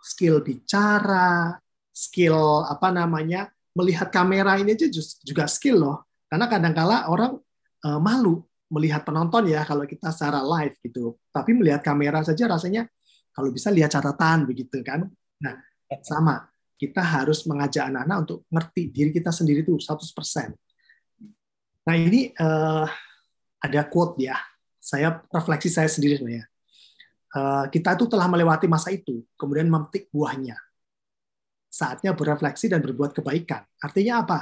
Skill 0.02 0.42
bicara 0.42 1.62
skill 1.94 2.66
apa 2.66 2.90
namanya 2.90 3.52
melihat 3.78 4.10
kamera 4.10 4.58
ini 4.58 4.74
aja 4.74 4.88
juga 5.22 5.46
skill 5.46 5.78
loh. 5.78 5.98
Karena 6.26 6.48
kadang-kala 6.48 7.12
orang 7.12 7.38
uh, 7.86 8.00
malu 8.00 8.42
melihat 8.72 9.04
penonton 9.04 9.52
ya 9.52 9.68
kalau 9.68 9.84
kita 9.84 10.10
secara 10.10 10.40
live 10.42 10.80
gitu. 10.82 11.20
Tapi 11.30 11.52
melihat 11.54 11.84
kamera 11.84 12.24
saja 12.24 12.48
rasanya 12.48 12.88
kalau 13.36 13.52
bisa 13.52 13.70
lihat 13.70 13.92
catatan 13.94 14.48
begitu 14.48 14.82
kan. 14.82 15.06
Nah 15.44 15.56
sama. 16.02 16.48
Kita 16.82 16.98
harus 17.06 17.46
mengajak 17.46 17.94
anak-anak 17.94 18.18
untuk 18.26 18.40
ngerti 18.50 18.90
diri 18.90 19.14
kita 19.14 19.30
sendiri 19.30 19.62
itu 19.62 19.78
100%. 19.78 20.02
Nah 21.88 21.96
ini 21.98 22.30
uh, 22.38 22.86
ada 23.62 23.82
quote 23.90 24.22
ya, 24.22 24.38
saya 24.78 25.22
refleksi 25.30 25.70
saya 25.70 25.90
sendiri 25.90 26.18
sebenarnya. 26.18 26.46
Uh, 27.32 27.66
kita 27.72 27.96
itu 27.96 28.06
telah 28.12 28.28
melewati 28.28 28.68
masa 28.68 28.92
itu, 28.92 29.24
kemudian 29.40 29.72
memetik 29.72 30.12
buahnya. 30.12 30.60
Saatnya 31.72 32.12
berefleksi 32.12 32.68
dan 32.68 32.84
berbuat 32.84 33.16
kebaikan. 33.16 33.64
Artinya 33.80 34.28
apa? 34.28 34.40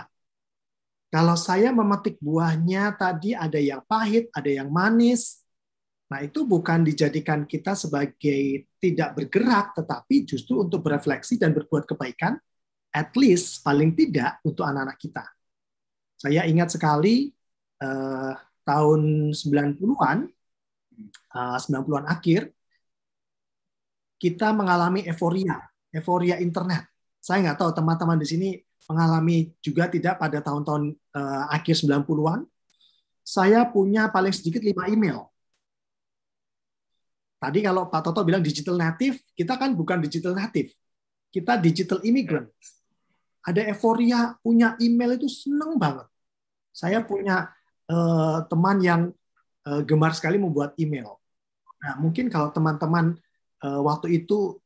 Kalau 1.09 1.37
saya 1.37 1.69
memetik 1.73 2.17
buahnya 2.21 2.97
tadi 2.97 3.37
ada 3.37 3.57
yang 3.61 3.85
pahit, 3.85 4.29
ada 4.33 4.49
yang 4.49 4.69
manis, 4.69 5.39
Nah, 6.09 6.25
itu 6.25 6.41
bukan 6.41 6.81
dijadikan 6.81 7.45
kita 7.45 7.77
sebagai 7.77 8.65
tidak 8.81 9.13
bergerak, 9.13 9.77
tetapi 9.77 10.25
justru 10.25 10.57
untuk 10.57 10.81
berefleksi 10.81 11.37
dan 11.37 11.53
berbuat 11.53 11.85
kebaikan, 11.85 12.33
at 12.89 13.13
least 13.13 13.61
paling 13.61 13.93
tidak 13.93 14.41
untuk 14.41 14.65
anak-anak 14.65 14.97
kita. 14.97 15.21
Saya 16.19 16.43
ingat 16.51 16.75
sekali 16.75 17.31
eh, 17.79 18.33
tahun 18.67 19.31
90-an, 19.31 20.17
eh, 21.31 21.57
90-an 21.63 22.05
akhir, 22.11 22.51
kita 24.19 24.51
mengalami 24.51 25.07
euforia, 25.07 25.55
euforia 25.95 26.35
internet. 26.43 26.83
Saya 27.23 27.39
nggak 27.43 27.57
tahu 27.63 27.71
teman-teman 27.71 28.19
di 28.19 28.27
sini 28.27 28.49
mengalami 28.91 29.55
juga 29.63 29.87
tidak 29.87 30.19
pada 30.19 30.43
tahun-tahun 30.43 30.91
eh, 30.91 31.43
akhir 31.55 31.75
90-an. 31.87 32.43
Saya 33.23 33.63
punya 33.69 34.11
paling 34.11 34.33
sedikit 34.33 34.59
lima 34.65 34.89
email 34.89 35.29
Tadi 37.39 37.63
kalau 37.63 37.87
Pak 37.87 38.03
Toto 38.03 38.27
bilang 38.27 38.43
digital 38.43 38.75
native, 38.75 39.15
kita 39.31 39.55
kan 39.55 39.71
bukan 39.71 40.03
digital 40.03 40.35
native. 40.35 40.75
Kita 41.31 41.55
digital 41.55 42.03
immigrant. 42.03 42.51
Ada 43.45 43.71
euforia, 43.71 44.35
punya 44.43 44.75
email 44.83 45.15
itu 45.15 45.27
seneng 45.31 45.79
banget. 45.79 46.05
Saya 46.75 47.01
punya 47.03 47.49
uh, 47.87 48.43
teman 48.45 48.77
yang 48.83 49.01
uh, 49.65 49.81
gemar 49.83 50.11
sekali 50.13 50.35
membuat 50.37 50.75
email. 50.75 51.17
Nah, 51.79 51.95
mungkin 51.99 52.27
kalau 52.27 52.51
teman-teman 52.51 53.15
uh, 53.63 53.79
waktu 53.83 54.23
itu 54.23 54.59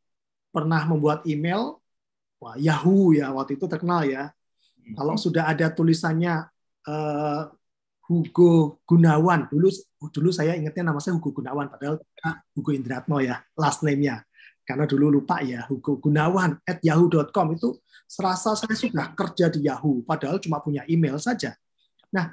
pernah 0.50 0.86
membuat 0.86 1.26
email, 1.30 1.78
wah 2.42 2.58
Yahoo 2.58 3.14
ya 3.14 3.30
waktu 3.34 3.58
itu 3.58 3.66
terkenal 3.70 4.06
ya. 4.06 4.34
Kalau 4.84 5.16
sudah 5.16 5.48
ada 5.48 5.72
tulisannya 5.72 6.44
uh, 6.90 7.48
Hugo 8.04 8.84
Gunawan. 8.84 9.48
Dulu 9.48 9.72
dulu 10.12 10.30
saya 10.36 10.60
ingatnya 10.60 10.92
nama 10.92 11.00
saya 11.00 11.16
Hugo 11.16 11.32
Gunawan, 11.32 11.72
padahal 11.72 12.04
Hugo 12.52 12.72
Indratno 12.76 13.24
ya, 13.24 13.40
last 13.56 13.82
name-nya. 13.82 14.20
Karena 14.64 14.84
dulu 14.88 15.20
lupa 15.20 15.40
ya, 15.40 15.64
Hugo 15.68 16.00
Gunawan 16.00 16.60
at 16.68 16.84
yahoo.com 16.84 17.56
itu 17.56 17.80
serasa 18.14 18.54
saya 18.54 18.78
sudah 18.78 19.10
kerja 19.18 19.50
di 19.50 19.66
Yahoo, 19.66 20.06
padahal 20.06 20.38
cuma 20.38 20.62
punya 20.62 20.86
email 20.86 21.18
saja. 21.18 21.58
Nah, 22.14 22.30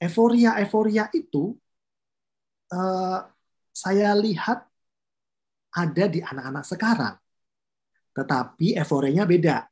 euforia-euforia 0.00 1.12
itu 1.12 1.52
uh, 2.72 3.20
saya 3.68 4.16
lihat 4.16 4.64
ada 5.76 6.04
di 6.08 6.24
anak-anak 6.24 6.64
sekarang. 6.64 7.14
Tetapi 8.16 8.80
euforianya 8.80 9.28
beda. 9.28 9.68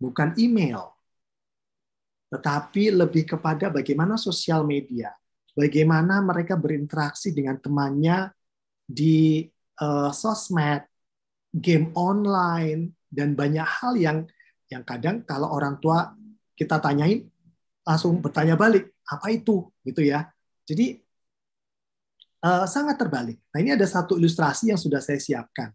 Bukan 0.00 0.32
email 0.40 0.96
tetapi 2.26 2.90
lebih 2.90 3.24
kepada 3.36 3.70
bagaimana 3.70 4.18
sosial 4.18 4.66
media, 4.66 5.14
bagaimana 5.54 6.18
mereka 6.18 6.58
berinteraksi 6.58 7.30
dengan 7.30 7.54
temannya 7.62 8.34
di 8.82 9.46
uh, 9.78 10.10
sosmed, 10.10 10.82
game 11.54 11.94
online, 11.94 12.98
dan 13.06 13.38
banyak 13.38 13.62
hal 13.62 13.94
yang 13.94 14.18
yang 14.70 14.82
kadang 14.82 15.22
kalau 15.22 15.52
orang 15.54 15.78
tua 15.78 16.14
kita 16.56 16.80
tanyain 16.82 17.26
langsung 17.86 18.18
bertanya 18.18 18.58
balik 18.58 18.98
apa 19.06 19.30
itu 19.30 19.70
gitu 19.86 20.02
ya. 20.02 20.26
Jadi 20.66 20.98
uh, 22.42 22.66
sangat 22.66 22.98
terbalik. 22.98 23.38
Nah 23.54 23.58
ini 23.62 23.70
ada 23.74 23.86
satu 23.86 24.18
ilustrasi 24.18 24.74
yang 24.74 24.80
sudah 24.80 24.98
saya 24.98 25.22
siapkan. 25.22 25.70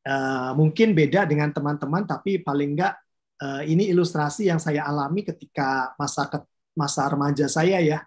Uh, 0.00 0.56
mungkin 0.56 0.96
beda 0.96 1.28
dengan 1.28 1.52
teman-teman, 1.52 2.08
tapi 2.08 2.40
paling 2.40 2.74
enggak 2.74 2.96
uh, 3.44 3.62
ini 3.62 3.92
ilustrasi 3.92 4.48
yang 4.48 4.58
saya 4.58 4.88
alami 4.88 5.22
ketika 5.22 5.92
masa 6.00 6.26
ke, 6.26 6.38
masa 6.72 7.04
remaja 7.06 7.46
saya 7.46 7.78
ya. 7.78 8.00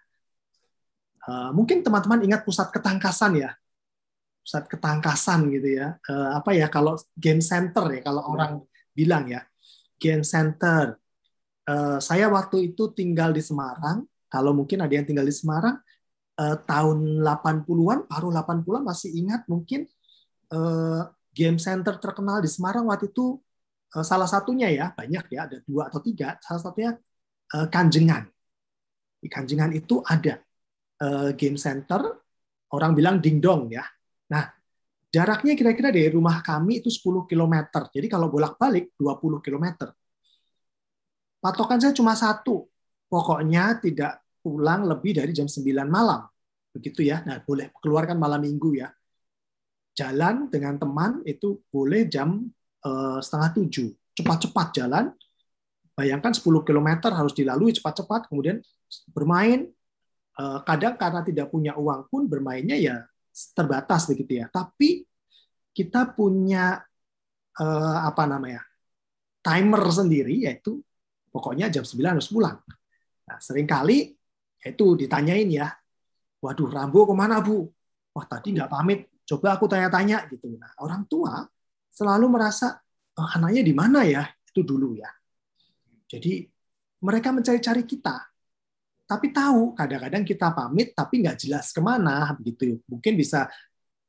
Uh, 1.24 1.56
mungkin 1.56 1.86
teman-teman 1.86 2.20
ingat 2.28 2.44
pusat 2.44 2.68
ketangkasan 2.74 3.40
ya, 3.40 3.56
pusat 4.44 4.68
ketangkasan 4.68 5.48
gitu 5.54 5.80
ya. 5.80 5.96
Uh, 6.10 6.36
apa 6.36 6.52
ya 6.52 6.68
kalau 6.68 7.00
game 7.16 7.40
center 7.40 7.88
ya 7.94 8.02
kalau 8.04 8.26
orang 8.26 8.60
bilang 8.92 9.30
ya, 9.30 9.46
game 10.04 10.28
center. 10.28 11.00
Uh, 11.64 11.96
saya 12.04 12.28
waktu 12.28 12.76
itu 12.76 12.92
tinggal 12.92 13.32
di 13.32 13.40
Semarang. 13.40 14.04
Kalau 14.28 14.52
mungkin 14.52 14.84
ada 14.84 14.92
yang 14.92 15.08
tinggal 15.08 15.24
di 15.24 15.32
Semarang, 15.32 15.80
uh, 16.44 16.58
tahun 16.68 17.24
80-an, 17.24 18.12
baru 18.12 18.28
80-an 18.36 18.84
masih 18.84 19.16
ingat 19.16 19.48
mungkin 19.48 19.88
uh, 20.52 21.08
game 21.32 21.56
center 21.56 21.96
terkenal 22.04 22.44
di 22.44 22.52
Semarang 22.52 22.92
waktu 22.92 23.08
itu 23.08 23.40
Eh, 23.94 24.02
salah 24.02 24.26
satunya 24.26 24.74
ya 24.74 24.90
banyak 24.90 25.26
ya 25.30 25.46
ada 25.46 25.58
dua 25.62 25.86
atau 25.86 26.02
tiga 26.02 26.34
salah 26.42 26.62
satunya 26.66 26.98
uh, 27.54 27.70
kanjengan 27.70 28.26
di 29.22 29.30
kanjengan 29.30 29.70
itu 29.70 30.02
ada 30.02 30.42
uh, 31.06 31.30
game 31.38 31.62
center 31.62 32.02
orang 32.74 32.98
bilang 32.98 33.22
dingdong 33.22 33.70
ya 33.70 33.86
jaraknya 35.14 35.54
kira-kira 35.54 35.94
dari 35.94 36.10
rumah 36.10 36.42
kami 36.42 36.82
itu 36.82 36.90
10 36.90 37.30
km 37.30 37.56
jadi 37.94 38.08
kalau 38.10 38.34
bolak-balik 38.34 38.98
20 38.98 39.46
km 39.46 39.94
patokan 41.38 41.78
saya 41.78 41.94
cuma 41.94 42.18
satu 42.18 42.66
pokoknya 43.14 43.78
tidak 43.78 44.24
pulang 44.44 44.84
lebih 44.84 45.16
dari 45.16 45.32
jam 45.32 45.48
9 45.48 45.64
malam. 45.88 46.28
Begitu 46.76 47.08
ya. 47.08 47.24
Nah, 47.24 47.40
boleh 47.40 47.72
keluarkan 47.80 48.20
malam 48.20 48.44
minggu 48.44 48.76
ya. 48.76 48.92
Jalan 49.96 50.52
dengan 50.52 50.76
teman 50.76 51.24
itu 51.24 51.64
boleh 51.72 52.12
jam 52.12 52.44
uh, 52.84 53.24
setengah 53.24 53.56
tujuh. 53.56 53.88
Cepat-cepat 54.20 54.68
jalan. 54.76 55.16
Bayangkan 55.96 56.36
10 56.36 56.44
km 56.68 56.90
harus 57.14 57.32
dilalui 57.32 57.72
cepat-cepat. 57.72 58.28
Kemudian 58.28 58.60
bermain. 59.16 59.72
Uh, 60.34 60.66
kadang 60.66 60.98
karena 60.98 61.22
tidak 61.22 61.54
punya 61.54 61.78
uang 61.78 62.10
pun 62.10 62.26
bermainnya 62.26 62.74
ya 62.74 63.06
terbatas 63.34 64.06
begitu 64.06 64.40
ya. 64.40 64.48
Tapi 64.48 65.04
kita 65.74 66.14
punya 66.14 66.78
uh, 67.58 68.00
apa 68.06 68.24
namanya 68.30 68.62
timer 69.42 69.84
sendiri 69.90 70.46
yaitu 70.46 70.80
pokoknya 71.34 71.74
jam 71.74 71.84
9 71.84 72.14
harus 72.14 72.30
pulang. 72.30 72.62
Nah, 73.26 73.38
sering 73.42 73.66
kali 73.66 74.14
itu 74.64 74.86
ditanyain 74.96 75.50
ya, 75.50 75.68
waduh 76.40 76.70
Rambo 76.70 77.10
ke 77.10 77.14
mana 77.18 77.44
bu? 77.44 77.68
Wah 78.14 78.26
tadi 78.30 78.54
nggak 78.54 78.70
pamit, 78.70 79.10
coba 79.26 79.58
aku 79.58 79.66
tanya-tanya 79.66 80.30
gitu. 80.30 80.54
Nah 80.56 80.72
orang 80.80 81.10
tua 81.10 81.44
selalu 81.90 82.30
merasa 82.30 82.78
oh, 83.18 83.30
anaknya 83.34 83.66
di 83.66 83.74
mana 83.74 84.06
ya 84.06 84.24
itu 84.24 84.62
dulu 84.62 84.96
ya. 84.96 85.10
Jadi 86.08 86.46
mereka 87.04 87.34
mencari-cari 87.34 87.84
kita, 87.84 88.16
tapi 89.14 89.30
tahu 89.30 89.78
kadang-kadang 89.78 90.26
kita 90.26 90.50
pamit 90.58 90.98
tapi 90.98 91.22
nggak 91.22 91.38
jelas 91.38 91.70
ke 91.70 91.78
mana 91.86 92.34
begitu. 92.34 92.82
Mungkin 92.90 93.14
bisa 93.14 93.46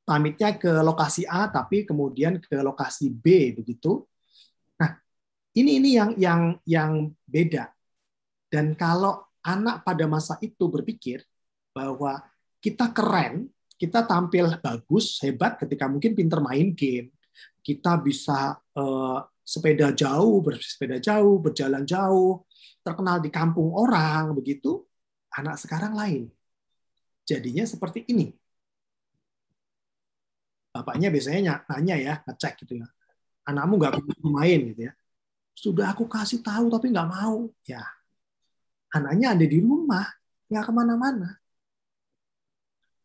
pamitnya 0.09 0.57
ke 0.57 0.81
lokasi 0.81 1.29
A 1.29 1.53
tapi 1.53 1.85
kemudian 1.85 2.41
ke 2.41 2.57
lokasi 2.65 3.13
B 3.13 3.53
begitu. 3.53 4.09
Nah 4.81 4.97
ini 5.53 5.77
ini 5.77 5.91
yang 5.93 6.17
yang 6.17 6.41
yang 6.65 7.13
beda. 7.29 7.69
Dan 8.49 8.73
kalau 8.73 9.29
anak 9.45 9.85
pada 9.85 10.09
masa 10.09 10.41
itu 10.41 10.73
berpikir 10.73 11.21
bahwa 11.77 12.25
kita 12.65 12.89
keren, 12.97 13.53
kita 13.77 14.09
tampil 14.09 14.57
bagus, 14.57 15.21
hebat 15.21 15.61
ketika 15.61 15.85
mungkin 15.85 16.17
pinter 16.17 16.41
main 16.41 16.73
game, 16.73 17.13
kita 17.61 18.01
bisa 18.01 18.57
uh, 18.57 19.21
sepeda 19.45 19.93
jauh, 19.93 20.41
bersepeda 20.41 20.97
jauh, 20.97 21.37
berjalan 21.45 21.85
jauh, 21.85 22.49
terkenal 22.81 23.21
di 23.21 23.29
kampung 23.29 23.77
orang, 23.77 24.33
begitu. 24.33 24.81
Anak 25.35 25.59
sekarang 25.59 25.99
lain. 25.99 26.30
Jadinya 27.26 27.64
seperti 27.66 28.07
ini. 28.07 28.30
Bapaknya 30.74 31.11
biasanya 31.11 31.62
nanya 31.70 31.97
ya, 31.99 32.14
ngecek 32.26 32.66
gitu 32.66 32.82
ya. 32.82 32.87
Anakmu 33.47 33.78
nggak 33.78 33.95
main 34.26 34.61
gitu 34.74 34.91
ya. 34.91 34.93
Sudah 35.55 35.95
aku 35.95 36.11
kasih 36.11 36.43
tahu 36.43 36.66
tapi 36.70 36.91
nggak 36.91 37.11
mau. 37.11 37.47
Ya, 37.62 37.82
anaknya 38.95 39.35
ada 39.35 39.47
di 39.47 39.59
rumah, 39.62 40.07
nggak 40.51 40.64
ke 40.66 40.72
mana-mana. 40.74 41.39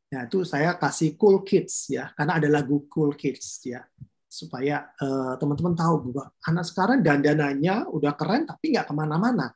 Ya, 0.10 0.26
itu 0.26 0.42
saya 0.42 0.74
kasih 0.74 1.14
Cool 1.14 1.46
Kids 1.46 1.94
ya, 1.94 2.10
karena 2.18 2.42
ada 2.42 2.50
lagu 2.50 2.90
Cool 2.90 3.14
Kids 3.14 3.62
ya, 3.62 3.86
supaya 4.26 4.90
uh, 4.98 5.38
teman-teman 5.38 5.78
tahu 5.78 6.10
bahwa 6.10 6.34
anak 6.50 6.66
sekarang 6.66 7.06
dandanannya 7.06 7.90
udah 7.94 8.14
keren 8.18 8.50
tapi 8.50 8.74
nggak 8.74 8.90
ke 8.90 8.94
mana-mana. 8.98 9.54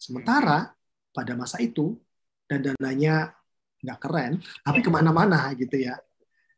Sementara 0.00 0.72
pada 1.14 1.38
masa 1.38 1.62
itu 1.62 1.94
dandanannya 2.50 3.30
nggak 3.84 3.98
keren 4.02 4.42
tapi 4.66 4.80
ke 4.82 4.90
mana-mana 4.90 5.54
gitu 5.54 5.78
ya. 5.78 5.94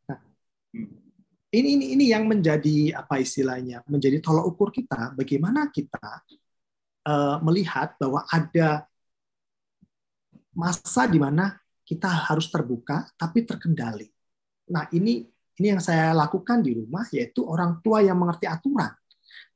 Nah, 0.09 0.19
ini 1.53 1.69
ini 1.77 1.87
ini 1.99 2.05
yang 2.11 2.25
menjadi 2.25 2.97
apa 2.97 3.21
istilahnya 3.21 3.85
menjadi 3.87 4.19
tolok 4.25 4.57
ukur 4.57 4.69
kita 4.73 5.13
bagaimana 5.13 5.69
kita 5.69 6.25
uh, 7.07 7.37
melihat 7.45 7.95
bahwa 8.01 8.25
ada 8.33 8.89
masa 10.57 11.05
di 11.05 11.21
mana 11.21 11.53
kita 11.85 12.09
harus 12.33 12.49
terbuka 12.49 13.07
tapi 13.15 13.45
terkendali. 13.45 14.09
Nah, 14.73 14.89
ini 14.91 15.23
ini 15.57 15.67
yang 15.73 15.81
saya 15.81 16.13
lakukan 16.13 16.65
di 16.65 16.75
rumah 16.75 17.07
yaitu 17.13 17.45
orang 17.45 17.81
tua 17.85 18.03
yang 18.03 18.19
mengerti 18.19 18.49
aturan. 18.49 18.93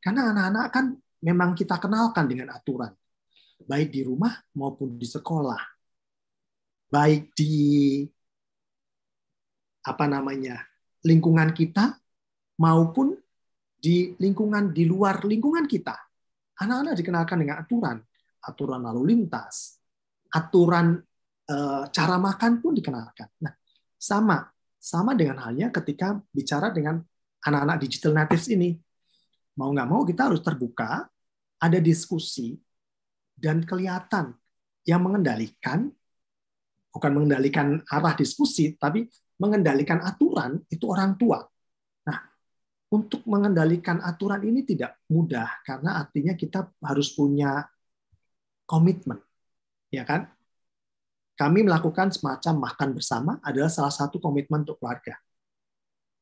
Karena 0.00 0.32
anak-anak 0.32 0.66
kan 0.72 0.84
memang 1.20 1.52
kita 1.52 1.76
kenalkan 1.76 2.24
dengan 2.24 2.52
aturan. 2.56 2.92
Baik 3.64 3.88
di 3.92 4.00
rumah 4.04 4.32
maupun 4.56 4.96
di 4.96 5.06
sekolah. 5.06 5.60
Baik 6.90 7.32
di 7.34 7.54
apa 9.84 10.04
namanya? 10.04 10.70
lingkungan 11.00 11.56
kita 11.56 11.96
maupun 12.60 13.16
di 13.80 14.12
lingkungan 14.20 14.72
di 14.72 14.84
luar 14.84 15.24
lingkungan 15.24 15.64
kita. 15.64 15.96
Anak-anak 16.60 16.94
dikenalkan 17.00 17.40
dengan 17.40 17.56
aturan, 17.64 17.96
aturan 18.44 18.80
lalu 18.84 19.16
lintas, 19.16 19.80
aturan 20.28 21.00
eh, 21.48 21.84
cara 21.88 22.20
makan 22.20 22.60
pun 22.60 22.76
dikenalkan. 22.76 23.32
Nah, 23.40 23.56
sama 23.96 24.44
sama 24.80 25.16
dengan 25.16 25.40
halnya 25.44 25.72
ketika 25.72 26.20
bicara 26.32 26.68
dengan 26.68 27.00
anak-anak 27.44 27.76
digital 27.80 28.12
natives 28.16 28.48
ini. 28.52 28.76
Mau 29.56 29.72
nggak 29.72 29.88
mau 29.88 30.04
kita 30.04 30.28
harus 30.28 30.40
terbuka, 30.40 31.08
ada 31.60 31.78
diskusi, 31.80 32.56
dan 33.40 33.64
kelihatan 33.64 34.36
yang 34.84 35.00
mengendalikan, 35.00 35.88
bukan 36.92 37.10
mengendalikan 37.16 37.80
arah 37.88 38.12
diskusi, 38.12 38.76
tapi 38.76 39.08
mengendalikan 39.40 40.04
aturan 40.04 40.60
itu 40.68 40.84
orang 40.84 41.16
tua. 41.16 41.40
Nah, 42.04 42.18
untuk 42.92 43.24
mengendalikan 43.24 44.04
aturan 44.04 44.44
ini 44.44 44.68
tidak 44.68 45.00
mudah, 45.08 45.48
karena 45.64 46.04
artinya 46.04 46.36
kita 46.36 46.68
harus 46.84 47.16
punya 47.16 47.64
komitmen 48.68 49.18
ya 49.90 50.06
kan? 50.06 50.30
Kami 51.34 51.66
melakukan 51.66 52.14
semacam 52.14 52.70
makan 52.70 52.88
bersama 52.94 53.32
adalah 53.42 53.68
salah 53.68 53.92
satu 53.92 54.22
komitmen 54.22 54.62
untuk 54.62 54.78
keluarga. 54.78 55.18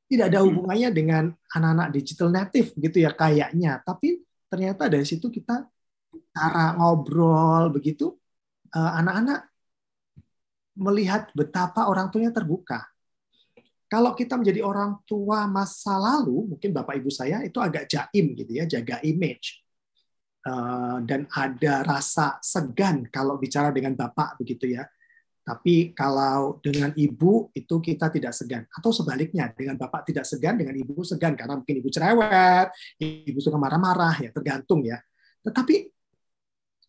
Tidak 0.08 0.24
ada 0.24 0.40
hmm. 0.40 0.46
hubungannya 0.48 0.88
dengan 0.90 1.24
anak-anak 1.52 1.88
digital 1.92 2.32
native 2.32 2.72
gitu 2.80 3.04
ya 3.04 3.12
kayaknya, 3.12 3.84
tapi 3.84 4.24
ternyata 4.48 4.88
dari 4.88 5.04
situ 5.04 5.28
kita 5.28 5.68
cara 6.39 6.78
ngobrol 6.78 7.74
begitu 7.74 8.14
eh, 8.70 8.93
anak-anak 9.03 9.51
melihat 10.78 11.34
betapa 11.34 11.91
orang 11.91 12.07
tuanya 12.14 12.30
terbuka. 12.30 12.86
Kalau 13.89 14.12
kita 14.12 14.36
menjadi 14.36 14.61
orang 14.62 15.01
tua 15.09 15.49
masa 15.49 15.97
lalu, 15.97 16.55
mungkin 16.55 16.70
bapak 16.76 17.01
ibu 17.01 17.09
saya 17.09 17.41
itu 17.43 17.57
agak 17.59 17.89
jaim 17.89 18.36
gitu 18.36 18.53
ya, 18.53 18.68
jaga 18.68 19.01
image 19.01 19.64
Eh, 20.49 20.99
dan 21.05 21.26
ada 21.34 21.84
rasa 21.84 22.39
segan 22.41 23.05
kalau 23.11 23.36
bicara 23.36 23.74
dengan 23.74 23.93
bapak 23.99 24.41
begitu 24.41 24.72
ya. 24.72 24.86
Tapi 25.45 25.97
kalau 25.97 26.61
dengan 26.61 26.93
ibu 26.93 27.49
itu 27.57 27.80
kita 27.80 28.12
tidak 28.12 28.36
segan. 28.36 28.68
Atau 28.68 28.93
sebaliknya, 28.93 29.49
dengan 29.57 29.80
bapak 29.80 30.05
tidak 30.12 30.28
segan, 30.28 30.61
dengan 30.61 30.76
ibu 30.76 31.01
segan. 31.05 31.32
Karena 31.32 31.57
mungkin 31.57 31.80
ibu 31.80 31.89
cerewet, 31.89 32.68
ibu 33.01 33.41
suka 33.41 33.57
marah-marah, 33.57 34.28
ya 34.28 34.30
tergantung 34.30 34.84
ya. 34.84 35.01
Tetapi 35.41 35.89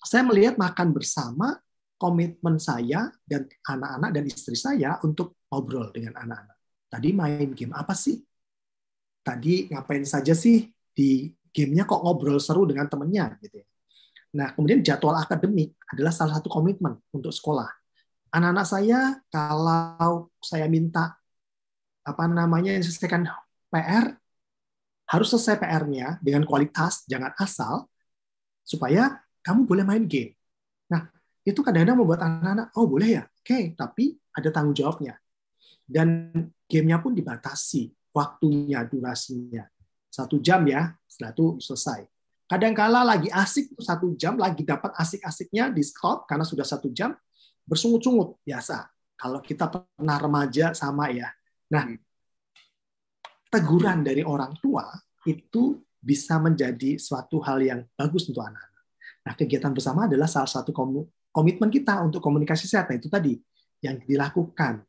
saya 0.04 0.24
melihat 0.24 0.56
makan 0.56 0.96
bersama 0.96 1.60
komitmen 2.00 2.56
saya 2.56 3.12
dan 3.28 3.44
anak-anak 3.68 4.10
dan 4.16 4.24
istri 4.26 4.56
saya 4.56 4.96
untuk 5.04 5.36
ngobrol 5.52 5.92
dengan 5.92 6.16
anak-anak. 6.16 6.58
Tadi 6.88 7.10
main 7.12 7.52
game 7.52 7.76
apa 7.76 7.92
sih? 7.92 8.24
Tadi 9.20 9.68
ngapain 9.70 10.08
saja 10.08 10.32
sih 10.32 10.72
di 10.96 11.28
gamenya 11.52 11.84
kok 11.84 12.00
ngobrol 12.02 12.40
seru 12.40 12.64
dengan 12.64 12.88
temennya 12.88 13.36
gitu 13.44 13.60
ya. 13.60 13.68
Nah, 14.30 14.54
kemudian 14.54 14.86
jadwal 14.86 15.18
akademik 15.18 15.74
adalah 15.90 16.14
salah 16.14 16.38
satu 16.38 16.48
komitmen 16.48 16.96
untuk 17.12 17.34
sekolah. 17.34 17.68
Anak-anak 18.30 18.66
saya 18.66 19.00
kalau 19.34 20.30
saya 20.40 20.70
minta 20.70 21.18
apa 22.06 22.24
namanya 22.30 22.78
selesaikan 22.78 23.26
PR 23.74 24.14
harus 25.10 25.28
selesai 25.34 25.58
PR-nya 25.58 26.22
dengan 26.22 26.46
kualitas, 26.46 27.06
jangan 27.10 27.34
asal 27.42 27.90
supaya 28.62 29.18
kamu 29.50 29.66
boleh 29.66 29.82
main 29.82 30.06
game. 30.06 30.38
Nah, 30.94 31.10
itu 31.42 31.66
kadang-kadang 31.66 31.98
membuat 31.98 32.22
anak-anak, 32.22 32.70
oh 32.78 32.86
boleh 32.86 33.18
ya, 33.18 33.24
oke, 33.26 33.42
okay, 33.42 33.74
tapi 33.74 34.14
ada 34.30 34.54
tanggung 34.54 34.78
jawabnya. 34.78 35.18
Dan 35.90 36.30
gamenya 36.70 37.02
pun 37.02 37.18
dibatasi, 37.18 37.90
waktunya, 38.14 38.86
durasinya. 38.86 39.66
Satu 40.06 40.38
jam 40.38 40.62
ya, 40.70 40.94
setelah 41.10 41.34
itu 41.34 41.58
selesai. 41.58 42.06
Kadang-kala 42.46 43.02
lagi 43.02 43.30
asik 43.34 43.74
satu 43.82 44.14
jam, 44.14 44.38
lagi 44.38 44.62
dapat 44.62 44.94
asik-asiknya 44.94 45.74
di 45.74 45.82
stop 45.82 46.30
karena 46.30 46.46
sudah 46.46 46.66
satu 46.66 46.94
jam, 46.94 47.18
bersungut-sungut 47.66 48.38
biasa. 48.46 48.86
Kalau 49.18 49.42
kita 49.42 49.70
pernah 49.70 50.18
remaja 50.22 50.78
sama 50.78 51.10
ya. 51.10 51.30
Nah, 51.74 51.90
teguran 53.50 54.06
dari 54.06 54.22
orang 54.22 54.54
tua 54.62 54.86
itu 55.26 55.82
bisa 55.98 56.38
menjadi 56.38 57.02
suatu 57.02 57.42
hal 57.42 57.60
yang 57.62 57.82
bagus 57.98 58.30
untuk 58.30 58.46
anak-anak. 58.46 58.69
Nah, 59.30 59.38
kegiatan 59.38 59.70
bersama 59.70 60.10
adalah 60.10 60.26
salah 60.26 60.50
satu 60.50 60.74
komitmen 61.30 61.70
kita 61.70 62.02
untuk 62.02 62.18
komunikasi 62.18 62.66
sehat. 62.66 62.90
Nah, 62.90 62.98
itu 62.98 63.06
tadi 63.06 63.38
yang 63.86 64.02
dilakukan. 64.02 64.82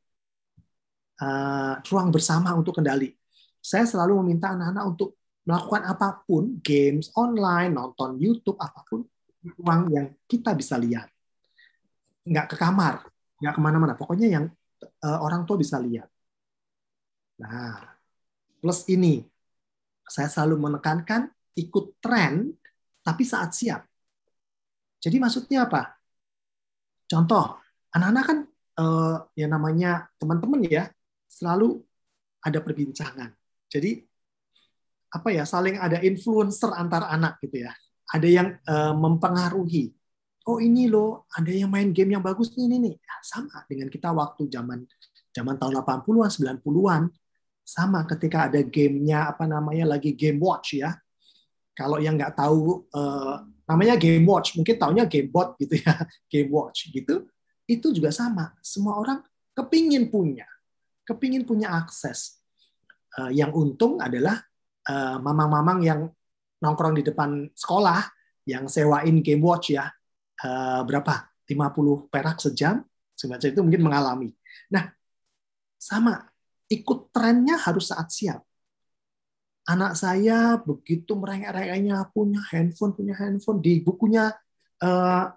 Uh, 1.21 1.77
ruang 1.93 2.09
bersama 2.09 2.57
untuk 2.57 2.81
kendali. 2.81 3.13
Saya 3.61 3.85
selalu 3.85 4.25
meminta 4.25 4.57
anak-anak 4.57 4.85
untuk 4.89 5.21
melakukan 5.45 5.83
apa 5.85 6.25
pun, 6.25 6.57
games 6.65 7.13
online, 7.13 7.77
nonton 7.77 8.17
YouTube, 8.17 8.57
apa 8.57 8.81
pun, 8.89 9.05
ruang 9.61 9.93
yang 9.93 10.09
kita 10.25 10.57
bisa 10.57 10.81
lihat. 10.81 11.13
nggak 12.25 12.47
ke 12.53 12.57
kamar, 12.57 13.05
nggak 13.41 13.55
ke 13.57 13.61
mana-mana. 13.61 13.93
Pokoknya 13.97 14.33
yang 14.33 14.45
uh, 15.05 15.19
orang 15.21 15.45
tua 15.45 15.61
bisa 15.61 15.77
lihat. 15.77 16.09
Nah, 17.37 17.85
plus 18.65 18.89
ini, 18.89 19.21
saya 20.09 20.33
selalu 20.33 20.57
menekankan 20.57 21.29
ikut 21.57 22.01
tren, 22.01 22.49
tapi 23.05 23.29
saat 23.29 23.53
siap. 23.53 23.90
Jadi 25.01 25.17
maksudnya 25.17 25.65
apa? 25.65 25.97
Contoh, 27.09 27.59
anak-anak 27.97 28.25
kan 28.29 28.39
uh, 28.79 29.17
ya 29.35 29.49
namanya 29.49 30.07
teman-teman 30.21 30.61
ya, 30.69 30.87
selalu 31.27 31.81
ada 32.45 32.61
perbincangan. 32.61 33.33
Jadi 33.67 34.05
apa 35.11 35.29
ya 35.35 35.43
saling 35.43 35.75
ada 35.75 35.99
influencer 36.05 36.71
antar 36.71 37.09
anak 37.11 37.43
gitu 37.43 37.67
ya. 37.67 37.73
Ada 38.11 38.29
yang 38.29 38.49
uh, 38.69 38.95
mempengaruhi. 38.95 39.91
Oh 40.49 40.59
ini 40.59 40.91
loh, 40.91 41.29
ada 41.31 41.51
yang 41.53 41.71
main 41.71 41.93
game 41.95 42.17
yang 42.17 42.25
bagus 42.25 42.55
nih, 42.57 42.67
nih, 42.67 42.79
nih. 42.79 42.95
Ya, 42.97 43.15
sama 43.23 43.63
dengan 43.71 43.87
kita 43.93 44.11
waktu 44.11 44.51
zaman 44.51 44.83
zaman 45.31 45.55
tahun 45.57 45.79
80-an, 45.83 46.31
90-an. 46.61 47.03
Sama 47.63 48.03
ketika 48.03 48.51
ada 48.51 48.59
gamenya 48.67 49.31
apa 49.31 49.47
namanya 49.47 49.95
lagi 49.95 50.15
game 50.19 50.43
watch 50.43 50.81
ya. 50.81 50.91
Kalau 51.71 52.03
yang 52.03 52.19
nggak 52.19 52.35
tahu 52.35 52.83
uh, 52.91 53.47
namanya 53.71 53.95
game 53.95 54.27
watch, 54.27 54.59
mungkin 54.59 54.75
taunya 54.75 55.07
game 55.07 55.31
bot 55.31 55.55
gitu 55.63 55.79
ya, 55.79 55.95
game 56.33 56.51
watch 56.51 56.91
gitu. 56.91 57.31
Itu 57.71 57.95
juga 57.95 58.11
sama. 58.11 58.59
Semua 58.59 58.99
orang 58.99 59.23
kepingin 59.55 60.11
punya, 60.11 60.47
kepingin 61.07 61.47
punya 61.47 61.71
akses. 61.71 62.43
Uh, 63.15 63.31
yang 63.35 63.51
untung 63.51 63.99
adalah 63.99 64.39
eh, 64.87 65.19
mamang-mamang 65.19 65.83
yang 65.83 66.01
nongkrong 66.63 66.95
di 66.95 67.03
depan 67.03 67.51
sekolah 67.59 68.07
yang 68.47 68.71
sewain 68.71 69.19
game 69.19 69.43
watch 69.43 69.75
ya 69.75 69.89
uh, 70.45 70.81
berapa 70.85 71.29
50 71.49 72.13
perak 72.13 72.39
sejam 72.39 72.85
semacam 73.17 73.49
itu 73.51 73.61
mungkin 73.61 73.83
mengalami. 73.83 74.29
Nah, 74.73 74.93
sama 75.77 76.29
ikut 76.71 77.13
trennya 77.13 77.59
harus 77.61 77.91
saat 77.91 78.09
siap. 78.09 78.41
Anak 79.71 79.95
saya 79.95 80.59
begitu 80.59 81.15
merengek-rengeknya 81.15 82.11
punya 82.11 82.43
handphone, 82.51 82.91
punya 82.91 83.15
handphone 83.15 83.63
di 83.63 83.79
bukunya 83.79 84.35
uh, 84.83 85.31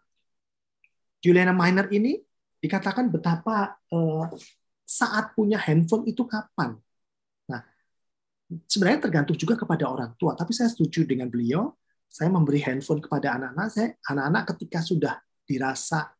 Juliana 1.22 1.54
Miner 1.54 1.86
ini 1.94 2.18
dikatakan 2.58 3.14
betapa 3.14 3.78
uh, 3.94 4.26
saat 4.82 5.38
punya 5.38 5.62
handphone 5.62 6.10
itu 6.10 6.26
kapan 6.26 6.74
sebenarnya 8.68 9.10
tergantung 9.10 9.38
juga 9.38 9.56
kepada 9.58 9.90
orang 9.90 10.12
tua. 10.18 10.38
Tapi 10.38 10.52
saya 10.54 10.70
setuju 10.70 11.08
dengan 11.08 11.30
beliau. 11.30 11.74
Saya 12.14 12.30
memberi 12.30 12.62
handphone 12.62 13.02
kepada 13.02 13.42
anak-anak. 13.42 13.68
Saya 13.74 13.88
anak-anak 14.06 14.44
ketika 14.54 14.80
sudah 14.86 15.16
dirasa 15.44 16.14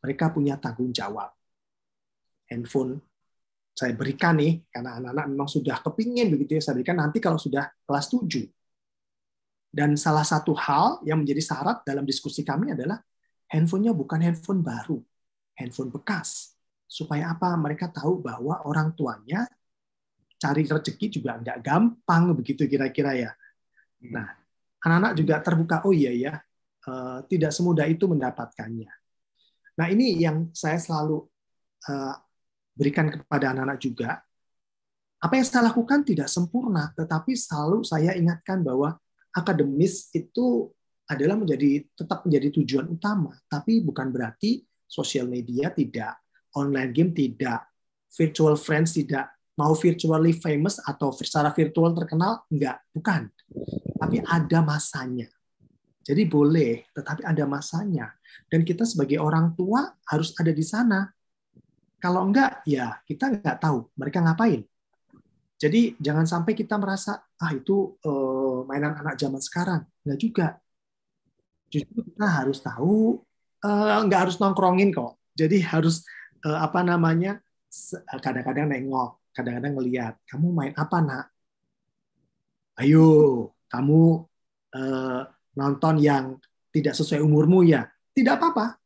mereka 0.00 0.32
punya 0.32 0.56
tanggung 0.56 0.90
jawab. 0.90 1.28
Handphone 2.48 3.02
saya 3.76 3.92
berikan 3.92 4.40
nih 4.40 4.64
karena 4.72 4.96
anak-anak 4.96 5.26
memang 5.36 5.48
sudah 5.52 5.76
kepingin 5.84 6.32
begitu 6.32 6.56
ya 6.56 6.62
saya 6.64 6.80
berikan 6.80 6.96
nanti 6.96 7.20
kalau 7.20 7.36
sudah 7.36 7.68
kelas 7.84 8.08
7. 8.08 8.48
Dan 9.68 9.92
salah 10.00 10.24
satu 10.24 10.56
hal 10.56 11.04
yang 11.04 11.20
menjadi 11.20 11.44
syarat 11.44 11.84
dalam 11.84 12.08
diskusi 12.08 12.40
kami 12.40 12.72
adalah 12.72 12.96
handphonenya 13.52 13.92
bukan 13.92 14.24
handphone 14.24 14.64
baru, 14.64 14.96
handphone 15.60 15.92
bekas. 15.92 16.56
Supaya 16.88 17.36
apa? 17.36 17.52
Mereka 17.52 17.92
tahu 17.92 18.24
bahwa 18.24 18.64
orang 18.64 18.96
tuanya 18.96 19.44
cari 20.40 20.64
rezeki 20.64 21.20
juga 21.20 21.36
nggak 21.36 21.60
gampang 21.60 22.32
begitu 22.32 22.64
kira-kira 22.64 23.12
ya. 23.12 23.30
Hmm. 24.00 24.16
Nah, 24.16 24.28
anak-anak 24.80 25.12
juga 25.20 25.34
terbuka, 25.44 25.76
oh 25.84 25.92
iya 25.92 26.16
ya, 26.16 26.32
tidak 27.28 27.52
semudah 27.52 27.84
itu 27.84 28.08
mendapatkannya. 28.08 28.88
Nah, 29.76 29.86
ini 29.92 30.16
yang 30.16 30.48
saya 30.56 30.80
selalu 30.80 31.20
uh, 31.92 32.16
berikan 32.76 33.08
kepada 33.08 33.56
anak-anak 33.56 33.78
juga. 33.80 34.20
Apa 35.16 35.40
yang 35.40 35.46
saya 35.48 35.72
lakukan 35.72 36.04
tidak 36.04 36.28
sempurna, 36.28 36.92
tetapi 36.92 37.32
selalu 37.32 37.82
saya 37.82 38.12
ingatkan 38.12 38.60
bahwa 38.60 39.00
akademis 39.32 40.12
itu 40.12 40.68
adalah 41.08 41.40
menjadi 41.40 41.88
tetap 41.96 42.28
menjadi 42.28 42.60
tujuan 42.60 42.86
utama, 42.92 43.32
tapi 43.48 43.80
bukan 43.80 44.12
berarti 44.12 44.60
sosial 44.84 45.24
media 45.26 45.72
tidak, 45.72 46.20
online 46.52 46.92
game 46.92 47.16
tidak, 47.16 47.64
virtual 48.12 48.60
friends 48.60 48.92
tidak, 48.92 49.32
mau 49.56 49.72
virtually 49.72 50.36
famous 50.36 50.76
atau 50.84 51.10
secara 51.16 51.48
virtual 51.48 51.96
terkenal 51.96 52.44
enggak 52.52 52.76
bukan. 52.92 53.32
Tapi 53.96 54.20
ada 54.20 54.60
masanya. 54.60 55.32
Jadi 56.06 56.22
boleh 56.28 56.86
tetapi 56.92 57.24
ada 57.24 57.48
masanya. 57.48 58.12
Dan 58.46 58.62
kita 58.62 58.84
sebagai 58.84 59.18
orang 59.18 59.56
tua 59.56 59.90
harus 60.06 60.36
ada 60.36 60.52
di 60.52 60.62
sana 60.62 61.08
kalau 61.96 62.28
enggak 62.28 62.60
ya 62.68 63.00
kita 63.08 63.32
enggak 63.32 63.56
tahu 63.60 63.88
mereka 63.96 64.20
ngapain. 64.22 64.62
Jadi 65.56 65.96
jangan 65.96 66.28
sampai 66.28 66.52
kita 66.52 66.76
merasa 66.76 67.24
ah 67.40 67.52
itu 67.56 67.96
uh, 68.04 68.68
mainan 68.68 68.92
anak 69.00 69.16
zaman 69.16 69.40
sekarang. 69.40 69.88
Enggak 70.04 70.18
juga. 70.20 70.46
Justru 71.72 72.04
kita 72.04 72.26
harus 72.28 72.60
tahu 72.60 73.24
uh, 73.64 73.96
enggak 74.04 74.28
harus 74.28 74.36
nongkrongin 74.36 74.92
kok. 74.92 75.16
Jadi 75.32 75.64
harus 75.64 76.04
uh, 76.44 76.60
apa 76.60 76.84
namanya 76.84 77.40
kadang-kadang 78.20 78.72
nengok 78.72 79.20
kadang-kadang 79.32 79.76
ngelihat 79.76 80.14
kamu 80.28 80.46
main 80.52 80.74
apa 80.76 80.96
nak? 81.00 81.26
Ayo 82.76 83.08
kamu 83.72 84.28
uh, 84.76 85.20
nonton 85.56 85.94
yang 86.00 86.36
tidak 86.68 86.92
sesuai 86.92 87.24
umurmu 87.24 87.64
ya. 87.64 87.88
Tidak 88.12 88.36
apa-apa. 88.36 88.76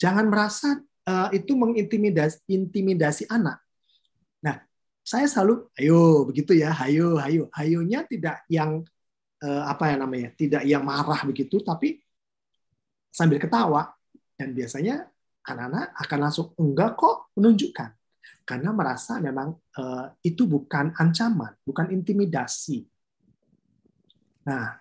Jangan 0.00 0.28
merasa 0.32 0.80
uh, 1.08 1.28
itu 1.32 1.52
mengintimidasi 1.56 2.44
intimidasi 2.48 3.24
anak 3.28 3.60
nah 4.44 4.60
saya 5.04 5.28
selalu 5.28 5.68
ayo 5.80 6.28
begitu 6.28 6.56
ya 6.56 6.72
ayo 6.84 7.20
ayo 7.20 7.48
ayonya 7.56 8.04
tidak 8.08 8.44
yang 8.48 8.84
uh, 9.44 9.62
apa 9.68 9.92
ya 9.92 9.96
namanya 10.00 10.28
tidak 10.36 10.62
yang 10.64 10.84
marah 10.84 11.20
begitu 11.24 11.60
tapi 11.60 12.00
sambil 13.12 13.38
ketawa 13.38 13.94
dan 14.34 14.50
biasanya 14.50 15.06
anak-anak 15.44 15.92
akan 16.00 16.18
langsung 16.18 16.48
enggak 16.56 16.96
kok 16.96 17.30
menunjukkan 17.36 17.92
karena 18.44 18.70
merasa 18.76 19.16
memang 19.20 19.56
uh, 19.80 20.12
itu 20.20 20.44
bukan 20.44 20.92
ancaman, 21.00 21.56
bukan 21.64 21.88
intimidasi. 21.88 22.84
Nah, 24.44 24.76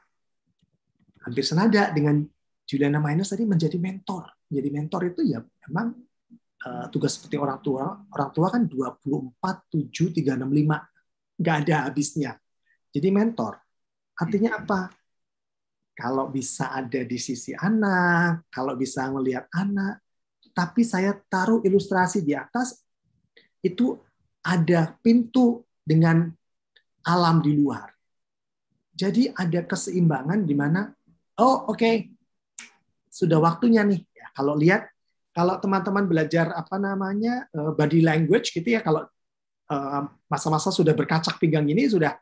hampir 1.24 1.48
senada 1.48 1.88
dengan 1.96 2.28
Juliana 2.68 3.00
Minus 3.00 3.32
tadi 3.32 3.48
menjadi 3.48 3.80
mentor. 3.80 4.28
Menjadi 4.52 4.70
mentor 4.72 5.02
itu 5.08 5.22
ya 5.24 5.40
memang 5.68 5.96
uh, 6.66 6.86
tugas 6.90 7.20
seperti 7.20 7.36
orang 7.40 7.60
tua. 7.60 8.04
Orang 8.12 8.32
tua 8.32 8.48
kan 8.52 8.66
24, 8.66 9.70
7, 9.70 10.16
3, 10.16 10.40
6, 10.40 10.48
5. 10.48 11.40
Nggak 11.40 11.58
ada 11.68 11.76
habisnya. 11.90 12.32
Jadi 12.94 13.08
mentor. 13.10 13.58
Artinya 14.18 14.62
apa? 14.62 14.92
Kalau 15.94 16.30
bisa 16.30 16.74
ada 16.74 17.06
di 17.06 17.18
sisi 17.22 17.54
anak, 17.54 18.50
kalau 18.50 18.74
bisa 18.74 19.06
melihat 19.14 19.46
anak, 19.54 20.02
tapi 20.54 20.82
saya 20.86 21.14
taruh 21.30 21.62
ilustrasi 21.62 22.22
di 22.26 22.34
atas 22.34 22.82
itu 23.62 23.98
ada 24.46 24.94
pintu 25.02 25.66
dengan 25.82 26.30
alam 27.06 27.42
di 27.42 27.54
luar. 27.58 27.90
Jadi 28.94 29.34
ada 29.34 29.66
keseimbangan 29.66 30.46
di 30.46 30.54
mana 30.54 30.86
oh 31.42 31.74
oke 31.74 31.78
okay, 31.78 31.96
sudah 33.10 33.42
waktunya 33.42 33.82
nih. 33.82 34.02
Ya, 34.14 34.28
kalau 34.38 34.54
lihat 34.54 34.93
kalau 35.34 35.58
teman-teman 35.58 36.06
belajar 36.06 36.54
apa 36.54 36.78
namanya 36.78 37.50
eh, 37.50 37.72
body 37.74 38.00
language 38.06 38.54
gitu 38.54 38.70
ya 38.78 38.86
kalau 38.86 39.04
eh, 39.70 40.02
masa-masa 40.30 40.70
sudah 40.70 40.94
berkacak 40.94 41.42
pinggang 41.42 41.68
ini 41.68 41.90
sudah 41.90 42.16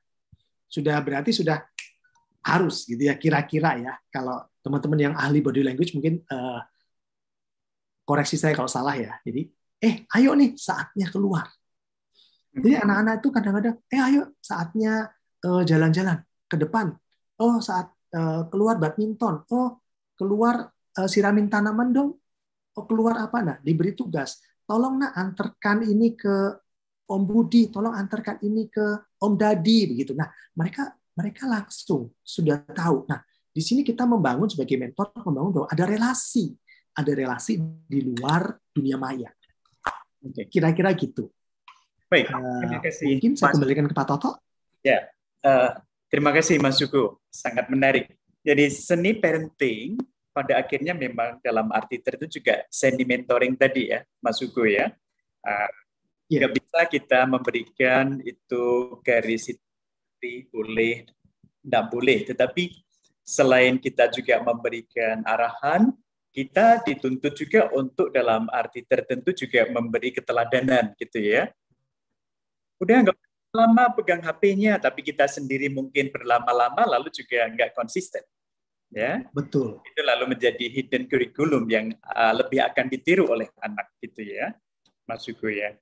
sudah 0.71 0.97
berarti 1.03 1.35
sudah 1.35 1.59
harus 2.41 2.87
gitu 2.89 3.05
ya 3.05 3.19
kira-kira 3.19 3.77
ya 3.77 3.93
kalau 4.09 4.41
teman-teman 4.63 5.11
yang 5.11 5.13
ahli 5.13 5.43
body 5.43 5.61
language 5.61 5.93
mungkin 5.93 6.25
uh, 6.31 6.57
koreksi 8.01 8.33
saya 8.33 8.57
kalau 8.57 8.71
salah 8.71 8.97
ya 8.97 9.13
jadi 9.21 9.45
eh 9.81 10.05
ayo 10.13 10.37
nih 10.37 10.53
saatnya 10.53 11.09
keluar. 11.09 11.49
Jadi 12.53 12.77
hmm. 12.77 12.83
anak-anak 12.85 13.13
itu 13.17 13.29
kadang-kadang, 13.33 13.75
eh 13.89 14.01
ayo 14.01 14.21
saatnya 14.37 15.09
uh, 15.41 15.65
jalan-jalan 15.65 16.21
ke 16.45 16.55
depan. 16.61 16.93
Oh 17.41 17.57
saat 17.57 17.89
uh, 18.13 18.45
keluar 18.53 18.77
badminton. 18.77 19.41
Oh 19.49 19.81
keluar 20.13 20.69
uh, 20.69 21.09
siramin 21.09 21.49
tanaman 21.49 21.89
dong. 21.89 22.20
Oh 22.77 22.85
keluar 22.87 23.19
apa 23.19 23.43
nah? 23.43 23.57
Diberi 23.59 23.91
tugas. 23.91 24.39
Tolong 24.63 25.01
nak 25.01 25.13
antarkan 25.17 25.83
ini 25.83 26.15
ke 26.15 26.55
Om 27.11 27.27
Budi, 27.27 27.67
tolong 27.67 27.91
antarkan 27.91 28.39
ini 28.39 28.71
ke 28.71 29.19
Om 29.19 29.35
Dadi 29.35 29.79
begitu. 29.91 30.15
Nah, 30.15 30.31
mereka 30.55 30.95
mereka 31.11 31.43
langsung 31.43 32.15
sudah 32.23 32.63
tahu. 32.63 33.03
Nah, 33.11 33.19
di 33.51 33.59
sini 33.59 33.83
kita 33.83 34.07
membangun 34.07 34.47
sebagai 34.47 34.79
mentor 34.79 35.11
membangun 35.27 35.51
bahwa 35.51 35.67
ada 35.67 35.83
relasi, 35.83 36.55
ada 36.95 37.11
relasi 37.11 37.59
di 37.59 37.99
luar 37.99 38.55
dunia 38.71 38.95
maya. 38.95 39.27
Oke, 40.23 40.47
kira-kira 40.47 40.95
gitu. 40.95 41.27
Baik, 42.07 42.31
eh, 42.31 42.59
terima 42.63 42.79
kasih. 42.79 43.07
Mungkin 43.19 43.31
saya 43.35 43.51
Mas... 43.51 43.53
kembalikan 43.59 43.85
ke 43.91 43.93
Pak 43.95 44.07
Toto. 44.07 44.31
Ya, 44.79 45.11
uh, 45.43 45.75
terima 46.07 46.31
kasih 46.31 46.63
Mas 46.63 46.79
Suku. 46.79 47.19
Sangat 47.27 47.67
menarik. 47.67 48.07
Jadi 48.41 48.71
seni 48.71 49.19
parenting 49.19 49.99
pada 50.31 50.59
akhirnya 50.59 50.95
memang 50.95 51.39
dalam 51.43 51.67
arti 51.71 51.99
tertentu 51.99 52.39
juga 52.39 52.63
seni 52.71 53.03
mentoring 53.03 53.55
tadi 53.59 53.91
ya, 53.91 53.99
Mas 54.23 54.39
Hugo 54.39 54.63
ya. 54.63 54.91
Uh, 55.43 55.71
yeah. 56.31 56.47
bisa 56.47 56.87
kita 56.87 57.27
memberikan 57.27 58.19
itu 58.23 58.95
garis 59.03 59.51
itu 59.51 60.51
boleh, 60.51 61.03
tidak 61.63 61.83
boleh. 61.91 62.19
Tetapi 62.23 62.63
selain 63.25 63.75
kita 63.77 64.07
juga 64.11 64.39
memberikan 64.39 65.25
arahan, 65.27 65.91
kita 66.31 66.79
dituntut 66.87 67.35
juga 67.35 67.67
untuk 67.75 68.13
dalam 68.15 68.47
arti 68.47 68.87
tertentu 68.87 69.35
juga 69.35 69.67
memberi 69.67 70.15
keteladanan 70.15 70.95
gitu 70.95 71.19
ya. 71.19 71.51
Udah 72.79 73.03
nggak 73.03 73.17
lama 73.51 73.91
pegang 73.91 74.23
HP-nya, 74.23 74.79
tapi 74.79 75.03
kita 75.03 75.27
sendiri 75.27 75.67
mungkin 75.67 76.07
berlama-lama 76.07 76.87
lalu 76.87 77.11
juga 77.11 77.51
nggak 77.51 77.75
konsisten. 77.75 78.23
Ya, 78.91 79.23
betul. 79.31 79.79
Itu 79.87 80.01
lalu 80.03 80.35
menjadi 80.35 80.67
hidden 80.67 81.07
curriculum 81.07 81.63
yang 81.71 81.95
uh, 82.11 82.35
lebih 82.35 82.59
akan 82.59 82.91
ditiru 82.91 83.31
oleh 83.31 83.47
anak 83.63 83.87
gitu 84.03 84.19
ya, 84.19 84.51
Mas 85.07 85.23
Hugo 85.23 85.47
ya. 85.47 85.79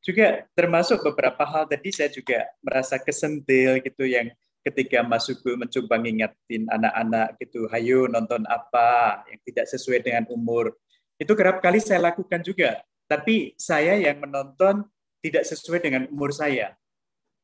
Juga 0.00 0.48
termasuk 0.56 1.04
beberapa 1.04 1.44
hal 1.44 1.68
tadi 1.68 1.92
saya 1.92 2.08
juga 2.08 2.48
merasa 2.64 2.96
kesentil 2.96 3.84
gitu 3.84 4.08
yang 4.08 4.32
ketika 4.64 5.04
Mas 5.04 5.28
Hugo 5.28 5.52
mencoba 5.52 6.00
ngingetin 6.00 6.64
anak-anak 6.72 7.36
gitu, 7.44 7.68
hayo 7.68 8.08
nonton 8.08 8.48
apa 8.48 9.20
yang 9.28 9.40
tidak 9.44 9.66
sesuai 9.68 10.00
dengan 10.00 10.24
umur. 10.32 10.72
Itu 11.20 11.36
kerap 11.36 11.60
kali 11.60 11.78
saya 11.78 12.00
lakukan 12.08 12.40
juga. 12.40 12.80
Tapi 13.06 13.52
saya 13.60 14.00
yang 14.00 14.16
menonton 14.18 14.82
tidak 15.20 15.44
sesuai 15.44 15.84
dengan 15.84 16.02
umur 16.08 16.32
saya. 16.32 16.72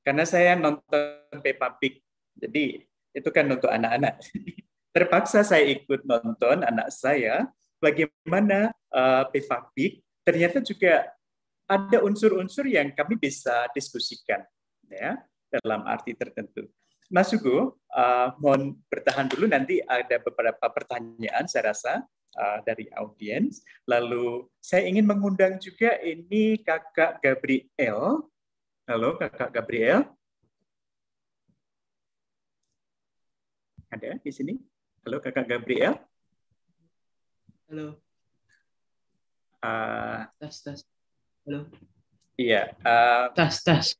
Karena 0.02 0.26
saya 0.26 0.58
nonton 0.58 1.38
Peppa 1.44 1.68
Pig. 1.78 2.02
Jadi 2.34 2.82
itu 3.12 3.28
kan 3.28 3.46
untuk 3.48 3.68
anak-anak. 3.68 4.20
Terpaksa 4.94 5.40
saya 5.40 5.64
ikut 5.72 6.04
nonton 6.04 6.64
anak 6.64 6.92
saya 6.92 7.48
bagaimana 7.80 8.72
uh, 8.92 9.24
Peppa 9.32 9.72
Pig 9.72 10.04
ternyata 10.20 10.60
juga 10.60 11.08
ada 11.64 12.04
unsur-unsur 12.04 12.68
yang 12.68 12.92
kami 12.92 13.16
bisa 13.16 13.66
diskusikan 13.72 14.44
ya 14.92 15.16
dalam 15.48 15.88
arti 15.88 16.12
tertentu. 16.12 16.68
Mas 17.12 17.28
Hugo, 17.28 17.76
uh, 17.92 18.32
mohon 18.40 18.76
bertahan 18.88 19.28
dulu 19.28 19.44
nanti 19.44 19.84
ada 19.84 20.16
beberapa 20.16 20.64
pertanyaan 20.72 21.44
saya 21.44 21.72
rasa 21.72 22.04
uh, 22.36 22.58
dari 22.64 22.88
audiens. 22.96 23.60
Lalu 23.84 24.48
saya 24.60 24.88
ingin 24.88 25.04
mengundang 25.04 25.60
juga 25.60 26.00
ini 26.00 26.56
Kakak 26.60 27.20
Gabriel. 27.20 28.28
Halo 28.88 29.20
Kakak 29.20 29.52
Gabriel. 29.52 30.08
Ada 33.92 34.16
di 34.24 34.32
sini? 34.32 34.56
Halo 35.04 35.20
Kakak 35.20 35.44
Gabriel. 35.44 36.00
Halo. 37.68 38.00
Uh, 39.60 40.24
tes 40.40 40.64
tes. 40.64 40.80
Halo. 41.44 41.68
Iya. 42.40 42.72
Uh, 42.80 43.28
tes 43.36 43.60
tes. 43.60 43.92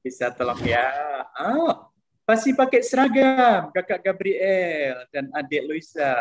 Bisa 0.00 0.32
tolong 0.32 0.64
ya. 0.64 0.88
Oh, 1.36 1.92
pasti 2.24 2.56
pakai 2.56 2.80
seragam 2.80 3.68
Kakak 3.68 4.00
Gabriel 4.00 5.04
dan 5.12 5.28
adik 5.36 5.68
Luisa. 5.68 6.16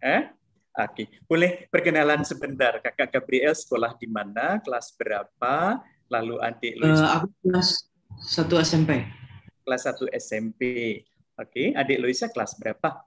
Eh? 0.00 0.32
Oke, 0.72 1.04
boleh 1.28 1.68
perkenalan 1.68 2.24
sebentar. 2.24 2.80
Kakak 2.80 3.12
Gabriel 3.12 3.52
sekolah 3.52 3.92
di 4.00 4.08
mana, 4.08 4.56
kelas 4.64 4.96
berapa, 4.96 5.84
lalu 6.08 6.40
adik 6.40 6.80
Luisa? 6.80 7.12
Uh, 7.12 7.12
aku 7.12 7.28
kelas 7.44 7.68
1 8.40 8.64
SMP. 8.64 9.04
Kelas 9.68 9.84
1 9.84 10.16
SMP. 10.16 10.62
Oke, 11.38 11.70
adik 11.70 12.02
Luisa 12.02 12.26
kelas 12.26 12.58
berapa? 12.58 13.06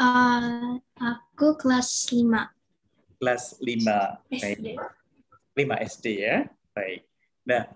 Uh, 0.00 0.80
aku 0.96 1.60
kelas 1.60 2.08
5. 2.08 3.20
Kelas 3.20 3.60
5. 3.60 4.32
SD. 4.32 4.66
5 5.52 5.84
SD 5.84 6.06
ya. 6.24 6.48
Baik. 6.72 7.04
Nah, 7.44 7.68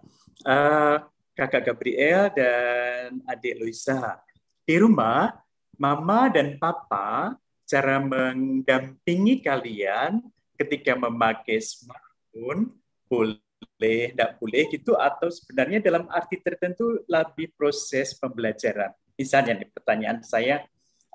uh, 0.48 0.96
Kakak 1.36 1.68
Gabriel 1.68 2.32
dan 2.32 3.20
adik 3.28 3.60
Luisa. 3.60 4.16
Di 4.64 4.80
rumah, 4.80 5.28
Mama 5.76 6.32
dan 6.32 6.56
Papa 6.56 7.36
cara 7.68 8.00
mendampingi 8.00 9.44
kalian 9.44 10.24
ketika 10.56 10.96
memakai 10.96 11.60
smartphone 11.60 12.72
boleh 13.12 13.51
tidak 13.90 14.30
boleh 14.38 14.62
gitu 14.70 14.94
atau 14.94 15.26
sebenarnya 15.32 15.82
dalam 15.82 16.06
arti 16.06 16.38
tertentu 16.38 17.02
lebih 17.10 17.50
proses 17.58 18.14
pembelajaran. 18.14 18.94
Misalnya 19.18 19.58
nih 19.58 19.68
pertanyaan 19.74 20.18
saya 20.22 20.62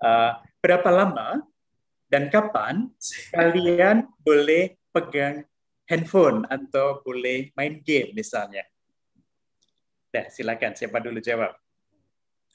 uh, 0.03 0.35
berapa 0.59 0.87
lama 0.91 1.39
dan 2.11 2.27
kapan 2.27 2.91
kalian 3.31 4.07
boleh 4.23 4.75
pegang 4.91 5.47
handphone 5.87 6.43
atau 6.51 6.99
boleh 7.03 7.55
main 7.55 7.79
game 7.79 8.11
misalnya? 8.11 8.67
Nah, 10.11 10.25
silakan 10.27 10.75
siapa 10.75 10.99
dulu 10.99 11.23
jawab. 11.23 11.55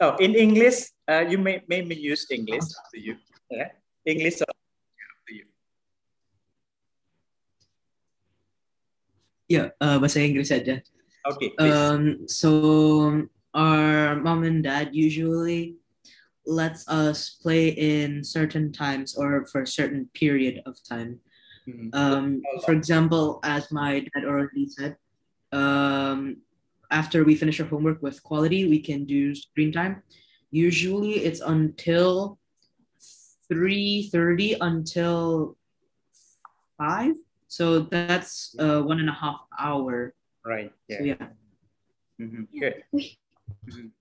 Oh, 0.03 0.19
in 0.19 0.35
English, 0.35 0.91
uh, 1.07 1.23
you 1.23 1.39
may 1.39 1.63
may 1.71 1.85
use 1.95 2.27
English 2.33 2.67
to 2.91 2.99
you. 2.99 3.15
Yeah. 3.47 3.71
English 4.03 4.43
or 4.43 4.51
Ya, 9.53 9.69
uh, 9.85 10.01
bahasa 10.01 10.25
Inggris 10.25 10.49
saja. 10.49 10.81
Okay. 11.29 11.53
Um, 11.61 12.25
so 12.25 13.29
our 13.53 14.17
mom 14.17 14.49
and 14.49 14.65
dad 14.65 14.97
usually 14.97 15.77
lets 16.49 16.89
us 16.89 17.37
play 17.37 17.69
in 17.77 18.25
certain 18.25 18.73
times 18.73 19.13
or 19.13 19.45
for 19.53 19.61
a 19.61 19.69
certain 19.69 20.09
period 20.17 20.65
of 20.65 20.81
time. 20.89 21.21
Mm-hmm. 21.69 21.93
Um, 21.93 22.41
for 22.65 22.73
example, 22.73 23.45
as 23.45 23.69
my 23.69 24.01
dad 24.01 24.25
already 24.25 24.73
said, 24.73 24.97
um, 25.53 26.41
after 26.89 27.21
we 27.21 27.37
finish 27.37 27.61
our 27.61 27.69
homework 27.69 28.01
with 28.01 28.25
quality, 28.25 28.65
we 28.65 28.81
can 28.81 29.05
do 29.05 29.37
screen 29.37 29.69
time. 29.69 30.01
Usually, 30.49 31.29
it's 31.29 31.45
until 31.45 32.41
3.30 33.53 34.57
until 34.65 35.57
5 36.81 37.15
so 37.53 37.85
that's 37.85 38.57
uh, 38.57 38.81
one 38.81 38.97
and 38.97 39.13
a 39.13 39.13
half 39.13 39.45
hour. 39.61 40.17
Right 40.41 40.73
yeah, 40.89 40.97
so, 40.97 41.05
yeah. 41.05 41.27
Mm-hmm. 42.17 42.49
good. 42.57 42.77
Mm-hmm. 42.97 43.93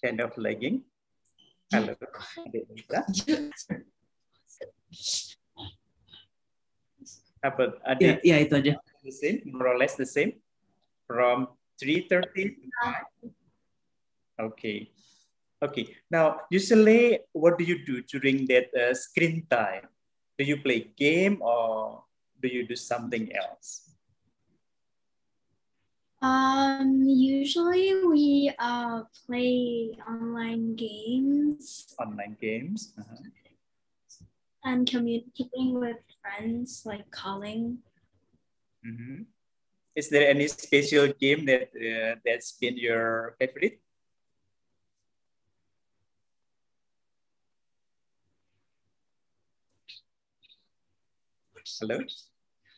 kind 0.00 0.20
of 0.20 0.32
lagging 0.36 0.84
hello. 1.72 1.92
About 7.44 7.80
yeah, 8.00 8.16
yeah 8.24 8.38
itu 8.40 8.56
aja. 8.56 8.74
the 9.04 9.12
same 9.12 9.44
more 9.44 9.68
or 9.68 9.76
less 9.76 10.00
the 10.00 10.08
same? 10.08 10.40
From 11.04 11.52
3.30 11.76 12.08
to 12.08 12.64
5 14.40 14.48
okay. 14.48 14.88
Okay. 15.60 15.96
Now, 16.12 16.44
usually, 16.52 17.20
what 17.32 17.56
do 17.56 17.64
you 17.64 17.84
do 17.84 18.04
during 18.04 18.44
that 18.48 18.68
uh, 18.72 18.92
screen 18.92 19.44
time? 19.48 19.88
Do 20.38 20.44
you 20.44 20.58
play 20.58 20.90
game 20.96 21.38
or 21.42 22.02
do 22.42 22.48
you 22.48 22.66
do 22.66 22.74
something 22.74 23.30
else? 23.34 23.94
Um, 26.24 27.04
usually 27.04 28.00
we 28.08 28.50
uh, 28.58 29.04
play 29.26 29.92
online 30.08 30.74
games. 30.74 31.92
Online 32.00 32.36
games. 32.40 32.96
Uh-huh. 32.98 33.28
And 34.64 34.88
communicating 34.88 35.78
with 35.78 36.00
friends, 36.24 36.82
like 36.88 37.04
calling. 37.12 37.84
Mm-hmm. 38.80 39.28
Is 39.94 40.08
there 40.08 40.26
any 40.26 40.48
special 40.48 41.12
game 41.12 41.44
that 41.44 41.68
uh, 41.76 42.16
that's 42.24 42.56
been 42.56 42.80
your 42.80 43.36
favorite? 43.38 43.83
Hello? 51.64 51.98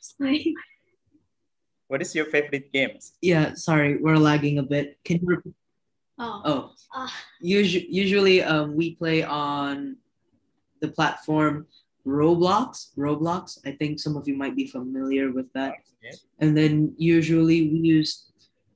Sorry. 0.00 0.54
What 1.88 2.02
is 2.02 2.14
your 2.14 2.26
favorite 2.26 2.72
games? 2.72 3.14
Yeah, 3.20 3.54
sorry, 3.54 3.96
we're 3.98 4.16
lagging 4.16 4.58
a 4.58 4.62
bit. 4.62 4.98
Can 5.04 5.18
you 5.20 5.26
repeat? 5.26 5.54
Oh. 6.18 6.42
Oh. 6.44 6.70
Uh. 6.94 7.08
Usually, 7.40 7.86
usually 7.90 8.42
um, 8.42 8.74
we 8.74 8.94
play 8.94 9.22
on 9.22 9.96
the 10.80 10.88
platform 10.88 11.66
Roblox. 12.06 12.94
Roblox. 12.96 13.58
I 13.66 13.72
think 13.72 13.98
some 13.98 14.16
of 14.16 14.28
you 14.28 14.36
might 14.36 14.56
be 14.56 14.66
familiar 14.66 15.32
with 15.32 15.52
that. 15.54 15.74
Okay. 15.98 16.14
And 16.38 16.56
then 16.56 16.94
usually 16.96 17.68
we 17.68 17.78
use 17.78 18.30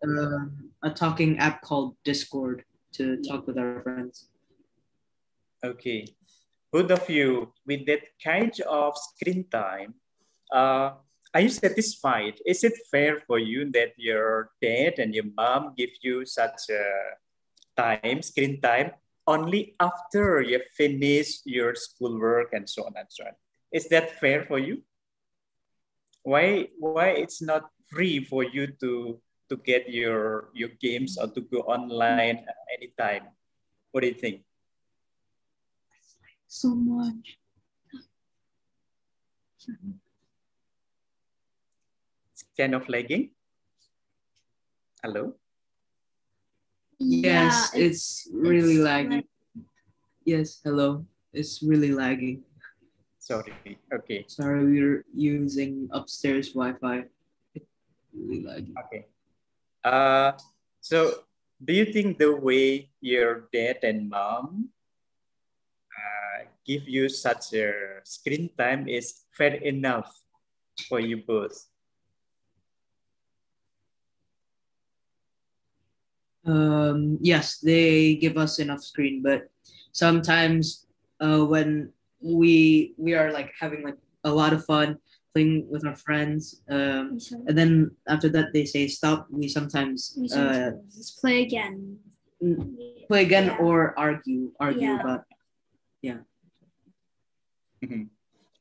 uh, 0.07 0.47
a 0.83 0.91
talking 0.91 1.39
app 1.39 1.63
called 1.63 1.95
Discord 2.05 2.65
to 2.95 3.23
talk 3.23 3.47
with 3.47 3.59
our 3.59 3.81
friends. 3.83 4.29
Okay. 5.65 6.07
Both 6.73 6.91
of 6.91 7.09
you, 7.11 7.53
with 7.67 7.87
that 7.87 8.03
kind 8.23 8.53
of 8.69 8.95
screen 8.97 9.45
time, 9.51 9.95
uh, 10.53 10.95
are 11.33 11.41
you 11.41 11.49
satisfied? 11.49 12.41
Is 12.45 12.65
it 12.65 12.75
fair 12.91 13.21
for 13.27 13.39
you 13.39 13.71
that 13.73 13.95
your 13.97 14.51
dad 14.61 14.99
and 14.99 15.15
your 15.15 15.31
mom 15.37 15.75
give 15.77 15.91
you 16.03 16.27
such 16.27 16.69
a 16.71 16.83
time, 17.77 18.23
screen 18.23 18.61
time, 18.61 18.93
only 19.27 19.75
after 19.79 20.43
you 20.43 20.61
finish 20.77 21.41
your 21.45 21.75
schoolwork 21.75 22.53
and 22.53 22.69
so 22.69 22.85
on 22.85 22.95
and 22.97 23.07
so 23.09 23.25
on. 23.25 23.33
Is 23.73 23.89
that 23.89 24.19
fair 24.19 24.45
for 24.45 24.59
you? 24.59 24.83
Why 26.23 26.69
why 26.79 27.17
it's 27.17 27.41
not 27.41 27.71
free 27.89 28.25
for 28.25 28.43
you 28.43 28.75
to 28.83 29.23
to 29.49 29.55
get 29.57 29.89
your 29.89 30.51
your 30.53 30.75
games 30.83 31.17
or 31.17 31.31
to 31.31 31.41
go 31.41 31.63
online 31.65 32.45
anytime? 32.75 33.31
What 33.95 34.03
do 34.03 34.09
you 34.11 34.19
think? 34.19 34.43
So 36.51 36.75
much. 36.75 37.39
It's 42.61 42.69
kind 42.69 42.77
of 42.77 42.87
lagging. 42.93 43.33
Hello. 45.03 45.33
Yes, 47.01 47.73
Yeah, 47.73 47.81
it's 47.81 48.29
really 48.29 48.77
it's 48.77 48.85
lagging. 48.85 49.25
Yes, 50.29 50.61
hello. 50.61 51.07
It's 51.33 51.65
really 51.65 51.97
lagging. 51.97 52.45
Sorry. 53.17 53.57
Okay. 53.89 54.29
Sorry, 54.29 54.61
we're 54.61 55.09
using 55.09 55.89
upstairs 55.89 56.53
Wi-Fi. 56.53 57.09
It's 57.57 57.65
really 58.13 58.45
lagging. 58.45 58.77
Okay. 58.77 59.09
Uh, 59.81 60.33
so 60.85 61.25
do 61.65 61.73
you 61.73 61.89
think 61.89 62.19
the 62.21 62.37
way 62.37 62.93
your 63.01 63.49
dad 63.57 63.81
and 63.89 64.11
mom 64.13 64.69
uh, 65.97 66.45
give 66.67 66.85
you 66.85 67.09
such 67.09 67.57
a 67.57 68.05
screen 68.05 68.53
time 68.53 68.85
is 68.87 69.25
fair 69.33 69.57
enough 69.65 70.13
for 70.91 71.01
you 71.01 71.25
both? 71.25 71.70
Um, 76.47 77.19
yes, 77.21 77.59
they 77.59 78.17
give 78.17 78.37
us 78.37 78.59
enough 78.59 78.83
screen, 78.83 79.23
but 79.23 79.51
sometimes 79.93 80.87
uh, 81.21 81.45
when 81.45 81.93
we 82.21 82.95
we 82.97 83.15
are 83.15 83.33
like 83.33 83.53
having 83.61 83.83
like 83.85 83.97
a 84.25 84.33
lot 84.33 84.53
of 84.53 84.65
fun 84.65 84.97
playing 85.33 85.69
with 85.71 85.87
our 85.87 85.97
friends, 85.97 86.63
um, 86.69 87.19
and 87.47 87.57
then 87.57 87.91
after 88.09 88.29
that 88.31 88.53
they 88.53 88.65
say 88.65 88.89
stop. 88.89 89.29
We 89.31 89.49
sometimes 89.49 90.17
we 90.19 90.29
should 90.29 90.39
uh, 90.39 90.71
just 90.91 91.21
play 91.21 91.43
again. 91.43 91.99
play 93.09 93.23
again 93.23 93.53
Yeah. 93.53 93.61
or 93.61 93.93
argue 93.99 94.53
argue 94.59 94.89
Yeah. 94.89 95.01
about 95.01 95.25
Mhm. 97.81 98.09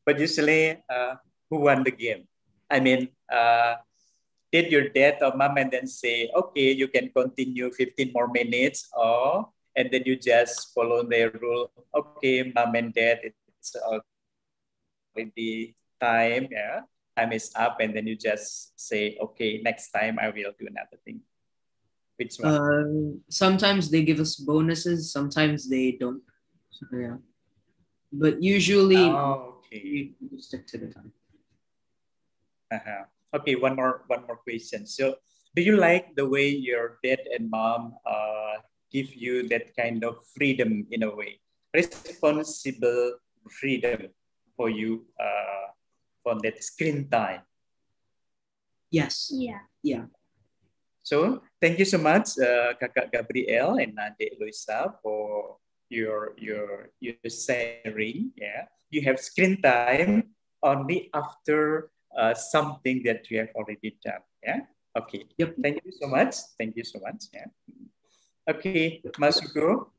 But 0.05 0.19
usually, 0.19 0.79
uh, 0.89 1.15
who 1.49 1.67
won 1.67 1.83
the 1.83 1.91
game? 1.91 2.27
I 2.71 2.79
mean, 2.79 3.09
uh, 3.29 3.75
did 4.51 4.71
your 4.71 4.89
dad 4.89 5.21
or 5.21 5.35
mom 5.35 5.57
and 5.57 5.71
then 5.71 5.87
say, 5.87 6.29
okay, 6.33 6.71
you 6.71 6.87
can 6.87 7.09
continue 7.09 7.71
15 7.71 8.11
more 8.13 8.27
minutes, 8.27 8.89
or 8.95 9.49
and 9.75 9.89
then 9.91 10.03
you 10.05 10.15
just 10.15 10.73
follow 10.73 11.03
their 11.03 11.31
rule? 11.31 11.71
Okay, 11.93 12.51
mom 12.55 12.75
and 12.75 12.93
dad, 12.93 13.19
it's 13.23 13.75
already 15.15 15.75
time, 16.01 16.47
yeah, 16.51 16.81
time 17.15 17.31
is 17.33 17.51
up, 17.55 17.79
and 17.79 17.95
then 17.95 18.07
you 18.07 18.15
just 18.15 18.79
say, 18.79 19.17
okay, 19.21 19.61
next 19.63 19.91
time 19.91 20.17
I 20.19 20.29
will 20.29 20.53
do 20.57 20.67
another 20.67 20.97
thing. 21.05 21.21
Which 22.17 22.37
one? 22.37 22.51
Uh, 22.51 23.19
sometimes 23.29 23.89
they 23.89 24.03
give 24.03 24.19
us 24.19 24.35
bonuses, 24.35 25.11
sometimes 25.11 25.69
they 25.69 25.93
don't. 25.93 26.21
So, 26.71 26.85
yeah. 26.91 27.17
But 28.11 28.41
usually 28.41 29.05
oh, 29.05 29.61
okay. 29.61 29.81
we 29.83 30.15
we 30.31 30.41
stick 30.41 30.65
to 30.67 30.77
the 30.79 30.87
time. 30.87 31.13
Uh-huh. 32.71 33.05
Okay, 33.29 33.53
one 33.55 33.75
more 33.75 34.03
one 34.09 34.25
more 34.25 34.41
question. 34.41 34.89
So, 34.89 35.21
do 35.53 35.61
you 35.61 35.77
like 35.77 36.17
the 36.17 36.25
way 36.25 36.49
your 36.49 36.97
dad 37.05 37.21
and 37.29 37.49
mom 37.49 37.93
uh, 38.01 38.65
give 38.89 39.13
you 39.13 39.45
that 39.53 39.75
kind 39.77 40.01
of 40.03 40.17
freedom 40.33 40.89
in 40.89 41.05
a 41.05 41.11
way, 41.13 41.37
responsible 41.73 43.21
freedom 43.49 44.09
for 44.57 44.69
you 44.69 45.05
uh, 45.21 45.73
from 46.25 46.41
that 46.41 46.57
screen 46.63 47.05
time? 47.09 47.45
Yes. 48.89 49.29
Yeah. 49.29 49.61
Yeah. 49.85 50.09
So, 51.05 51.41
thank 51.61 51.77
you 51.77 51.85
so 51.85 51.97
much, 52.01 52.37
uh, 52.41 52.73
Kakak 52.81 53.13
Gabriel 53.13 53.77
and 53.77 53.93
Adik 53.93 54.41
Luisa 54.41 54.93
for 55.01 55.57
your 55.89 56.33
your 56.37 56.93
your 56.97 57.17
sharing. 57.29 58.33
Yeah, 58.37 58.69
you 58.89 59.01
have 59.05 59.21
screen 59.21 59.61
time 59.61 60.33
only 60.61 61.09
after 61.13 61.89
uh, 62.15 62.33
something 62.33 63.03
that 63.05 63.27
you 63.29 63.39
have 63.41 63.51
already 63.53 63.97
done. 64.01 64.23
Yeah. 64.41 64.65
Okay. 64.95 65.29
Yep. 65.37 65.59
Thank 65.61 65.77
you 65.85 65.93
so 65.93 66.05
much. 66.07 66.33
Thank 66.57 66.77
you 66.77 66.85
so 66.85 66.99
much. 66.99 67.29
Yeah. 67.33 67.49
Oke, 68.49 69.05
Mas 69.21 69.37
Hugo, 69.37 69.93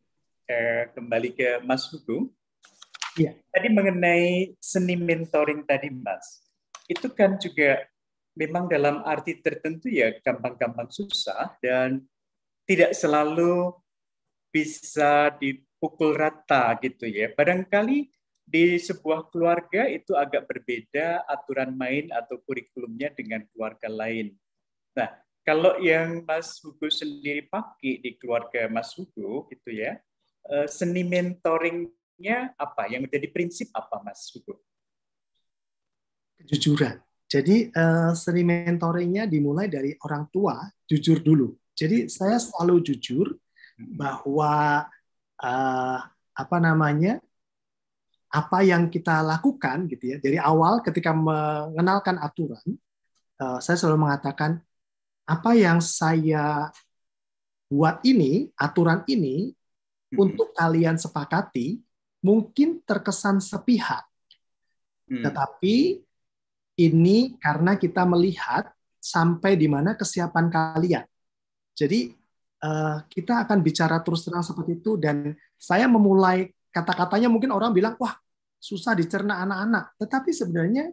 eh, 0.51 0.91
kembali 0.91 1.31
ke 1.39 1.63
Mas 1.63 1.87
Hugo. 1.87 2.35
Iya. 3.15 3.39
Tadi 3.47 3.69
mengenai 3.71 4.59
seni 4.59 4.99
mentoring 4.99 5.63
tadi, 5.63 5.87
Mas, 5.87 6.43
itu 6.91 7.07
kan 7.15 7.39
juga 7.39 7.87
memang 8.35 8.67
dalam 8.67 9.07
arti 9.07 9.39
tertentu 9.39 9.87
ya 9.87 10.11
gampang-gampang 10.19 10.91
susah 10.91 11.55
dan 11.63 12.03
tidak 12.67 12.91
selalu 12.95 13.71
bisa 14.51 15.31
dipukul 15.39 16.19
rata 16.19 16.75
gitu 16.83 17.07
ya. 17.07 17.31
Barangkali 17.31 18.11
di 18.51 18.83
sebuah 18.83 19.31
keluarga 19.31 19.87
itu 19.87 20.19
agak 20.19 20.51
berbeda 20.51 21.23
aturan 21.31 21.71
main 21.79 22.11
atau 22.11 22.43
kurikulumnya 22.43 23.15
dengan 23.15 23.47
keluarga 23.55 23.87
lain. 23.87 24.35
Nah, 24.99 25.15
kalau 25.47 25.79
yang 25.79 26.27
Mas 26.27 26.59
Hugo 26.59 26.91
sendiri 26.91 27.47
pakai 27.47 28.03
di 28.03 28.19
keluarga 28.19 28.67
Mas 28.67 28.91
Hugo 28.99 29.47
gitu 29.55 29.71
ya, 29.71 30.03
eh, 30.51 30.67
seni 30.67 31.07
mentoringnya 31.07 32.59
apa? 32.59 32.91
Yang 32.91 33.07
menjadi 33.07 33.29
prinsip 33.31 33.71
apa 33.71 34.03
Mas 34.03 34.27
Hugo? 34.35 34.59
kejujuran. 36.41 36.97
Jadi 37.31 37.71
eh, 37.71 38.13
seni 38.17 38.43
mentoringnya 38.43 39.29
dimulai 39.29 39.71
dari 39.71 39.95
orang 40.03 40.27
tua 40.33 40.67
jujur 40.89 41.23
dulu. 41.23 41.55
Jadi 41.77 42.11
saya 42.11 42.41
selalu 42.41 42.83
jujur 42.83 43.37
bahwa 43.79 44.85
eh, 45.39 45.99
apa 46.35 46.57
namanya 46.59 47.21
apa 48.31 48.63
yang 48.63 48.87
kita 48.87 49.27
lakukan 49.27 49.91
gitu 49.91 50.15
ya 50.15 50.17
dari 50.23 50.39
awal 50.39 50.79
ketika 50.87 51.11
mengenalkan 51.11 52.17
aturan 52.23 52.63
eh, 53.39 53.59
saya 53.59 53.77
selalu 53.77 54.07
mengatakan 54.07 54.63
apa 55.27 55.51
yang 55.55 55.79
saya 55.83 56.71
buat 57.71 58.03
ini 58.03 58.51
aturan 58.59 59.07
ini 59.07 59.55
untuk 60.15 60.51
kalian 60.59 60.99
sepakati 60.99 61.79
mungkin 62.23 62.83
terkesan 62.83 63.39
sepihak 63.39 64.11
Hmm. 65.11 65.27
tetapi 65.27 66.07
ini 66.79 67.35
karena 67.43 67.75
kita 67.75 68.07
melihat 68.07 68.71
sampai 69.03 69.59
di 69.59 69.67
mana 69.67 69.99
kesiapan 69.99 70.47
kalian. 70.47 71.05
Jadi 71.75 72.15
eh, 72.63 72.97
kita 73.11 73.43
akan 73.43 73.59
bicara 73.59 73.99
terus 74.07 74.23
terang 74.23 74.47
seperti 74.47 74.79
itu 74.79 74.95
dan 74.95 75.35
saya 75.59 75.91
memulai 75.91 76.55
kata-katanya 76.71 77.29
mungkin 77.31 77.51
orang 77.51 77.75
bilang 77.75 77.95
wah 77.99 78.15
susah 78.61 78.95
dicerna 78.95 79.43
anak-anak. 79.45 79.99
Tetapi 79.99 80.31
sebenarnya 80.31 80.85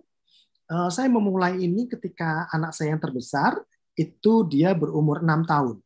eh, 0.71 0.89
saya 0.89 1.07
memulai 1.09 1.61
ini 1.61 1.85
ketika 1.85 2.49
anak 2.53 2.73
saya 2.73 2.95
yang 2.95 3.01
terbesar 3.01 3.57
itu 3.97 4.45
dia 4.45 4.77
berumur 4.77 5.25
enam 5.25 5.41
tahun. 5.45 5.77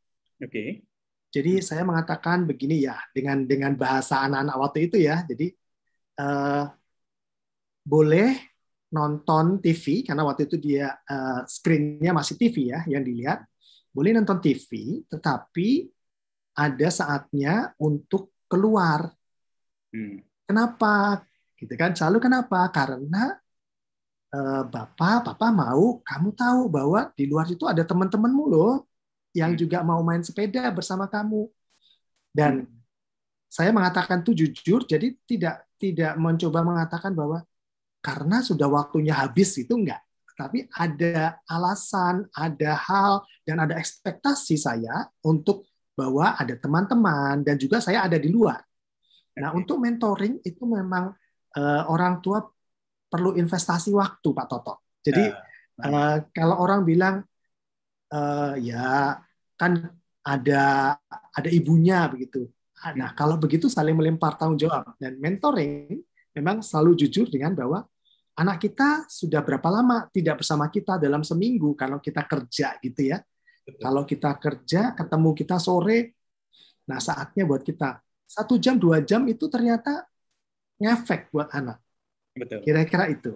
Oke. 0.42 0.84
Jadi 1.32 1.64
saya 1.64 1.88
mengatakan 1.88 2.44
begini 2.44 2.84
ya 2.84 3.00
dengan 3.16 3.48
dengan 3.48 3.72
bahasa 3.80 4.20
anak-anak 4.28 4.56
waktu 4.60 4.80
itu 4.92 4.98
ya. 5.00 5.24
Jadi 5.24 5.48
eh, 6.20 6.66
boleh 7.82 8.32
nonton 8.92 9.64
TV 9.64 10.04
karena 10.04 10.28
waktu 10.28 10.46
itu 10.52 10.60
dia 10.60 10.92
eh, 10.92 11.42
screen-nya 11.48 12.12
masih 12.12 12.36
TV 12.36 12.76
ya 12.76 12.84
yang 12.88 13.02
dilihat. 13.02 13.48
Boleh 13.92 14.16
nonton 14.16 14.40
TV, 14.40 15.04
tetapi 15.12 15.84
ada 16.56 16.88
saatnya 16.88 17.76
untuk 17.80 18.32
keluar. 18.48 19.12
Hmm. 19.94 20.24
Kenapa? 20.48 21.24
Gitu 21.60 21.74
kan? 21.80 21.92
Selalu 21.96 22.18
kenapa? 22.26 22.60
Karena 22.76 23.40
eh, 24.36 24.62
bapak, 24.74 25.16
papa 25.28 25.48
mau 25.52 26.00
kamu 26.08 26.30
tahu 26.36 26.62
bahwa 26.72 27.00
di 27.18 27.24
luar 27.32 27.48
itu 27.52 27.64
ada 27.68 27.84
teman-temanmu 27.84 28.44
loh 28.54 28.72
yang 29.36 29.52
Hmm. 29.56 29.60
juga 29.60 29.78
mau 29.84 30.02
main 30.04 30.24
sepeda 30.24 30.68
bersama 30.72 31.06
kamu. 31.08 31.48
Dan 32.32 32.68
saya 33.52 33.72
mengatakan 33.76 34.24
itu 34.24 34.32
jujur, 34.48 34.88
jadi 34.88 35.14
tidak 35.28 35.56
tidak 35.82 36.14
mencoba 36.20 36.62
mengatakan 36.64 37.12
bahwa 37.16 37.44
karena 38.02 38.42
sudah 38.46 38.68
waktunya 38.72 39.14
habis 39.18 39.56
itu 39.60 39.74
enggak. 39.76 40.02
Tapi 40.38 40.66
ada 40.74 41.38
alasan, 41.46 42.26
ada 42.34 42.72
hal, 42.76 43.14
dan 43.46 43.62
ada 43.62 43.76
ekspektasi 43.78 44.58
saya 44.58 45.08
untuk 45.22 45.68
bahwa 45.94 46.34
ada 46.40 46.56
teman-teman 46.58 47.44
dan 47.46 47.56
juga 47.60 47.78
saya 47.84 48.08
ada 48.08 48.18
di 48.18 48.32
luar. 48.32 48.62
Nah, 49.40 49.56
untuk 49.56 49.80
mentoring 49.80 50.44
itu 50.44 50.64
memang 50.68 51.16
eh, 51.56 51.84
orang 51.88 52.20
tua 52.20 52.44
perlu 53.12 53.36
investasi 53.36 53.92
waktu, 53.96 54.30
Pak 54.32 54.48
Toto. 54.48 54.76
Jadi 55.04 55.26
Ah, 55.82 55.88
eh, 55.88 56.18
kalau 56.36 56.62
orang 56.62 56.86
bilang 56.86 57.26
eh, 58.12 58.54
ya 58.62 59.18
kan 59.58 59.72
ada 60.22 60.94
ada 61.34 61.50
ibunya 61.50 62.06
begitu, 62.06 62.46
Nah, 62.82 63.14
kalau 63.14 63.38
begitu 63.38 63.70
saling 63.70 63.94
melempar 63.94 64.34
tanggung 64.42 64.58
jawab. 64.58 64.98
Dan 64.98 65.22
mentoring 65.22 66.02
memang 66.34 66.66
selalu 66.66 67.06
jujur 67.06 67.30
dengan 67.30 67.54
bahwa 67.54 67.86
anak 68.34 68.66
kita 68.66 69.06
sudah 69.06 69.46
berapa 69.46 69.70
lama 69.70 70.10
tidak 70.10 70.42
bersama 70.42 70.66
kita 70.74 70.98
dalam 70.98 71.22
seminggu 71.22 71.78
kalau 71.78 72.02
kita 72.02 72.26
kerja 72.26 72.82
gitu 72.82 73.14
ya. 73.14 73.22
Kalau 73.78 74.02
kita 74.10 74.34
kerja, 74.42 74.98
ketemu 74.98 75.30
kita 75.38 75.62
sore, 75.62 76.18
nah 76.90 76.98
saatnya 76.98 77.46
buat 77.46 77.62
kita 77.62 78.02
satu 78.32 78.56
jam 78.56 78.80
dua 78.80 79.04
jam 79.04 79.28
itu 79.28 79.52
ternyata 79.52 80.08
ngefek 80.80 81.28
buat 81.36 81.52
anak. 81.52 81.84
Betul. 82.32 82.64
Kira-kira 82.64 83.12
itu. 83.12 83.36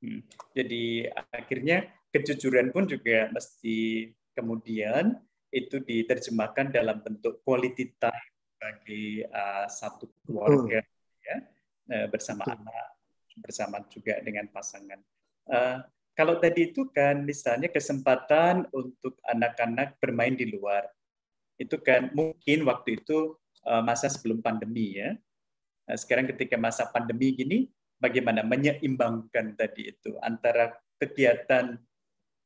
Hmm. 0.00 0.24
Jadi 0.56 1.04
akhirnya 1.12 1.92
kejujuran 2.08 2.72
pun 2.72 2.88
juga 2.88 3.28
mesti 3.28 4.08
kemudian 4.32 5.20
itu 5.52 5.76
diterjemahkan 5.82 6.72
dalam 6.72 7.04
bentuk 7.04 7.44
quality 7.44 7.92
time 8.00 8.30
bagi 8.56 9.20
uh, 9.28 9.68
satu 9.68 10.08
keluarga 10.24 10.80
ya 11.20 11.36
uh, 11.92 12.06
bersama 12.08 12.48
Betul. 12.48 12.56
anak 12.64 12.88
bersama 13.40 13.76
juga 13.92 14.14
dengan 14.24 14.48
pasangan. 14.48 15.00
Uh, 15.48 15.84
kalau 16.16 16.36
tadi 16.36 16.72
itu 16.72 16.88
kan 16.92 17.24
misalnya 17.24 17.68
kesempatan 17.72 18.68
untuk 18.72 19.16
anak-anak 19.24 19.96
bermain 20.00 20.36
di 20.36 20.48
luar 20.48 20.84
itu 21.60 21.76
kan 21.80 22.08
mungkin 22.16 22.64
waktu 22.64 23.00
itu 23.00 23.36
masa 23.84 24.08
sebelum 24.08 24.40
pandemi 24.40 24.96
ya. 24.96 25.16
Nah, 25.86 25.96
sekarang 25.98 26.30
ketika 26.30 26.54
masa 26.56 26.86
pandemi 26.88 27.34
gini 27.34 27.58
bagaimana 28.00 28.40
menyeimbangkan 28.46 29.58
tadi 29.58 29.92
itu 29.92 30.16
antara 30.24 30.72
kegiatan 30.96 31.76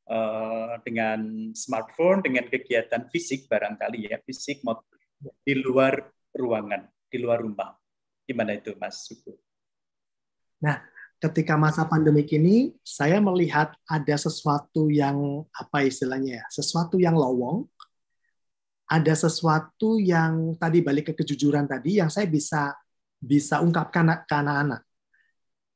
uh, 0.09 0.75
dengan 0.83 1.51
smartphone 1.55 2.25
dengan 2.25 2.47
kegiatan 2.51 3.07
fisik 3.09 3.47
barangkali 3.47 4.11
ya 4.11 4.17
fisik 4.23 4.61
maupun 4.65 4.95
di 5.45 5.55
luar 5.57 6.11
ruangan, 6.35 6.91
di 7.07 7.17
luar 7.23 7.41
rumah. 7.41 7.73
Gimana 8.27 8.57
itu, 8.57 8.75
Mas 8.75 9.05
Suku? 9.07 9.31
Nah, 10.59 10.81
ketika 11.21 11.55
masa 11.55 11.85
pandemi 11.87 12.25
ini, 12.27 12.73
saya 12.83 13.21
melihat 13.23 13.73
ada 13.87 14.15
sesuatu 14.17 14.91
yang 14.91 15.45
apa 15.55 15.85
istilahnya 15.87 16.43
ya, 16.43 16.45
sesuatu 16.51 16.99
yang 16.99 17.15
lowong, 17.15 17.69
ada 18.85 19.13
sesuatu 19.17 19.97
yang 19.97 20.53
tadi 20.61 20.85
balik 20.85 21.11
ke 21.11 21.23
kejujuran 21.25 21.65
tadi 21.65 21.97
yang 21.97 22.09
saya 22.13 22.29
bisa 22.29 22.73
bisa 23.17 23.61
ungkapkan 23.65 24.25
ke 24.25 24.33
anak-anak. 24.35 24.81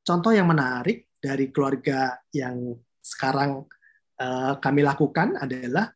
Contoh 0.06 0.30
yang 0.34 0.46
menarik 0.46 1.10
dari 1.18 1.50
keluarga 1.50 2.18
yang 2.30 2.78
sekarang 3.02 3.66
uh, 4.22 4.54
kami 4.62 4.86
lakukan 4.86 5.36
adalah 5.42 5.90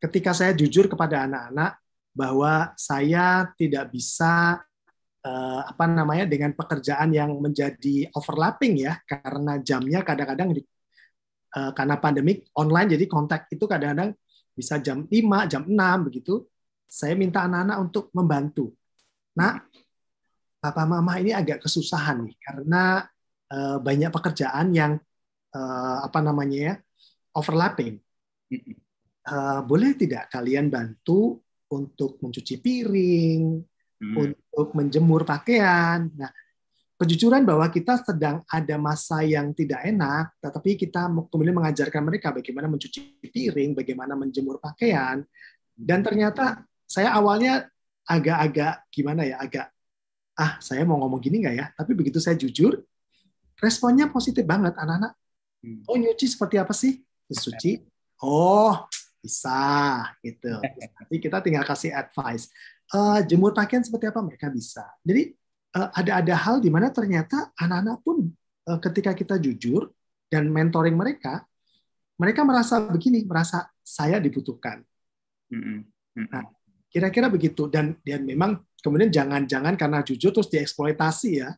ketika 0.00 0.32
saya 0.32 0.52
jujur 0.56 0.88
kepada 0.88 1.28
anak-anak 1.28 1.80
bahwa 2.16 2.72
saya 2.80 3.52
tidak 3.60 3.92
bisa 3.92 4.64
uh, 5.20 5.60
apa 5.68 5.84
namanya 5.84 6.24
dengan 6.24 6.56
pekerjaan 6.56 7.12
yang 7.12 7.36
menjadi 7.36 8.08
overlapping 8.16 8.80
ya 8.80 8.96
karena 9.04 9.60
jamnya 9.60 10.00
kadang-kadang 10.00 10.56
uh, 11.56 11.72
karena 11.76 11.96
pandemik 12.00 12.48
online 12.56 12.96
jadi 12.96 13.04
kontak 13.04 13.52
itu 13.52 13.68
kadang-kadang 13.68 14.16
bisa 14.56 14.80
jam 14.80 15.04
5, 15.04 15.52
jam 15.52 15.62
6 15.68 16.06
begitu. 16.08 16.48
Saya 16.88 17.12
minta 17.12 17.44
anak-anak 17.44 17.78
untuk 17.84 18.08
membantu. 18.16 18.72
Nah, 19.36 19.60
papa 20.56 20.88
mama 20.88 21.20
ini 21.20 21.36
agak 21.36 21.68
kesusahan 21.68 22.24
nih 22.24 22.36
karena 22.40 23.04
uh, 23.52 23.76
banyak 23.78 24.08
pekerjaan 24.08 24.72
yang 24.72 24.92
uh, 25.52 25.98
apa 26.00 26.18
namanya 26.24 26.58
ya 26.72 26.74
overlapping. 27.36 28.00
Uh, 29.26 29.60
boleh 29.66 29.92
tidak 29.98 30.30
kalian 30.32 30.72
bantu 30.72 31.42
untuk 31.66 32.22
mencuci 32.22 32.62
piring, 32.62 33.58
hmm. 34.00 34.14
untuk 34.16 34.72
menjemur 34.72 35.26
pakaian. 35.26 36.06
Nah, 36.14 36.30
kejujuran 36.96 37.44
bahwa 37.44 37.68
kita 37.68 38.00
sedang 38.00 38.40
ada 38.48 38.76
masa 38.80 39.20
yang 39.20 39.52
tidak 39.52 39.84
enak, 39.84 40.32
tetapi 40.40 40.80
kita 40.80 41.12
kemudian 41.28 41.52
mengajarkan 41.52 42.02
mereka 42.02 42.32
bagaimana 42.32 42.72
mencuci 42.72 43.20
piring, 43.20 43.76
bagaimana 43.76 44.16
menjemur 44.16 44.56
pakaian, 44.56 45.20
dan 45.76 46.00
ternyata 46.00 46.64
saya 46.88 47.12
awalnya 47.12 47.68
agak-agak 48.08 48.88
gimana 48.88 49.28
ya, 49.28 49.36
agak 49.36 49.68
ah 50.36 50.56
saya 50.60 50.84
mau 50.88 50.96
ngomong 51.04 51.20
gini 51.20 51.44
nggak 51.44 51.56
ya? 51.56 51.66
Tapi 51.76 51.92
begitu 51.92 52.16
saya 52.16 52.36
jujur, 52.40 52.80
responnya 53.60 54.08
positif 54.08 54.44
banget 54.48 54.72
anak-anak. 54.76 55.12
Hmm. 55.60 55.84
Oh 55.88 55.96
nyuci 56.00 56.24
seperti 56.28 56.56
apa 56.56 56.72
sih? 56.72 57.04
Terus 57.28 57.40
cuci. 57.52 57.72
Oh 58.24 58.88
bisa 59.20 60.06
gitu. 60.24 60.54
Nanti 60.96 61.16
kita 61.20 61.44
tinggal 61.44 61.64
kasih 61.68 61.92
advice. 61.92 62.48
Uh, 62.88 63.18
jemur 63.26 63.50
pakaian 63.50 63.82
seperti 63.82 64.08
apa 64.08 64.22
mereka 64.22 64.46
bisa. 64.48 64.86
Jadi 65.02 65.34
ada 65.76 66.12
ada 66.24 66.34
hal 66.34 66.64
di 66.64 66.72
mana 66.72 66.88
ternyata 66.88 67.52
anak-anak 67.58 67.98
pun 68.00 68.32
uh, 68.70 68.78
ketika 68.80 69.12
kita 69.12 69.36
jujur 69.36 69.92
dan 70.26 70.48
mentoring 70.50 70.96
mereka, 70.96 71.44
mereka 72.16 72.42
merasa 72.42 72.80
begini, 72.82 73.22
merasa 73.28 73.68
saya 73.84 74.18
dibutuhkan. 74.18 74.82
Nah, 76.16 76.44
kira-kira 76.90 77.28
begitu 77.30 77.68
dan 77.68 77.94
dan 78.02 78.24
memang 78.24 78.58
kemudian 78.80 79.12
jangan-jangan 79.12 79.76
karena 79.76 80.00
jujur 80.02 80.32
terus 80.32 80.50
dieksploitasi 80.50 81.30
ya. 81.44 81.52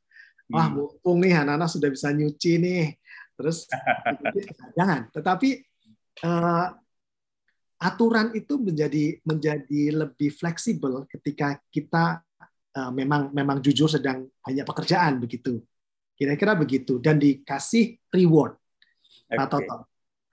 Wah, 0.48 0.68
mm. 0.68 0.74
mumpung 0.74 1.20
nih 1.20 1.44
anak-anak 1.44 1.68
sudah 1.68 1.88
bisa 1.92 2.08
nyuci 2.12 2.52
nih. 2.60 2.84
Terus 3.38 3.68
jangan, 4.76 5.06
tetapi 5.14 5.62
uh, 6.24 6.66
aturan 7.78 8.34
itu 8.34 8.58
menjadi 8.58 9.22
menjadi 9.22 9.82
lebih 9.94 10.34
fleksibel 10.34 11.06
ketika 11.06 11.62
kita 11.70 12.26
memang 12.94 13.34
memang 13.34 13.58
jujur 13.58 13.90
sedang 13.90 14.30
banyak 14.42 14.64
pekerjaan 14.64 15.18
begitu. 15.18 15.58
Kira-kira 16.18 16.54
begitu 16.54 16.98
dan 16.98 17.18
dikasih 17.18 17.98
reward. 18.10 18.58
Okay. 19.28 19.38
Atau 19.38 19.58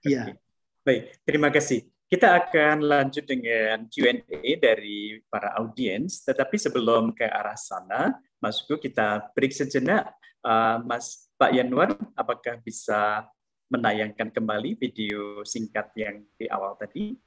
Iya. 0.05 0.37
Baik, 0.85 1.17
terima 1.25 1.49
kasih. 1.49 1.89
Kita 2.05 2.37
akan 2.37 2.85
lanjut 2.85 3.25
dengan 3.25 3.89
Q&A 3.89 4.53
dari 4.61 5.17
para 5.25 5.57
audiens, 5.57 6.21
tetapi 6.21 6.61
sebelum 6.61 7.09
ke 7.09 7.25
arah 7.25 7.57
sana, 7.57 8.13
Mas 8.37 8.61
Hugo, 8.61 8.77
kita 8.77 9.33
break 9.33 9.49
sejenak. 9.49 10.13
Uh, 10.45 10.77
Mas 10.85 11.25
Pak 11.41 11.57
Yanwar, 11.57 11.97
apakah 12.13 12.61
bisa 12.61 13.25
menayangkan 13.73 14.29
kembali 14.29 14.77
video 14.77 15.41
singkat 15.41 15.89
yang 15.97 16.22
di 16.38 16.45
awal 16.45 16.77
tadi? 16.77 17.17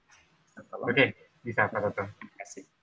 Oke, 0.87 0.95
okay, 0.95 1.09
bisa 1.43 1.67
Pak 1.67 1.83
Toto. 1.83 2.07
Terima 2.15 2.35
kasih. 2.39 2.78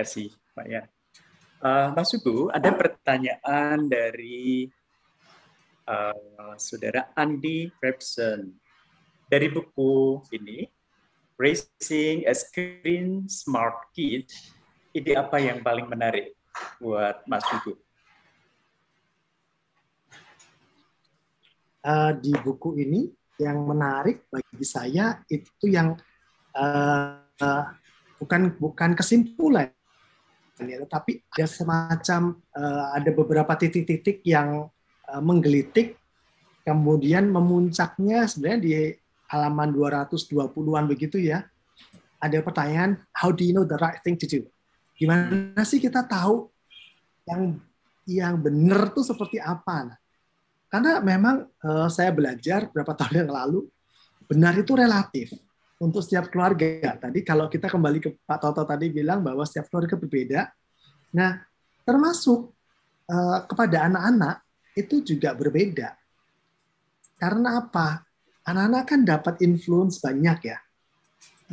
Kasih 0.00 0.32
Pak 0.56 0.66
ya. 0.66 0.82
Uh, 1.60 1.92
Mas 1.92 2.08
Sugu, 2.08 2.48
ada 2.48 2.72
pertanyaan 2.72 3.84
dari 3.84 4.72
uh, 5.84 6.56
saudara 6.56 7.12
Andi 7.12 7.68
Rebson 7.84 8.48
dari 9.28 9.52
buku 9.52 10.24
ini 10.32 10.64
Raising 11.36 12.24
a 12.24 12.32
Screen 12.32 13.28
Smart 13.28 13.92
Kid. 13.92 14.32
Ide 14.96 15.20
apa 15.20 15.36
yang 15.36 15.60
paling 15.60 15.84
menarik 15.84 16.32
buat 16.80 17.28
Mas 17.28 17.44
Hugo? 17.52 17.76
Uh, 21.80 22.12
di 22.20 22.32
buku 22.40 22.76
ini 22.80 23.08
yang 23.40 23.64
menarik 23.64 24.28
bagi 24.28 24.64
saya 24.64 25.20
itu 25.32 25.64
yang 25.68 25.96
uh, 26.56 27.24
uh, 27.24 27.64
bukan 28.20 28.52
bukan 28.60 28.92
kesimpulan 28.92 29.72
tetapi 30.60 31.24
ada 31.32 31.46
semacam 31.48 32.36
uh, 32.52 32.84
ada 32.96 33.10
beberapa 33.14 33.52
titik-titik 33.56 34.20
yang 34.26 34.68
uh, 35.08 35.22
menggelitik 35.22 35.96
kemudian 36.64 37.32
memuncaknya 37.32 38.28
sebenarnya 38.28 38.60
di 38.60 38.72
halaman 39.30 39.70
220-an 39.72 40.84
begitu 40.90 41.16
ya. 41.22 41.46
Ada 42.20 42.44
pertanyaan 42.44 43.00
how 43.16 43.32
do 43.32 43.46
you 43.46 43.56
know 43.56 43.64
the 43.64 43.80
right 43.80 44.02
thing 44.04 44.18
to 44.20 44.28
do? 44.28 44.44
Gimana 45.00 45.64
sih 45.64 45.80
kita 45.80 46.04
tahu 46.04 46.52
yang 47.24 47.56
yang 48.04 48.34
benar 48.36 48.92
tuh 48.92 49.06
seperti 49.06 49.40
apa? 49.40 49.88
Nah, 49.88 49.98
karena 50.68 51.00
memang 51.00 51.48
uh, 51.64 51.88
saya 51.88 52.12
belajar 52.12 52.68
beberapa 52.68 52.92
tahun 53.00 53.26
yang 53.26 53.32
lalu 53.32 53.64
benar 54.28 54.54
itu 54.54 54.76
relatif 54.76 55.32
untuk 55.80 56.04
setiap 56.04 56.28
keluarga. 56.28 57.00
Tadi 57.00 57.24
kalau 57.24 57.48
kita 57.48 57.72
kembali 57.72 57.98
ke 57.98 58.10
Pak 58.20 58.38
Toto 58.38 58.62
tadi 58.68 58.92
bilang 58.92 59.24
bahwa 59.24 59.42
setiap 59.48 59.72
keluarga 59.72 59.96
berbeda. 59.96 60.40
Nah, 61.16 61.40
termasuk 61.88 62.52
uh, 63.08 63.38
kepada 63.48 63.88
anak-anak 63.88 64.44
itu 64.76 65.00
juga 65.00 65.32
berbeda. 65.32 65.96
Karena 67.16 67.64
apa? 67.64 68.04
Anak-anak 68.44 68.84
kan 68.84 69.00
dapat 69.02 69.34
influence 69.40 70.00
banyak 70.04 70.38
ya. 70.52 70.58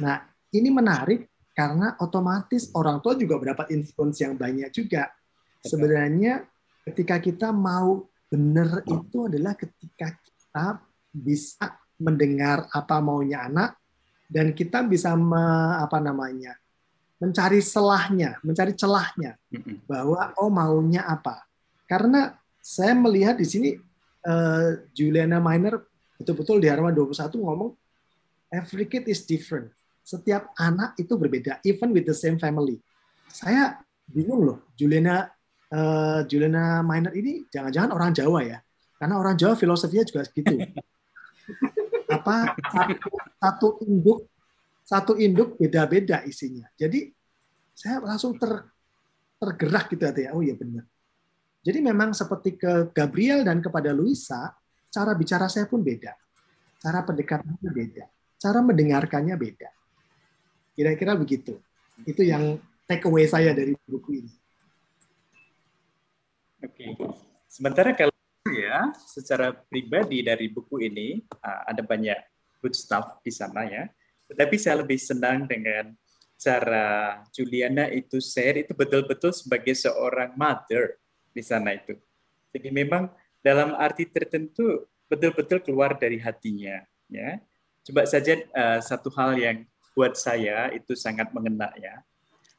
Nah, 0.03 0.21
ini 0.51 0.69
menarik 0.71 1.31
karena 1.55 1.97
otomatis 2.03 2.69
orang 2.77 3.01
tua 3.01 3.17
juga 3.17 3.41
mendapat 3.41 3.73
influence 3.73 4.21
yang 4.21 4.37
banyak 4.37 4.69
juga. 4.69 5.09
Sebenarnya 5.63 6.45
ketika 6.85 7.17
kita 7.17 7.49
mau 7.49 8.05
benar 8.27 8.83
itu 8.85 9.25
adalah 9.25 9.55
ketika 9.55 10.13
kita 10.13 10.67
bisa 11.11 11.79
mendengar 11.97 12.69
apa 12.69 13.01
maunya 13.01 13.49
anak, 13.49 13.73
dan 14.27 14.51
kita 14.51 14.83
bisa 14.83 15.15
me, 15.15 15.39
apa 15.79 15.97
namanya 16.03 16.55
mencari 17.17 17.63
selahnya, 17.63 18.37
mencari 18.45 18.77
celahnya 18.77 19.39
bahwa 19.89 20.37
oh 20.37 20.53
maunya 20.53 21.01
apa. 21.07 21.41
Karena 21.89 22.37
saya 22.61 22.93
melihat 22.93 23.39
di 23.39 23.47
sini 23.47 23.69
uh, 24.27 24.85
Juliana 24.93 25.41
Miner 25.41 25.81
betul-betul 26.21 26.61
di 26.61 26.69
halaman 26.69 26.93
21 26.93 27.33
ngomong 27.41 27.73
every 28.53 28.85
kid 28.85 29.07
is 29.09 29.25
different. 29.25 29.73
Setiap 30.05 30.55
anak 30.55 30.95
itu 30.95 31.19
berbeda, 31.19 31.59
even 31.67 31.91
with 31.91 32.07
the 32.07 32.15
same 32.15 32.39
family. 32.39 32.79
Saya 33.27 33.81
bingung 34.07 34.45
loh, 34.45 34.57
Juliana 34.77 35.27
uh, 35.73 36.21
Juliana 36.29 36.79
Miner 36.85 37.11
ini 37.17 37.43
jangan-jangan 37.49 37.91
orang 37.91 38.11
Jawa 38.13 38.39
ya. 38.45 38.59
Karena 38.97 39.15
orang 39.19 39.35
Jawa 39.35 39.53
filosofinya 39.57 40.05
juga 40.05 40.21
gitu. 40.31 40.53
apa 42.27 42.59
satu, 42.59 43.07
satu 43.39 43.67
induk 43.87 44.19
satu 44.87 45.13
induk 45.19 45.59
beda-beda 45.59 46.23
isinya. 46.23 46.67
Jadi 46.75 47.11
saya 47.75 47.99
langsung 47.99 48.39
ter, 48.39 48.67
tergerak 49.35 49.91
gitu 49.91 50.03
ya. 50.03 50.31
Oh 50.31 50.39
iya 50.39 50.55
benar. 50.55 50.87
Jadi 51.59 51.83
memang 51.83 52.15
seperti 52.15 52.55
ke 52.55 52.95
Gabriel 52.95 53.43
dan 53.43 53.59
kepada 53.59 53.91
Luisa, 53.91 54.55
cara 54.87 55.11
bicara 55.11 55.51
saya 55.51 55.67
pun 55.67 55.83
beda. 55.83 56.15
Cara 56.79 57.03
pendekatannya 57.03 57.67
beda. 57.67 58.05
Cara 58.39 58.59
mendengarkannya 58.63 59.35
beda. 59.35 59.69
Kira-kira 60.71 61.19
begitu. 61.19 61.59
Itu 62.07 62.23
yang 62.23 62.55
take 62.87 63.03
away 63.03 63.27
saya 63.27 63.51
dari 63.51 63.75
buku 63.83 64.23
ini. 64.23 64.33
Oke. 66.63 66.95
Sementara 67.51 67.91
kalau 67.91 68.16
ya 68.55 68.91
secara 68.95 69.51
pribadi 69.51 70.23
dari 70.23 70.47
buku 70.47 70.87
ini 70.87 71.19
uh, 71.43 71.61
ada 71.67 71.83
banyak 71.83 72.17
good 72.61 72.73
stuff 72.73 73.19
di 73.21 73.31
sana 73.31 73.67
ya. 73.67 73.83
Tetapi 74.27 74.55
saya 74.59 74.83
lebih 74.83 74.99
senang 74.99 75.47
dengan 75.47 75.95
cara 76.37 77.19
Juliana 77.33 77.89
itu 77.89 78.21
share 78.21 78.61
itu 78.61 78.71
betul-betul 78.75 79.33
sebagai 79.33 79.73
seorang 79.73 80.35
mother 80.37 80.99
di 81.33 81.41
sana 81.41 81.73
itu. 81.73 81.97
Jadi 82.53 82.69
memang 82.69 83.09
dalam 83.41 83.73
arti 83.77 84.05
tertentu 84.05 84.85
betul-betul 85.07 85.63
keluar 85.63 85.95
dari 85.95 86.19
hatinya 86.21 86.83
ya. 87.07 87.39
Coba 87.87 88.03
saja 88.03 88.35
uh, 88.51 88.79
satu 88.83 89.07
hal 89.15 89.39
yang 89.39 89.57
buat 89.95 90.13
saya 90.19 90.69
itu 90.75 90.93
sangat 90.93 91.31
mengena 91.31 91.71
ya. 91.79 92.03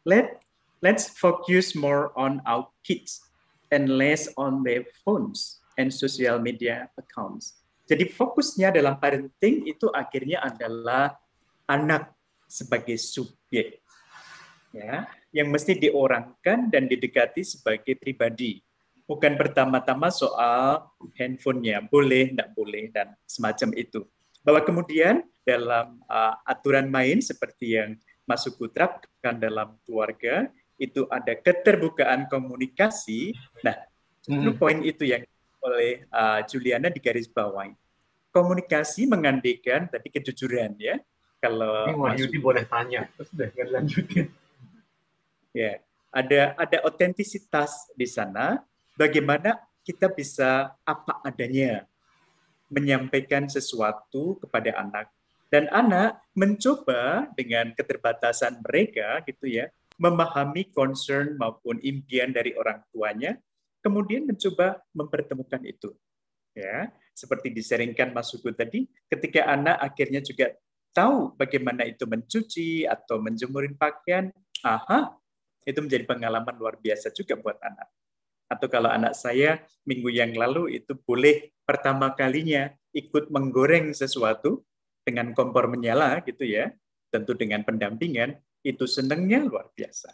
Let 0.09 0.41
let's 0.81 1.13
focus 1.13 1.77
more 1.77 2.11
on 2.17 2.41
our 2.49 2.73
kids 2.81 3.21
and 3.69 4.01
less 4.01 4.33
on 4.41 4.65
their 4.65 4.89
phones 5.05 5.61
and 5.79 5.95
social 5.95 6.43
media 6.43 6.91
accounts. 6.99 7.63
Jadi 7.89 8.05
fokusnya 8.11 8.75
dalam 8.75 9.01
parenting 9.01 9.65
itu 9.65 9.89
akhirnya 9.89 10.45
adalah 10.45 11.17
anak 11.65 12.13
sebagai 12.45 13.01
subjek, 13.01 13.81
ya, 14.75 15.09
yang 15.33 15.49
mesti 15.49 15.79
diorangkan 15.79 16.69
dan 16.69 16.85
didekati 16.85 17.41
sebagai 17.47 17.97
pribadi. 17.97 18.61
Bukan 19.09 19.41
pertama-tama 19.41 20.13
soal 20.13 20.85
handphonenya 21.17 21.81
boleh, 21.89 22.29
tidak 22.29 22.53
boleh 22.53 22.93
dan 22.93 23.17
semacam 23.25 23.73
itu. 23.73 24.05
Bahwa 24.45 24.61
kemudian 24.61 25.25
dalam 25.49 25.97
uh, 26.05 26.37
aturan 26.45 26.93
main 26.93 27.25
seperti 27.25 27.81
yang 27.81 27.97
masuk 28.29 28.69
terapkan 28.69 29.41
dalam 29.41 29.81
keluarga 29.89 30.53
itu 30.77 31.09
ada 31.09 31.33
keterbukaan 31.33 32.29
komunikasi. 32.29 33.33
Nah, 33.65 33.81
hmm. 34.29 34.61
poin 34.61 34.85
itu 34.85 35.09
yang 35.09 35.25
oleh 35.63 36.07
uh, 36.13 36.41
Juliana 36.47 36.89
di 36.91 37.01
garis 37.03 37.27
bawah. 37.27 37.69
Komunikasi 38.31 39.09
mengandaikan 39.09 39.89
tadi 39.89 40.09
kejujuran 40.13 40.77
ya. 40.79 41.01
Kalau 41.39 41.87
Ini 41.87 41.95
Wahyudi 41.95 42.39
boleh 42.43 42.67
tanya, 42.67 43.07
terus 43.15 43.31
udah 43.31 43.49
lanjutin. 43.79 44.27
Ya, 45.55 45.79
ada 46.11 46.55
ada 46.59 46.79
otentisitas 46.83 47.91
di 47.95 48.07
sana. 48.11 48.63
Bagaimana 48.99 49.59
kita 49.87 50.11
bisa 50.11 50.75
apa 50.83 51.23
adanya 51.23 51.87
menyampaikan 52.69 53.49
sesuatu 53.49 54.37
kepada 54.43 54.77
anak 54.77 55.09
dan 55.49 55.65
anak 55.73 56.21
mencoba 56.37 57.33
dengan 57.33 57.73
keterbatasan 57.73 58.61
mereka 58.61 59.25
gitu 59.25 59.49
ya 59.49 59.73
memahami 59.97 60.69
concern 60.71 61.35
maupun 61.41 61.81
impian 61.81 62.31
dari 62.31 62.53
orang 62.55 62.85
tuanya 62.93 63.41
kemudian 63.85 64.27
mencoba 64.27 64.83
mempertemukan 64.93 65.63
itu. 65.65 65.95
Ya, 66.57 66.91
seperti 67.15 67.55
diseringkan 67.55 68.11
Mas 68.11 68.35
Hugo 68.35 68.51
tadi, 68.51 68.91
ketika 69.07 69.47
anak 69.47 69.79
akhirnya 69.79 70.19
juga 70.19 70.59
tahu 70.91 71.39
bagaimana 71.39 71.87
itu 71.87 72.03
mencuci 72.03 72.83
atau 72.83 73.23
menjemurin 73.23 73.79
pakaian, 73.79 74.35
aha, 74.67 75.15
itu 75.63 75.79
menjadi 75.79 76.03
pengalaman 76.09 76.59
luar 76.59 76.81
biasa 76.83 77.15
juga 77.15 77.39
buat 77.39 77.61
anak. 77.63 77.87
Atau 78.49 78.67
kalau 78.73 78.89
anak 78.89 79.13
saya 79.13 79.61
minggu 79.85 80.09
yang 80.09 80.33
lalu 80.33 80.81
itu 80.81 80.97
boleh 80.97 81.53
pertama 81.69 82.17
kalinya 82.17 82.73
ikut 82.97 83.29
menggoreng 83.29 83.93
sesuatu 83.93 84.65
dengan 85.05 85.37
kompor 85.37 85.69
menyala 85.69 86.25
gitu 86.25 86.43
ya, 86.49 86.73
tentu 87.13 87.37
dengan 87.37 87.63
pendampingan, 87.63 88.35
itu 88.65 88.85
senangnya 88.89 89.45
luar 89.45 89.69
biasa. 89.77 90.11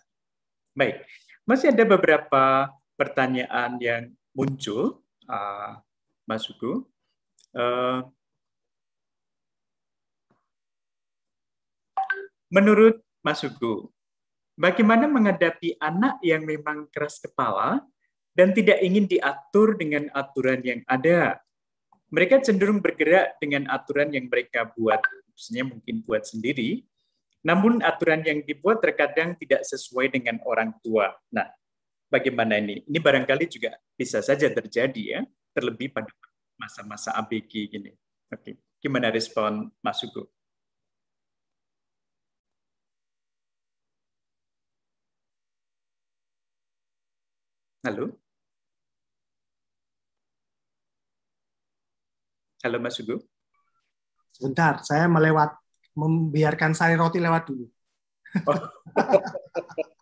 Baik, 0.74 1.07
masih 1.47 1.70
ada 1.70 1.86
beberapa 1.86 2.69
pertanyaan 2.95 3.79
yang 3.79 4.15
muncul, 4.35 5.03
uh, 5.31 5.79
Mas 6.27 6.47
Hugo. 6.51 6.91
Uh, 7.55 8.03
menurut 12.51 12.99
Mas 13.23 13.43
Hugo, 13.47 13.95
bagaimana 14.59 15.07
menghadapi 15.07 15.79
anak 15.79 16.19
yang 16.23 16.43
memang 16.43 16.91
keras 16.91 17.23
kepala 17.23 17.83
dan 18.35 18.51
tidak 18.51 18.83
ingin 18.83 19.07
diatur 19.07 19.79
dengan 19.79 20.11
aturan 20.15 20.61
yang 20.62 20.81
ada? 20.91 21.39
Mereka 22.15 22.47
cenderung 22.47 22.79
bergerak 22.79 23.39
dengan 23.43 23.66
aturan 23.71 24.15
yang 24.15 24.31
mereka 24.31 24.71
buat, 24.71 25.03
maksudnya 25.35 25.66
mungkin 25.66 26.03
buat 26.07 26.23
sendiri, 26.23 26.87
namun 27.43 27.83
aturan 27.83 28.23
yang 28.23 28.41
dibuat 28.47 28.79
terkadang 28.79 29.35
tidak 29.35 29.66
sesuai 29.66 30.15
dengan 30.15 30.39
orang 30.47 30.73
tua. 30.79 31.11
Nah, 31.35 31.51
bagaimana 32.15 32.62
ini? 32.62 32.86
Ini 32.86 32.99
barangkali 33.03 33.45
juga 33.51 33.74
bisa 33.99 34.23
saja 34.23 34.47
terjadi 34.47 35.03
ya, 35.19 35.20
terlebih 35.51 35.91
pada 35.91 36.11
masa-masa 36.55 37.11
ABG 37.19 37.53
gini. 37.66 37.91
Oke, 38.31 38.55
gimana 38.78 39.11
respon 39.11 39.66
Mas 39.82 39.99
Hugo? 40.07 40.31
Halo? 47.82 48.16
Halo 52.62 52.78
Mas 52.81 52.97
Hugo. 52.97 53.27
Sebentar, 54.35 54.81
saya 54.86 55.05
melewat 55.11 55.53
membiarkan 55.95 56.74
sari 56.74 56.95
roti 56.99 57.19
lewat 57.19 57.43
dulu. 57.51 57.66
Oh. 58.51 58.59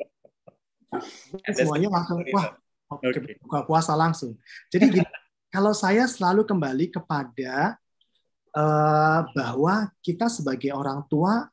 Semuanya 1.53 1.89
langsung 1.91 2.21
wah 2.33 2.57
Oke. 2.93 3.41
buka 3.41 3.65
puasa 3.65 3.97
langsung. 3.97 4.37
Jadi 4.69 5.01
gini, 5.01 5.07
kalau 5.55 5.73
saya 5.73 6.05
selalu 6.05 6.45
kembali 6.45 6.93
kepada 6.93 7.77
eh, 8.53 9.21
bahwa 9.33 9.89
kita 10.05 10.29
sebagai 10.29 10.73
orang 10.77 11.05
tua 11.09 11.49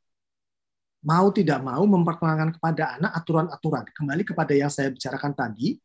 mau 0.99 1.31
tidak 1.31 1.63
mau 1.63 1.83
memperkenalkan 1.87 2.51
kepada 2.59 2.99
anak 2.99 3.11
aturan-aturan. 3.23 3.85
Kembali 3.95 4.23
kepada 4.27 4.51
yang 4.51 4.67
saya 4.67 4.91
bicarakan 4.91 5.31
tadi, 5.31 5.79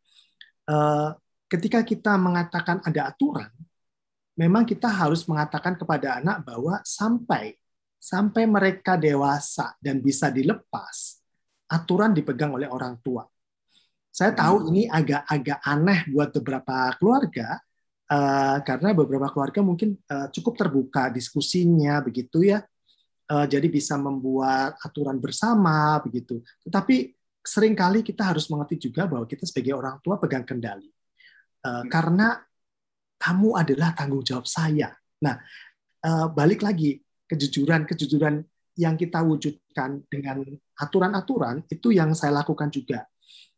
eh, 0.66 1.10
ketika 1.46 1.86
kita 1.86 2.18
mengatakan 2.18 2.82
ada 2.82 3.14
aturan, 3.14 3.50
memang 4.34 4.66
kita 4.66 4.90
harus 4.90 5.22
mengatakan 5.30 5.78
kepada 5.78 6.18
anak 6.18 6.42
bahwa 6.42 6.82
sampai 6.82 7.54
sampai 8.04 8.44
mereka 8.44 9.00
dewasa 9.00 9.72
dan 9.80 10.02
bisa 10.04 10.28
dilepas, 10.28 11.24
aturan 11.72 12.12
dipegang 12.12 12.52
oleh 12.52 12.68
orang 12.68 13.00
tua. 13.00 13.24
Saya 14.14 14.30
tahu 14.30 14.70
ini 14.70 14.86
agak-agak 14.86 15.58
aneh 15.66 16.06
buat 16.14 16.30
beberapa 16.38 16.94
keluarga 17.02 17.58
eh, 18.06 18.58
karena 18.62 18.94
beberapa 18.94 19.26
keluarga 19.34 19.58
mungkin 19.66 19.98
eh, 19.98 20.30
cukup 20.30 20.54
terbuka 20.54 21.10
diskusinya 21.10 21.98
begitu 21.98 22.46
ya. 22.46 22.62
Eh, 23.26 23.46
jadi 23.50 23.66
bisa 23.66 23.98
membuat 23.98 24.78
aturan 24.86 25.18
bersama 25.18 25.98
begitu. 25.98 26.38
Tetapi 26.62 27.10
sering 27.42 27.74
kali 27.74 28.06
kita 28.06 28.30
harus 28.30 28.46
mengerti 28.46 28.86
juga 28.86 29.10
bahwa 29.10 29.26
kita 29.26 29.50
sebagai 29.50 29.74
orang 29.74 29.98
tua 29.98 30.14
pegang 30.22 30.46
kendali. 30.46 30.86
Eh, 31.66 31.84
karena 31.90 32.38
kamu 33.18 33.58
adalah 33.58 33.98
tanggung 33.98 34.22
jawab 34.22 34.46
saya. 34.46 34.94
Nah, 35.26 35.42
eh, 36.06 36.26
balik 36.30 36.62
lagi 36.62 37.02
kejujuran-kejujuran 37.26 38.46
yang 38.78 38.94
kita 38.94 39.26
wujudkan 39.26 40.06
dengan 40.06 40.46
aturan-aturan 40.78 41.66
itu 41.66 41.90
yang 41.90 42.14
saya 42.14 42.30
lakukan 42.30 42.70
juga. 42.70 43.10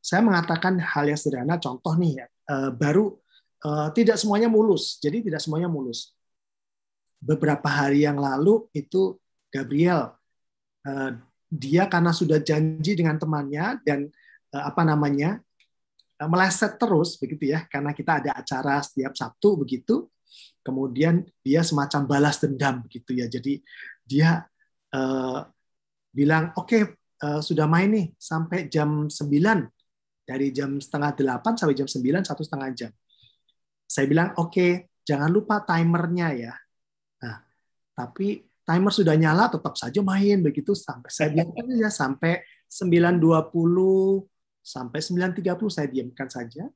Saya 0.07 0.23
mengatakan 0.23 0.79
hal 0.79 1.11
yang 1.11 1.19
sederhana, 1.19 1.59
contoh 1.59 1.99
nih, 1.99 2.23
eh, 2.23 2.71
baru 2.71 3.11
eh, 3.67 3.89
tidak 3.99 4.15
semuanya 4.23 4.47
mulus, 4.47 5.03
jadi 5.03 5.19
tidak 5.19 5.43
semuanya 5.43 5.67
mulus. 5.67 6.15
Beberapa 7.19 7.67
hari 7.67 8.07
yang 8.07 8.23
lalu 8.23 8.71
itu 8.71 9.19
Gabriel, 9.51 10.15
eh, 10.87 11.19
dia 11.51 11.91
karena 11.91 12.15
sudah 12.15 12.39
janji 12.39 12.95
dengan 12.95 13.19
temannya 13.19 13.83
dan 13.83 14.11
apa 14.51 14.83
namanya 14.89 15.37
meleset 16.25 16.81
terus 16.81 17.21
begitu 17.21 17.53
ya, 17.53 17.69
karena 17.69 17.93
kita 17.93 18.23
ada 18.25 18.31
acara 18.41 18.81
setiap 18.81 19.13
Sabtu 19.13 19.61
begitu. 19.61 20.09
Kemudian 20.65 21.23
dia 21.45 21.63
semacam 21.63 22.09
balas 22.09 22.43
dendam 22.43 22.83
begitu 22.83 23.15
ya. 23.15 23.27
Jadi 23.31 23.63
dia 24.03 24.43
eh, 24.95 25.41
bilang 26.11 26.55
oke 26.57 26.79
eh, 26.97 27.41
sudah 27.43 27.67
main 27.69 27.91
nih 27.91 28.07
sampai 28.17 28.71
jam 28.71 29.11
9 29.11 29.76
dari 30.27 30.51
jam 30.51 30.83
setengah 30.83 31.15
delapan 31.15 31.55
sampai 31.55 31.79
jam 31.79 31.87
9 31.87 32.03
satu 32.27 32.43
setengah 32.43 32.71
jam. 32.75 32.93
Saya 33.87 34.11
bilang 34.11 34.35
oke 34.37 34.91
jangan 35.07 35.31
lupa 35.31 35.63
timernya 35.63 36.35
ya. 36.35 36.55
Nah 37.23 37.47
tapi 37.95 38.43
timer 38.67 38.91
sudah 38.91 39.15
nyala 39.15 39.47
tetap 39.47 39.79
saja 39.79 40.03
main 40.03 40.43
begitu 40.43 40.75
sampai 40.75 41.07
saya 41.09 41.31
biarkan 41.31 41.65
ya 41.79 41.87
sampai 41.87 42.43
9.20 42.67 43.23
sampai 44.67 44.99
9.30 44.99 45.71
saya 45.71 45.87
diamkan 45.87 46.27
saja. 46.27 46.67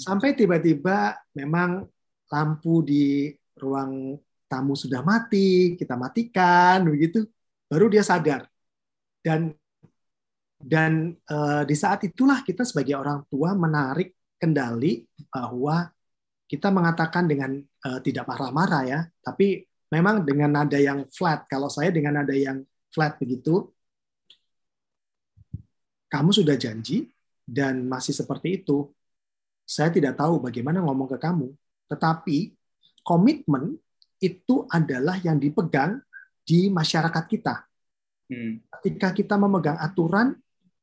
Sampai 0.00 0.36
tiba-tiba 0.36 1.16
memang 1.36 1.84
lampu 2.28 2.84
di 2.84 3.32
ruang 3.56 4.16
tamu 4.48 4.74
sudah 4.76 5.00
mati, 5.04 5.76
kita 5.76 5.96
matikan 5.96 6.84
begitu, 6.88 7.24
baru 7.68 7.88
dia 7.92 8.04
sadar. 8.04 8.48
Dan 9.20 9.52
dan 10.60 11.16
eh, 11.16 11.62
di 11.64 11.72
saat 11.72 12.04
itulah 12.04 12.44
kita 12.44 12.68
sebagai 12.68 13.00
orang 13.00 13.24
tua 13.32 13.56
menarik 13.56 14.12
kendali 14.36 15.08
bahwa 15.32 15.88
kita 16.44 16.68
mengatakan 16.68 17.24
dengan 17.24 17.56
eh, 17.56 18.00
tidak 18.04 18.28
marah-marah 18.28 18.82
ya, 18.84 19.00
tapi 19.24 19.64
memang 19.88 20.20
dengan 20.20 20.52
nada 20.52 20.76
yang 20.76 21.08
flat. 21.08 21.48
Kalau 21.48 21.72
saya 21.72 21.88
dengan 21.88 22.20
nada 22.20 22.36
yang 22.36 22.60
flat 22.92 23.16
begitu, 23.16 23.72
kamu 26.12 26.30
sudah 26.34 26.60
janji 26.60 27.08
dan 27.48 27.88
masih 27.88 28.12
seperti 28.12 28.60
itu. 28.60 28.92
Saya 29.64 29.88
tidak 29.88 30.18
tahu 30.20 30.42
bagaimana 30.44 30.84
ngomong 30.84 31.08
ke 31.08 31.16
kamu, 31.16 31.54
tetapi 31.88 32.52
komitmen 33.00 33.78
itu 34.20 34.68
adalah 34.68 35.16
yang 35.24 35.40
dipegang 35.40 36.02
di 36.44 36.68
masyarakat 36.68 37.24
kita. 37.30 37.64
Hmm. 38.28 38.60
Ketika 38.78 39.14
kita 39.14 39.34
memegang 39.38 39.78
aturan, 39.78 40.34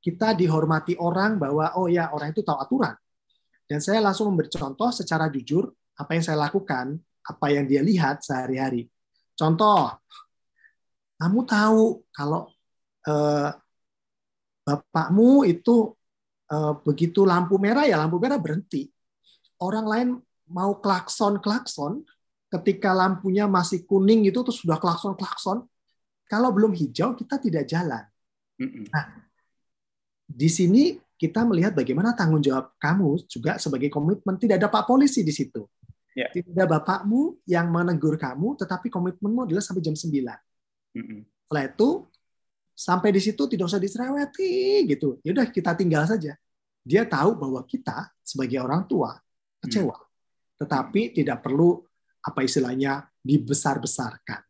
kita 0.01 0.37
dihormati 0.37 0.95
orang 0.97 1.41
bahwa 1.41 1.73
oh 1.75 1.89
ya 1.89 2.13
orang 2.13 2.31
itu 2.31 2.45
tahu 2.45 2.57
aturan. 2.57 2.95
Dan 3.67 3.83
saya 3.83 3.99
langsung 3.99 4.31
memberi 4.31 4.47
contoh 4.47 4.89
secara 4.95 5.27
jujur 5.27 5.67
apa 5.99 6.15
yang 6.15 6.23
saya 6.23 6.37
lakukan, 6.39 6.95
apa 7.27 7.45
yang 7.51 7.67
dia 7.67 7.83
lihat 7.83 8.23
sehari-hari. 8.23 8.87
Contoh, 9.35 9.91
kamu 11.19 11.39
tahu 11.43 11.83
kalau 12.15 12.47
eh, 13.03 13.51
bapakmu 14.63 15.43
itu 15.43 15.91
eh, 16.47 16.73
begitu 16.85 17.27
lampu 17.27 17.59
merah 17.59 17.83
ya 17.83 17.99
lampu 17.99 18.21
merah 18.21 18.39
berhenti. 18.39 18.87
Orang 19.59 19.85
lain 19.89 20.07
mau 20.47 20.79
klakson 20.79 21.43
klakson, 21.43 22.07
ketika 22.47 22.95
lampunya 22.95 23.49
masih 23.51 23.83
kuning 23.83 24.23
itu 24.23 24.39
terus 24.39 24.63
sudah 24.63 24.79
klakson 24.79 25.17
klakson. 25.19 25.67
Kalau 26.27 26.51
belum 26.51 26.75
hijau 26.75 27.15
kita 27.15 27.39
tidak 27.39 27.67
jalan. 27.67 28.03
Nah, 28.91 29.26
di 30.27 30.51
sini 30.51 30.99
kita 31.17 31.47
melihat 31.47 31.73
bagaimana 31.73 32.13
tanggung 32.13 32.43
jawab 32.43 32.77
kamu 32.77 33.25
juga 33.25 33.57
sebagai 33.57 33.89
komitmen. 33.89 34.37
Tidak 34.37 34.59
ada 34.59 34.69
pak 34.69 34.85
polisi 34.85 35.25
di 35.25 35.33
situ. 35.33 35.65
Ya. 36.13 36.29
Tidak 36.29 36.53
ada 36.53 36.65
bapakmu 36.69 37.41
yang 37.49 37.69
menegur 37.73 38.17
kamu, 38.17 38.57
tetapi 38.57 38.89
komitmenmu 38.89 39.49
adalah 39.49 39.61
sampai 39.61 39.81
jam 39.81 39.97
9. 39.97 40.13
Setelah 40.93 41.63
itu 41.65 41.89
sampai 42.77 43.09
di 43.09 43.21
situ 43.21 43.43
tidak 43.49 43.65
usah 43.69 43.81
disereweti 43.81 44.85
gitu. 44.85 45.17
Ya 45.25 45.33
udah 45.33 45.49
kita 45.49 45.73
tinggal 45.73 46.05
saja. 46.05 46.37
Dia 46.85 47.05
tahu 47.05 47.37
bahwa 47.37 47.61
kita 47.65 48.13
sebagai 48.21 48.61
orang 48.61 48.85
tua 48.85 49.17
kecewa, 49.61 49.97
tetapi 50.61 51.17
tidak 51.17 51.41
perlu 51.45 51.81
apa 52.21 52.39
istilahnya 52.45 53.05
dibesar-besarkan. 53.21 54.41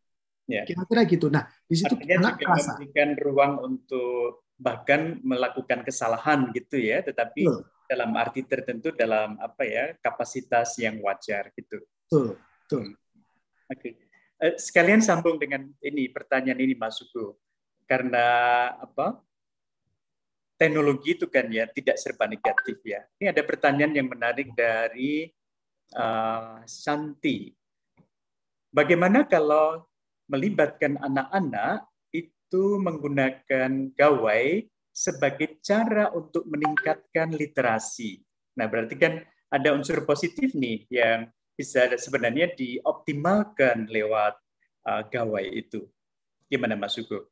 Ya. 0.48 0.64
Kira-kira 0.64 1.04
gitu. 1.04 1.28
Nah, 1.28 1.48
di 1.68 1.76
situ 1.76 1.92
Artinya 1.96 2.32
anak 2.32 3.20
ruang 3.20 3.54
untuk 3.68 4.47
bahkan 4.58 5.22
melakukan 5.22 5.86
kesalahan 5.86 6.50
gitu 6.52 6.82
ya, 6.82 7.06
tetapi 7.06 7.46
Betul. 7.46 7.62
dalam 7.86 8.12
arti 8.18 8.42
tertentu 8.44 8.90
dalam 8.92 9.38
apa 9.38 9.64
ya 9.64 9.94
kapasitas 10.02 10.76
yang 10.82 10.98
wajar 11.06 11.54
gitu. 11.54 11.78
Betul, 12.10 12.28
betul. 12.66 12.84
Oke. 13.70 13.90
Eh, 14.38 14.54
sekalian 14.58 15.02
sambung 15.02 15.42
dengan 15.42 15.66
ini 15.82 16.10
pertanyaan 16.10 16.62
ini 16.62 16.74
Mas 16.78 16.98
Suku. 16.98 17.34
Karena 17.88 18.26
apa? 18.78 19.22
Teknologi 20.58 21.14
itu 21.14 21.30
kan 21.30 21.46
ya 21.54 21.70
tidak 21.70 22.02
serba 22.02 22.26
negatif 22.26 22.82
ya. 22.82 23.06
Ini 23.22 23.30
ada 23.30 23.46
pertanyaan 23.46 23.94
yang 23.94 24.10
menarik 24.10 24.50
dari 24.58 25.30
uh, 25.94 26.66
Santi. 26.66 27.54
Bagaimana 28.74 29.30
kalau 29.30 29.86
melibatkan 30.26 30.98
anak-anak 30.98 31.86
itu 32.48 32.80
menggunakan 32.80 33.92
gawai 33.92 34.64
sebagai 34.96 35.60
cara 35.60 36.16
untuk 36.16 36.48
meningkatkan 36.48 37.36
literasi. 37.36 38.24
Nah, 38.56 38.72
berarti 38.72 38.96
kan 38.96 39.20
ada 39.52 39.76
unsur 39.76 40.00
positif 40.08 40.56
nih 40.56 40.88
yang 40.88 41.28
bisa 41.60 41.92
sebenarnya 42.00 42.56
dioptimalkan 42.56 43.92
lewat 43.92 44.40
uh, 44.88 45.04
gawai 45.12 45.44
itu. 45.44 45.84
Gimana 46.48 46.80
Mas 46.80 46.96
Hugo? 46.96 47.28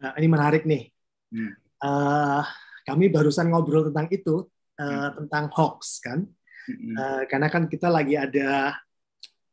Nah, 0.00 0.16
ini 0.16 0.24
menarik 0.24 0.64
nih. 0.64 0.88
Hmm. 1.28 1.52
Uh, 1.84 2.42
kami 2.88 3.12
barusan 3.12 3.52
ngobrol 3.52 3.92
tentang 3.92 4.08
itu, 4.08 4.48
uh, 4.80 5.08
tentang 5.20 5.52
hoax 5.52 6.00
kan. 6.00 6.24
Hmm. 6.64 6.94
Uh, 6.96 7.22
karena 7.28 7.52
kan 7.52 7.68
kita 7.68 7.92
lagi 7.92 8.16
ada 8.16 8.72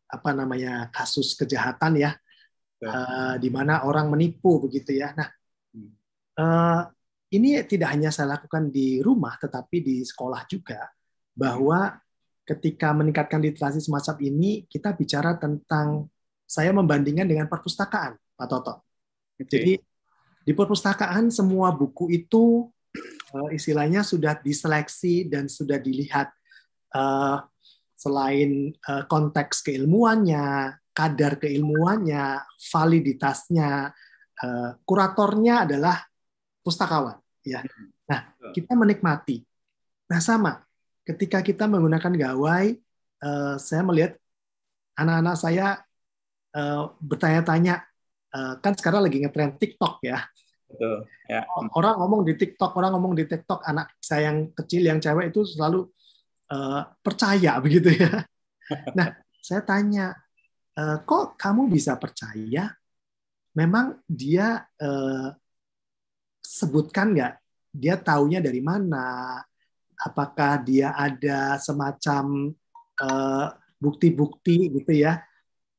apa 0.07 0.30
namanya 0.31 0.88
kasus 0.95 1.35
kejahatan 1.35 1.99
ya, 1.99 2.15
uh, 2.84 3.35
di 3.39 3.49
mana 3.49 3.88
orang 3.88 4.11
menipu 4.11 4.60
begitu 4.64 4.99
ya. 4.99 5.15
Nah, 5.15 5.30
uh, 6.39 6.81
ini 7.34 7.64
tidak 7.65 7.95
hanya 7.95 8.14
saya 8.14 8.38
lakukan 8.38 8.69
di 8.69 9.01
rumah, 9.01 9.39
tetapi 9.41 9.81
di 9.81 9.95
sekolah 10.05 10.45
juga, 10.45 10.85
bahwa 11.34 11.97
ketika 12.45 12.93
meningkatkan 12.93 13.41
literasi 13.41 13.81
semacam 13.81 14.15
ini, 14.22 14.68
kita 14.69 14.93
bicara 14.93 15.39
tentang 15.39 16.11
saya 16.45 16.69
membandingkan 16.69 17.26
dengan 17.26 17.49
perpustakaan, 17.49 18.14
Pak 18.38 18.47
Toto. 18.51 18.85
Jadi 19.41 19.80
di 20.43 20.51
perpustakaan 20.53 21.31
semua 21.34 21.73
buku 21.73 22.11
itu 22.14 22.69
uh, 23.34 23.49
istilahnya 23.49 24.05
sudah 24.05 24.38
diseleksi 24.38 25.26
dan 25.26 25.49
sudah 25.49 25.81
dilihat 25.81 26.30
uh, 26.93 27.41
selain 27.97 28.76
uh, 28.85 29.07
konteks 29.07 29.64
keilmuannya, 29.64 30.76
kadar 30.94 31.41
keilmuannya, 31.41 32.45
validitasnya, 32.70 33.90
uh, 34.40 34.70
kuratornya 34.86 35.65
adalah 35.65 35.98
pustakawan. 36.61 37.18
Ya, 37.44 37.60
nah 38.07 38.32
kita 38.56 38.72
menikmati. 38.78 39.44
Nah 40.07 40.24
sama, 40.24 40.64
ketika 41.03 41.44
kita 41.44 41.68
menggunakan 41.68 42.14
gawai, 42.14 42.78
uh, 43.26 43.56
saya 43.60 43.84
melihat 43.84 44.15
anak-anak 44.95 45.36
saya 45.36 45.82
uh, 46.56 46.94
bertanya-tanya, 47.02 47.84
uh, 48.32 48.53
kan 48.64 48.78
sekarang 48.78 49.03
lagi 49.03 49.20
ngetren 49.20 49.57
TikTok 49.60 49.99
ya. 50.06 50.24
Betul. 50.74 51.06
Ya. 51.30 51.45
Orang 51.78 52.02
ngomong 52.02 52.22
di 52.26 52.34
TikTok, 52.34 52.74
orang 52.78 52.98
ngomong 52.98 53.14
di 53.14 53.26
TikTok, 53.30 53.61
anak 53.65 53.94
saya 54.02 54.34
yang 54.34 54.49
kecil, 54.57 54.82
yang 54.86 54.98
cewek 54.98 55.30
itu 55.30 55.45
selalu 55.45 55.86
uh, 56.49 56.82
percaya 57.02 57.57
begitu 57.64 57.94
ya. 57.94 58.26
Nah, 58.98 59.14
saya 59.44 59.61
tanya, 59.61 60.18
kok 61.05 61.37
kamu 61.37 61.69
bisa 61.69 61.97
percaya? 61.97 62.73
Memang 63.53 64.01
dia 64.09 64.65
uh, 64.65 65.29
sebutkan 66.41 67.13
nggak? 67.13 67.33
Dia 67.73 67.97
taunya 68.01 68.41
dari 68.41 68.61
mana? 68.61 69.37
Apakah 69.93 70.61
dia 70.65 70.93
ada 70.97 71.61
semacam 71.61 72.53
bukti-bukti 73.77 74.69
uh, 74.69 74.71
gitu 74.81 74.93
ya? 74.93 75.21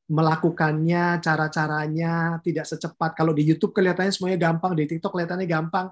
melakukannya, 0.04 1.18
cara-caranya 1.24 2.36
tidak 2.44 2.68
secepat. 2.68 3.16
Kalau 3.16 3.32
di 3.32 3.40
YouTube 3.48 3.72
kelihatannya 3.72 4.12
semuanya 4.12 4.38
gampang, 4.50 4.76
di 4.76 4.84
TikTok 4.84 5.16
kelihatannya 5.16 5.48
gampang. 5.48 5.86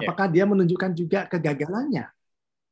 Ya. 0.00 0.08
Apakah 0.08 0.26
yeah. 0.26 0.34
dia 0.34 0.44
menunjukkan 0.50 0.90
juga 0.98 1.20
kegagalannya? 1.30 2.10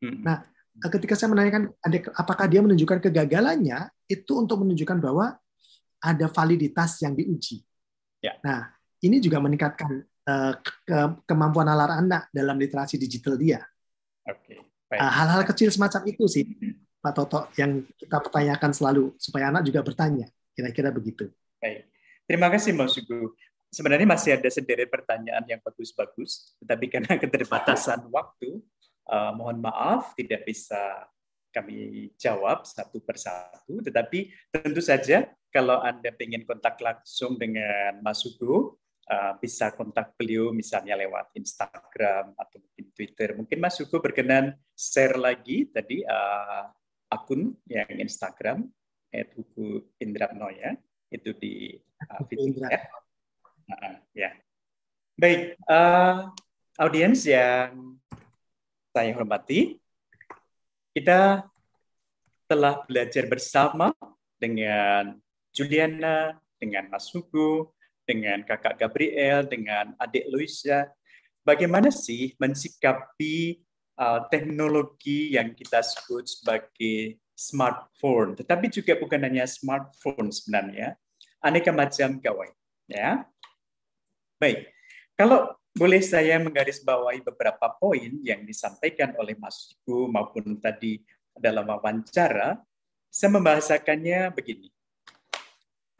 Hmm. 0.02 0.18
Nah, 0.26 0.42
ketika 0.90 1.14
saya 1.14 1.30
menanyakan 1.30 1.70
apakah 2.16 2.46
dia 2.50 2.60
menunjukkan 2.64 2.98
kegagalannya, 3.06 3.86
itu 4.10 4.32
untuk 4.34 4.66
menunjukkan 4.66 4.98
bahwa 4.98 5.38
ada 6.00 6.26
validitas 6.32 7.00
yang 7.04 7.12
diuji. 7.12 7.60
Yeah. 8.24 8.36
Nah, 8.40 8.72
ini 9.04 9.20
juga 9.20 9.40
meningkatkan 9.40 10.04
uh, 10.04 10.52
ke 10.60 10.98
kemampuan 11.28 11.68
nalar 11.68 12.00
anak 12.00 12.28
dalam 12.32 12.56
literasi 12.56 12.96
digital 12.96 13.36
dia. 13.36 13.60
Okay. 14.24 14.60
Hal-hal 14.90 15.46
kecil 15.46 15.70
semacam 15.70 16.02
itu 16.10 16.26
sih, 16.26 16.42
Pak 16.98 17.12
Toto, 17.14 17.46
yang 17.54 17.86
kita 17.94 18.18
pertanyakan 18.18 18.74
selalu 18.74 19.14
supaya 19.22 19.54
anak 19.54 19.62
juga 19.62 19.86
bertanya. 19.86 20.26
Kira-kira 20.50 20.90
begitu. 20.90 21.30
Baik. 21.62 21.86
Terima 22.26 22.50
kasih 22.50 22.74
Mas 22.74 22.98
Sugu. 22.98 23.32
Sebenarnya 23.70 24.02
masih 24.02 24.34
ada 24.34 24.50
sederet 24.50 24.90
pertanyaan 24.90 25.46
yang 25.46 25.62
bagus-bagus, 25.62 26.58
tetapi 26.58 26.90
karena 26.90 27.14
keterbatasan 27.22 28.02
waktu, 28.10 28.58
uh, 29.06 29.30
mohon 29.30 29.62
maaf 29.62 30.10
tidak 30.18 30.42
bisa 30.42 31.06
kami 31.54 32.10
jawab 32.18 32.66
satu 32.66 32.98
persatu. 32.98 33.78
Tetapi 33.78 34.30
tentu 34.50 34.82
saja 34.82 35.30
kalau 35.50 35.82
Anda 35.82 36.14
ingin 36.14 36.46
kontak 36.46 36.78
langsung 36.78 37.34
dengan 37.36 37.98
Mas 38.00 38.22
Sugu, 38.22 38.78
uh, 39.10 39.32
bisa 39.42 39.74
kontak 39.74 40.14
beliau 40.14 40.54
misalnya 40.54 40.94
lewat 40.94 41.34
Instagram 41.34 42.34
atau 42.38 42.58
mungkin 42.62 42.86
Twitter. 42.94 43.28
Mungkin 43.34 43.58
Mas 43.58 43.76
Sugu 43.78 43.98
berkenan 43.98 44.54
share 44.78 45.18
lagi 45.18 45.66
tadi 45.70 46.06
uh, 46.06 46.70
akun 47.10 47.54
yang 47.66 47.90
Instagram 47.98 48.70
Hugo 49.10 49.90
Indrapno 49.98 50.46
ya 50.54 50.70
itu 51.10 51.34
di 51.34 51.74
uh, 52.06 52.22
ya. 52.70 52.80
Uh, 53.66 53.94
ya. 54.14 54.30
Baik, 55.18 55.58
uh, 55.66 56.30
audiens 56.78 57.26
yang 57.26 57.98
saya 58.94 59.12
hormati, 59.14 59.78
kita 60.94 61.44
telah 62.50 62.82
belajar 62.86 63.30
bersama 63.30 63.94
dengan 64.40 65.14
Juliana, 65.50 66.38
dengan 66.60 66.92
Mas 66.92 67.08
Hugo, 67.10 67.74
dengan 68.04 68.44
kakak 68.44 68.76
Gabriel, 68.76 69.48
dengan 69.48 69.96
adik 69.96 70.28
Luisa, 70.28 70.90
bagaimana 71.40 71.88
sih 71.88 72.36
mensikapi 72.36 73.64
uh, 73.96 74.26
teknologi 74.28 75.34
yang 75.34 75.56
kita 75.56 75.80
sebut 75.80 76.28
sebagai 76.28 77.18
smartphone, 77.32 78.36
tetapi 78.36 78.68
juga 78.68 79.00
bukan 79.00 79.20
hanya 79.24 79.48
smartphone 79.48 80.28
sebenarnya, 80.28 80.98
aneka 81.40 81.72
macam 81.72 82.20
gawai. 82.20 82.52
Ya, 82.90 83.24
baik. 84.36 84.68
Kalau 85.16 85.54
boleh 85.70 86.02
saya 86.02 86.36
menggarisbawahi 86.42 87.22
beberapa 87.22 87.70
poin 87.78 88.18
yang 88.26 88.42
disampaikan 88.42 89.14
oleh 89.16 89.38
Mas 89.38 89.70
Ibu 89.72 90.10
maupun 90.10 90.58
tadi 90.58 91.00
dalam 91.38 91.64
wawancara, 91.64 92.58
saya 93.08 93.30
membahasakannya 93.38 94.34
begini. 94.34 94.68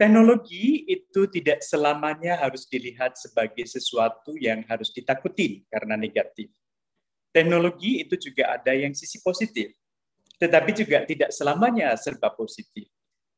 Teknologi 0.01 0.89
itu 0.89 1.29
tidak 1.29 1.61
selamanya 1.61 2.41
harus 2.41 2.65
dilihat 2.65 3.13
sebagai 3.21 3.69
sesuatu 3.69 4.33
yang 4.33 4.65
harus 4.65 4.89
ditakuti 4.89 5.61
karena 5.69 5.93
negatif. 5.93 6.49
Teknologi 7.29 8.01
itu 8.01 8.17
juga 8.17 8.57
ada 8.57 8.73
yang 8.73 8.97
sisi 8.97 9.21
positif 9.21 9.77
tetapi 10.41 10.73
juga 10.73 11.05
tidak 11.05 11.29
selamanya 11.29 11.93
serba 11.93 12.33
positif. 12.33 12.89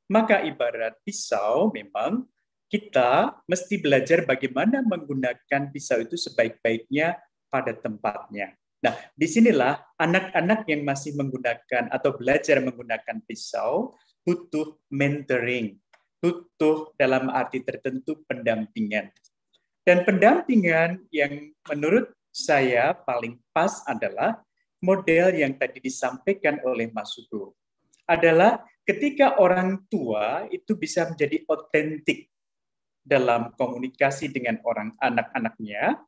Maka 0.07 0.39
ibarat 0.47 0.95
pisau 1.03 1.67
memang 1.75 2.23
kita 2.71 3.43
mesti 3.43 3.75
belajar 3.83 4.23
bagaimana 4.23 4.79
menggunakan 4.87 5.67
pisau 5.75 5.99
itu 5.99 6.15
sebaik-baiknya 6.15 7.19
pada 7.51 7.75
tempatnya. 7.75 8.55
Nah, 8.83 8.95
di 9.15 9.27
sinilah 9.27 9.99
anak-anak 9.99 10.63
yang 10.71 10.87
masih 10.87 11.15
menggunakan 11.19 11.91
atau 11.91 12.15
belajar 12.15 12.63
menggunakan 12.63 13.19
pisau 13.27 13.95
butuh 14.23 14.79
mentoring, 14.91 15.82
butuh 16.23 16.95
dalam 16.95 17.27
arti 17.27 17.59
tertentu 17.59 18.23
pendampingan. 18.23 19.11
Dan 19.83 20.07
pendampingan 20.07 21.03
yang 21.11 21.51
menurut 21.67 22.15
saya 22.31 22.95
paling 22.95 23.35
pas 23.51 23.83
adalah 23.83 24.39
model 24.79 25.35
yang 25.35 25.59
tadi 25.59 25.83
disampaikan 25.83 26.63
oleh 26.63 26.87
Mas 26.95 27.11
Sugo 27.11 27.59
adalah 28.07 28.63
ketika 28.83 29.39
orang 29.39 29.83
tua 29.87 30.47
itu 30.51 30.75
bisa 30.75 31.07
menjadi 31.07 31.43
otentik 31.47 32.31
dalam 33.03 33.51
komunikasi 33.59 34.31
dengan 34.31 34.59
orang 34.63 34.95
anak-anaknya, 34.99 35.99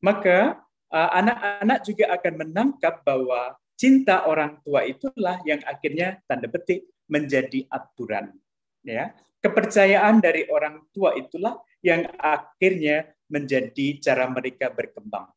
maka 0.00 0.60
uh, 0.88 1.10
anak-anak 1.16 1.80
uh, 1.80 1.84
juga 1.84 2.04
akan 2.16 2.34
menangkap 2.44 3.04
bahwa 3.04 3.56
cinta 3.76 4.24
orang 4.24 4.56
tua 4.64 4.88
itulah 4.88 5.40
yang 5.44 5.60
akhirnya 5.68 6.20
tanda 6.24 6.48
petik 6.48 6.88
menjadi 7.08 7.68
aturan. 7.68 8.32
Ya, 8.80 9.12
kepercayaan 9.40 10.20
dari 10.20 10.46
orang 10.48 10.84
tua 10.92 11.16
itulah 11.16 11.60
yang 11.80 12.04
akhirnya 12.20 13.08
menjadi 13.26 14.00
cara 14.00 14.28
mereka 14.28 14.68
berkembang. 14.68 15.28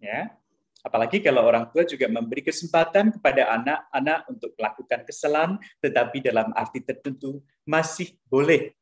Ya, 0.00 0.32
Apalagi 0.80 1.20
kalau 1.20 1.44
orang 1.44 1.68
tua 1.68 1.84
juga 1.84 2.08
memberi 2.08 2.40
kesempatan 2.40 3.12
kepada 3.12 3.52
anak-anak 3.60 4.20
untuk 4.32 4.50
melakukan 4.56 5.00
kesalahan, 5.04 5.52
tetapi 5.84 6.24
dalam 6.24 6.48
arti 6.56 6.80
tertentu 6.80 7.44
masih 7.68 8.16
boleh 8.32 8.72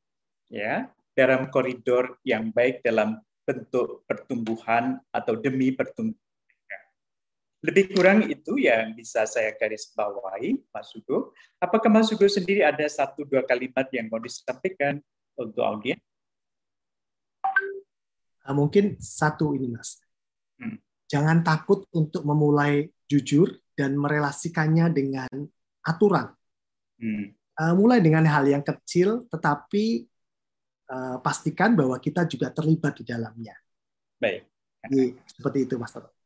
ya 0.46 0.86
dalam 1.18 1.50
koridor 1.50 2.22
yang 2.22 2.54
baik 2.54 2.86
dalam 2.86 3.18
bentuk 3.42 4.06
pertumbuhan 4.06 5.02
atau 5.10 5.34
demi 5.34 5.74
pertumbuhan. 5.74 6.27
Lebih 7.58 7.90
kurang 7.90 8.22
itu 8.30 8.54
yang 8.54 8.94
bisa 8.94 9.26
saya 9.26 9.50
garis 9.58 9.90
bawahi, 9.90 10.58
Mas 10.70 10.94
Hugo. 10.94 11.34
Apakah 11.58 11.90
Mas 11.90 12.06
Hugo 12.10 12.30
sendiri 12.30 12.62
ada 12.62 12.86
satu 12.86 13.26
dua 13.26 13.42
kalimat 13.42 13.90
yang 13.90 14.06
mau 14.06 14.22
disampaikan 14.22 15.02
untuk 15.34 15.66
audiens? 15.66 15.98
Ah, 18.46 18.54
mungkin 18.54 18.94
satu 19.02 19.58
ini, 19.58 19.74
Mas. 19.74 19.98
Hmm 20.56 20.78
jangan 21.08 21.40
takut 21.40 21.88
untuk 21.96 22.22
memulai 22.22 22.92
jujur 23.08 23.48
dan 23.72 23.96
merelasikannya 23.96 24.92
dengan 24.92 25.32
aturan. 25.82 26.28
Hmm. 27.00 27.32
Uh, 27.58 27.74
mulai 27.74 27.98
dengan 27.98 28.22
hal 28.28 28.46
yang 28.46 28.62
kecil, 28.62 29.26
tetapi 29.26 30.06
uh, 30.92 31.18
pastikan 31.18 31.74
bahwa 31.74 31.98
kita 31.98 32.28
juga 32.28 32.54
terlibat 32.54 33.02
di 33.02 33.04
dalamnya. 33.08 33.56
Baik. 34.20 34.46
Jadi, 34.86 35.18
seperti 35.26 35.58
itu, 35.66 35.74
Mas 35.74 35.90
Toto. 35.90 36.17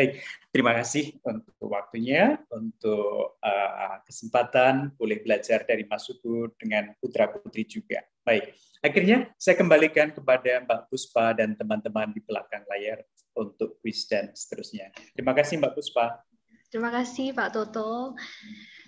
Baik, 0.00 0.16
terima 0.48 0.72
kasih 0.80 1.12
untuk 1.20 1.68
waktunya, 1.68 2.40
untuk 2.48 3.36
uh, 3.36 4.00
kesempatan 4.08 4.96
boleh 4.96 5.20
belajar 5.20 5.60
dari 5.68 5.84
Mas 5.84 6.08
Suku 6.08 6.56
dengan 6.56 6.96
putra 6.96 7.28
putri 7.28 7.68
juga. 7.68 8.00
Baik, 8.24 8.56
akhirnya 8.80 9.28
saya 9.36 9.60
kembalikan 9.60 10.08
kepada 10.08 10.64
Mbak 10.64 10.88
Puspa 10.88 11.36
dan 11.36 11.52
teman-teman 11.52 12.16
di 12.16 12.24
belakang 12.24 12.64
layar 12.72 13.04
untuk 13.36 13.76
quiz 13.84 14.08
dan 14.08 14.32
seterusnya. 14.32 14.88
Terima 15.12 15.36
kasih 15.36 15.60
Mbak 15.60 15.76
Puspa. 15.76 16.24
Terima 16.72 16.88
kasih 16.96 17.36
Pak 17.36 17.60
Toto. 17.60 18.16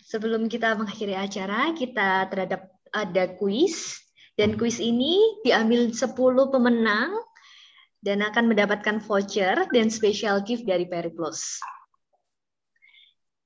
Sebelum 0.08 0.48
kita 0.48 0.80
mengakhiri 0.80 1.12
acara, 1.12 1.76
kita 1.76 2.24
terhadap 2.32 2.72
ada 2.88 3.36
quiz 3.36 4.00
dan 4.40 4.56
quiz 4.56 4.80
ini 4.80 5.44
diambil 5.44 5.92
10 5.92 6.08
pemenang 6.48 7.12
dan 8.02 8.18
akan 8.26 8.50
mendapatkan 8.50 8.98
voucher 8.98 9.62
dan 9.70 9.86
special 9.86 10.42
gift 10.42 10.66
dari 10.66 10.90
Periplus. 10.90 11.62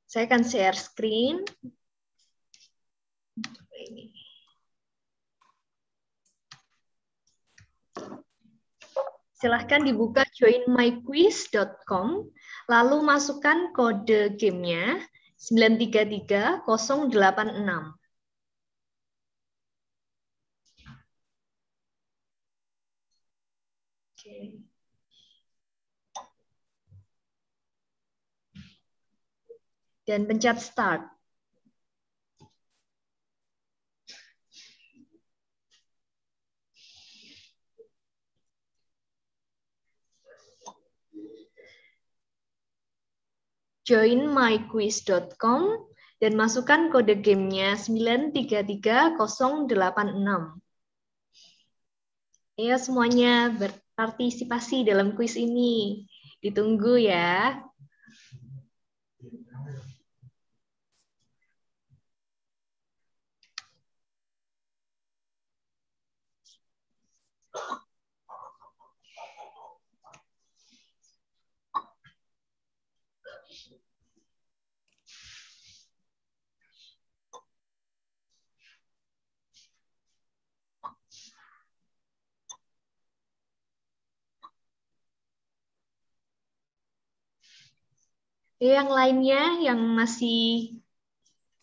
Saya 0.08 0.24
akan 0.24 0.42
share 0.48 0.72
screen. 0.72 1.44
Silahkan 9.36 9.84
dibuka 9.84 10.24
joinmyquiz.com, 10.32 12.24
lalu 12.72 12.96
masukkan 13.04 13.68
kode 13.76 14.32
gamenya 14.40 15.04
933086. 15.36 16.64
Dan 30.06 30.30
pencet 30.30 30.62
start. 30.62 31.16
Join 43.86 44.26
myquiz.com 44.26 45.62
dan 46.18 46.34
masukkan 46.34 46.90
kode 46.90 47.22
gamenya 47.22 47.78
933086. 47.78 50.65
Ya 52.56 52.80
semuanya 52.80 53.52
berpartisipasi 53.52 54.88
dalam 54.88 55.12
kuis 55.12 55.36
ini. 55.36 56.08
Ditunggu 56.40 56.96
ya. 56.96 57.60
Yang 88.56 88.88
lainnya 88.88 89.42
yang 89.68 89.80
masih 89.96 90.72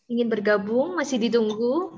ingin 0.06 0.28
bergabung, 0.30 0.94
masih 0.94 1.18
ditunggu. 1.18 1.90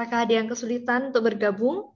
Apakah 0.00 0.24
ada 0.24 0.32
yang 0.32 0.48
kesulitan 0.48 1.12
untuk 1.12 1.28
bergabung? 1.28 1.92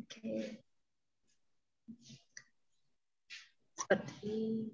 Oke. 0.00 0.56
Seperti 3.76 4.72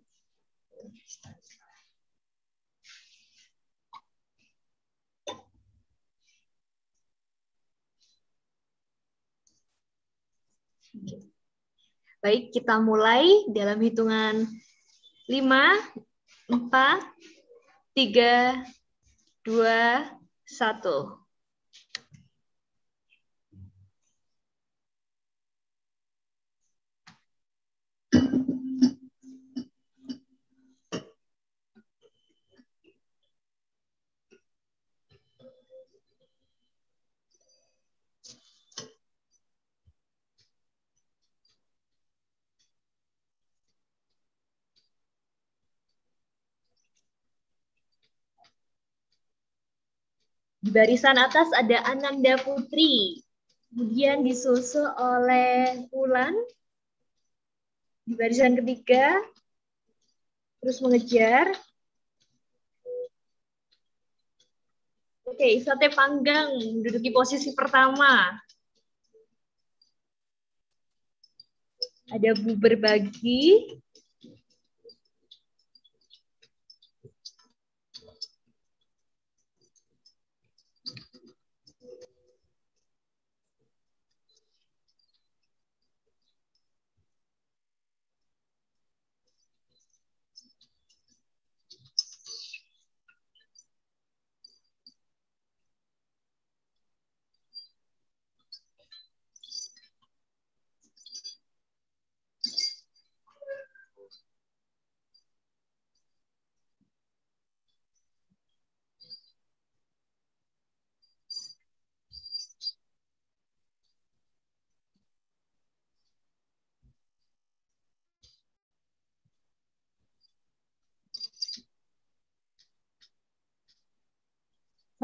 Baik, 12.22 12.54
kita 12.54 12.78
mulai 12.78 13.26
dalam 13.50 13.82
hitungan 13.82 14.46
5, 15.28 15.42
4, 16.48 17.00
3, 17.94 18.64
2, 19.44 19.62
1. 20.46 21.25
Di 50.66 50.74
barisan 50.74 51.14
atas 51.14 51.46
ada 51.54 51.78
Ananda 51.86 52.34
Putri. 52.42 53.22
Kemudian 53.70 54.26
disusul 54.26 54.82
oleh 54.98 55.86
Ulan. 55.94 56.34
Di 58.02 58.18
barisan 58.18 58.58
ketiga, 58.58 59.14
terus 60.58 60.82
mengejar. 60.82 61.54
Oke, 65.22 65.54
sate 65.62 65.86
panggang 65.94 66.50
menduduki 66.58 67.14
posisi 67.14 67.54
pertama. 67.54 68.34
Ada 72.10 72.34
Bu 72.42 72.58
Berbagi, 72.58 73.70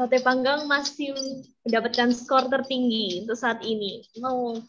Sate 0.03 0.19
panggang 0.19 0.67
masih 0.67 1.15
mendapatkan 1.63 2.11
skor 2.11 2.51
tertinggi 2.51 3.23
untuk 3.23 3.39
saat 3.39 3.63
ini. 3.63 4.03
Mau 4.19 4.59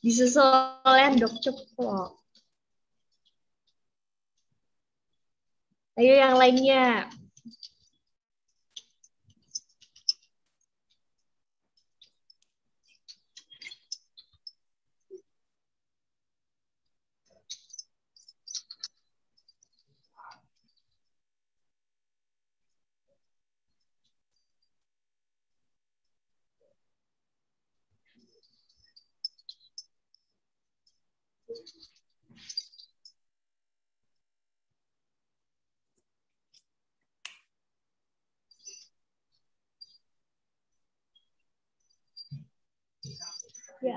disusul 0.00 0.40
oleh 0.88 1.04
endok 1.04 1.36
ceplok. 1.36 2.16
Ayo 6.00 6.16
yang 6.16 6.40
lainnya. 6.40 7.12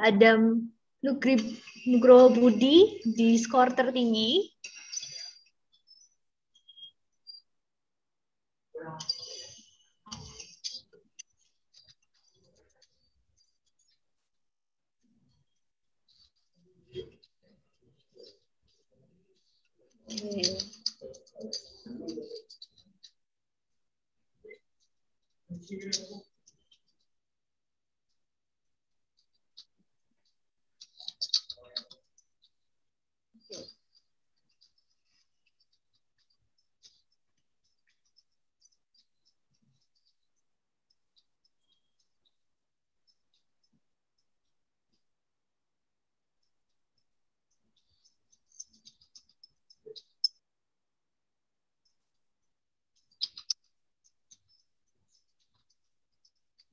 Adam 0.02 0.70
Nugri, 1.03 1.36
Nugroho 1.86 2.32
Budi 2.32 3.03
di 3.03 3.38
skor 3.38 3.76
tertinggi. 3.76 4.49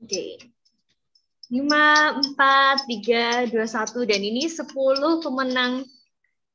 Oke. 0.00 0.36
Oke. 0.40 0.50
5, 1.50 2.14
4, 2.38 2.86
3, 2.86 3.50
2, 3.50 3.66
1. 3.66 4.06
Dan 4.06 4.22
ini 4.22 4.46
10 4.46 5.18
pemenang 5.18 5.82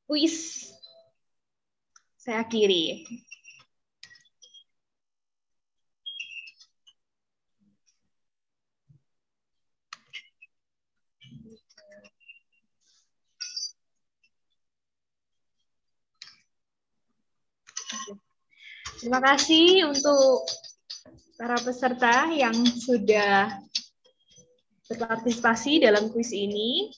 kuis. 0.07 0.71
Saya 2.15 2.47
akhiri. 2.47 3.03
Terima 18.95 19.19
kasih 19.21 19.91
untuk 19.91 20.47
para 21.35 21.59
peserta 21.59 22.31
yang 22.31 22.55
sudah 22.55 23.51
berpartisipasi 24.87 25.83
dalam 25.83 26.07
kuis 26.15 26.31
ini. 26.31 26.89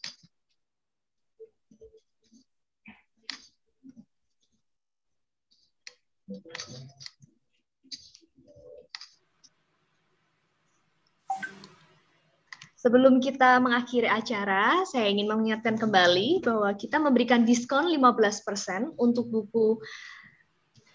Sebelum 12.77 13.19
kita 13.19 13.57
mengakhiri 13.59 14.07
acara, 14.07 14.85
saya 14.85 15.09
ingin 15.11 15.27
mengingatkan 15.27 15.75
kembali 15.75 16.45
bahwa 16.45 16.71
kita 16.77 17.01
memberikan 17.01 17.43
diskon 17.43 17.89
15% 17.89 18.95
untuk 19.01 19.27
buku 19.27 19.81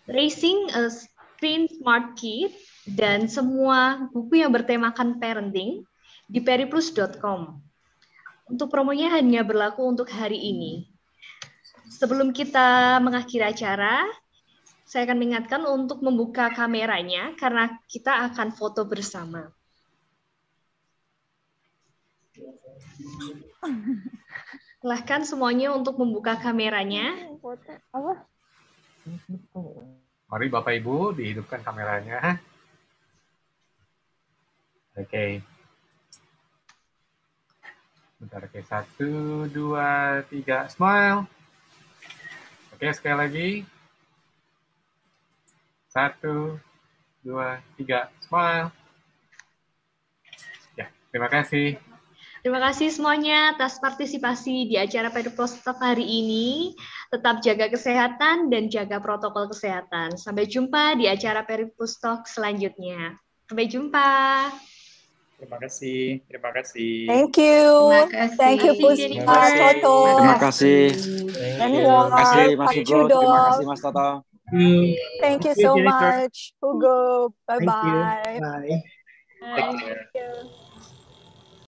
Racing 0.08 0.72
Screen 1.42 1.66
Smart 1.66 2.14
Kid 2.14 2.54
dan 2.86 3.26
semua 3.26 4.06
buku 4.14 4.46
yang 4.46 4.54
bertemakan 4.54 5.18
parenting 5.18 5.82
di 6.30 6.38
periplus.com. 6.38 7.58
Untuk 8.46 8.70
promonya 8.70 9.10
hanya 9.18 9.42
berlaku 9.42 9.82
untuk 9.82 10.06
hari 10.06 10.38
ini. 10.38 10.86
Sebelum 11.90 12.30
kita 12.30 13.02
mengakhiri 13.02 13.42
acara, 13.42 14.06
saya 14.86 15.02
akan 15.02 15.18
mengingatkan 15.18 15.66
untuk 15.66 15.98
membuka 16.06 16.46
kameranya 16.54 17.34
karena 17.34 17.74
kita 17.90 18.30
akan 18.30 18.54
foto 18.54 18.86
bersama. 18.86 19.50
Silahkan 24.78 25.26
semuanya 25.26 25.74
untuk 25.74 25.98
membuka 25.98 26.38
kameranya. 26.38 27.34
Mari 30.32 30.48
Bapak 30.48 30.72
Ibu 30.80 31.12
dihidupkan 31.12 31.60
kameranya. 31.60 32.40
Oke. 34.96 35.44
Bentar, 38.16 38.40
oke. 38.40 38.64
Satu, 38.64 39.44
dua, 39.52 40.24
tiga. 40.32 40.72
Smile. 40.72 41.28
Oke, 42.72 42.88
sekali 42.96 43.16
lagi. 43.20 43.50
Satu, 45.92 46.56
dua, 47.20 47.60
tiga. 47.76 48.08
Smile. 48.24 48.72
Ya, 50.80 50.88
terima 51.12 51.28
kasih. 51.28 51.76
Terima 52.42 52.58
kasih 52.58 52.90
semuanya 52.90 53.54
atas 53.54 53.78
partisipasi 53.78 54.66
di 54.66 54.74
acara 54.74 55.14
Perpostok 55.14 55.78
hari 55.78 56.02
ini. 56.02 56.74
Tetap 57.14 57.38
jaga 57.38 57.70
kesehatan 57.70 58.50
dan 58.50 58.66
jaga 58.66 58.98
protokol 58.98 59.46
kesehatan. 59.46 60.18
Sampai 60.18 60.50
jumpa 60.50 60.98
di 60.98 61.06
acara 61.06 61.46
Peripustok 61.46 62.26
selanjutnya. 62.26 63.14
Sampai 63.46 63.70
jumpa. 63.70 64.10
Terima 65.38 65.58
kasih. 65.62 66.18
Terima 66.26 66.50
kasih. 66.50 66.94
Thank 67.06 67.34
you. 67.38 67.66
Terima 67.78 68.06
kasih. 68.10 68.38
Thank 68.42 68.60
you, 68.66 68.72
Terima 68.74 69.22
Puspa, 69.22 69.34
kasih. 69.38 69.58
Toto. 69.62 69.96
Terima 70.02 70.36
kasih. 70.42 70.82
Terima 71.62 72.02
kasih 72.10 72.48
Mas 72.58 72.74
Hugo. 72.74 73.06
Terima 73.06 73.40
kasih 73.46 73.66
Mas 73.70 73.80
Toto. 73.82 74.10
Thank 74.50 74.66
you 74.66 74.98
Thank 75.22 75.40
you, 75.46 75.54
so 75.62 75.70
much, 75.78 76.58
Hugo. 76.58 76.98
Thank 77.46 77.70
you. 77.70 77.70
Bye-bye. 77.70 78.38
Bye. 78.42 79.70
Bye. 80.10 80.61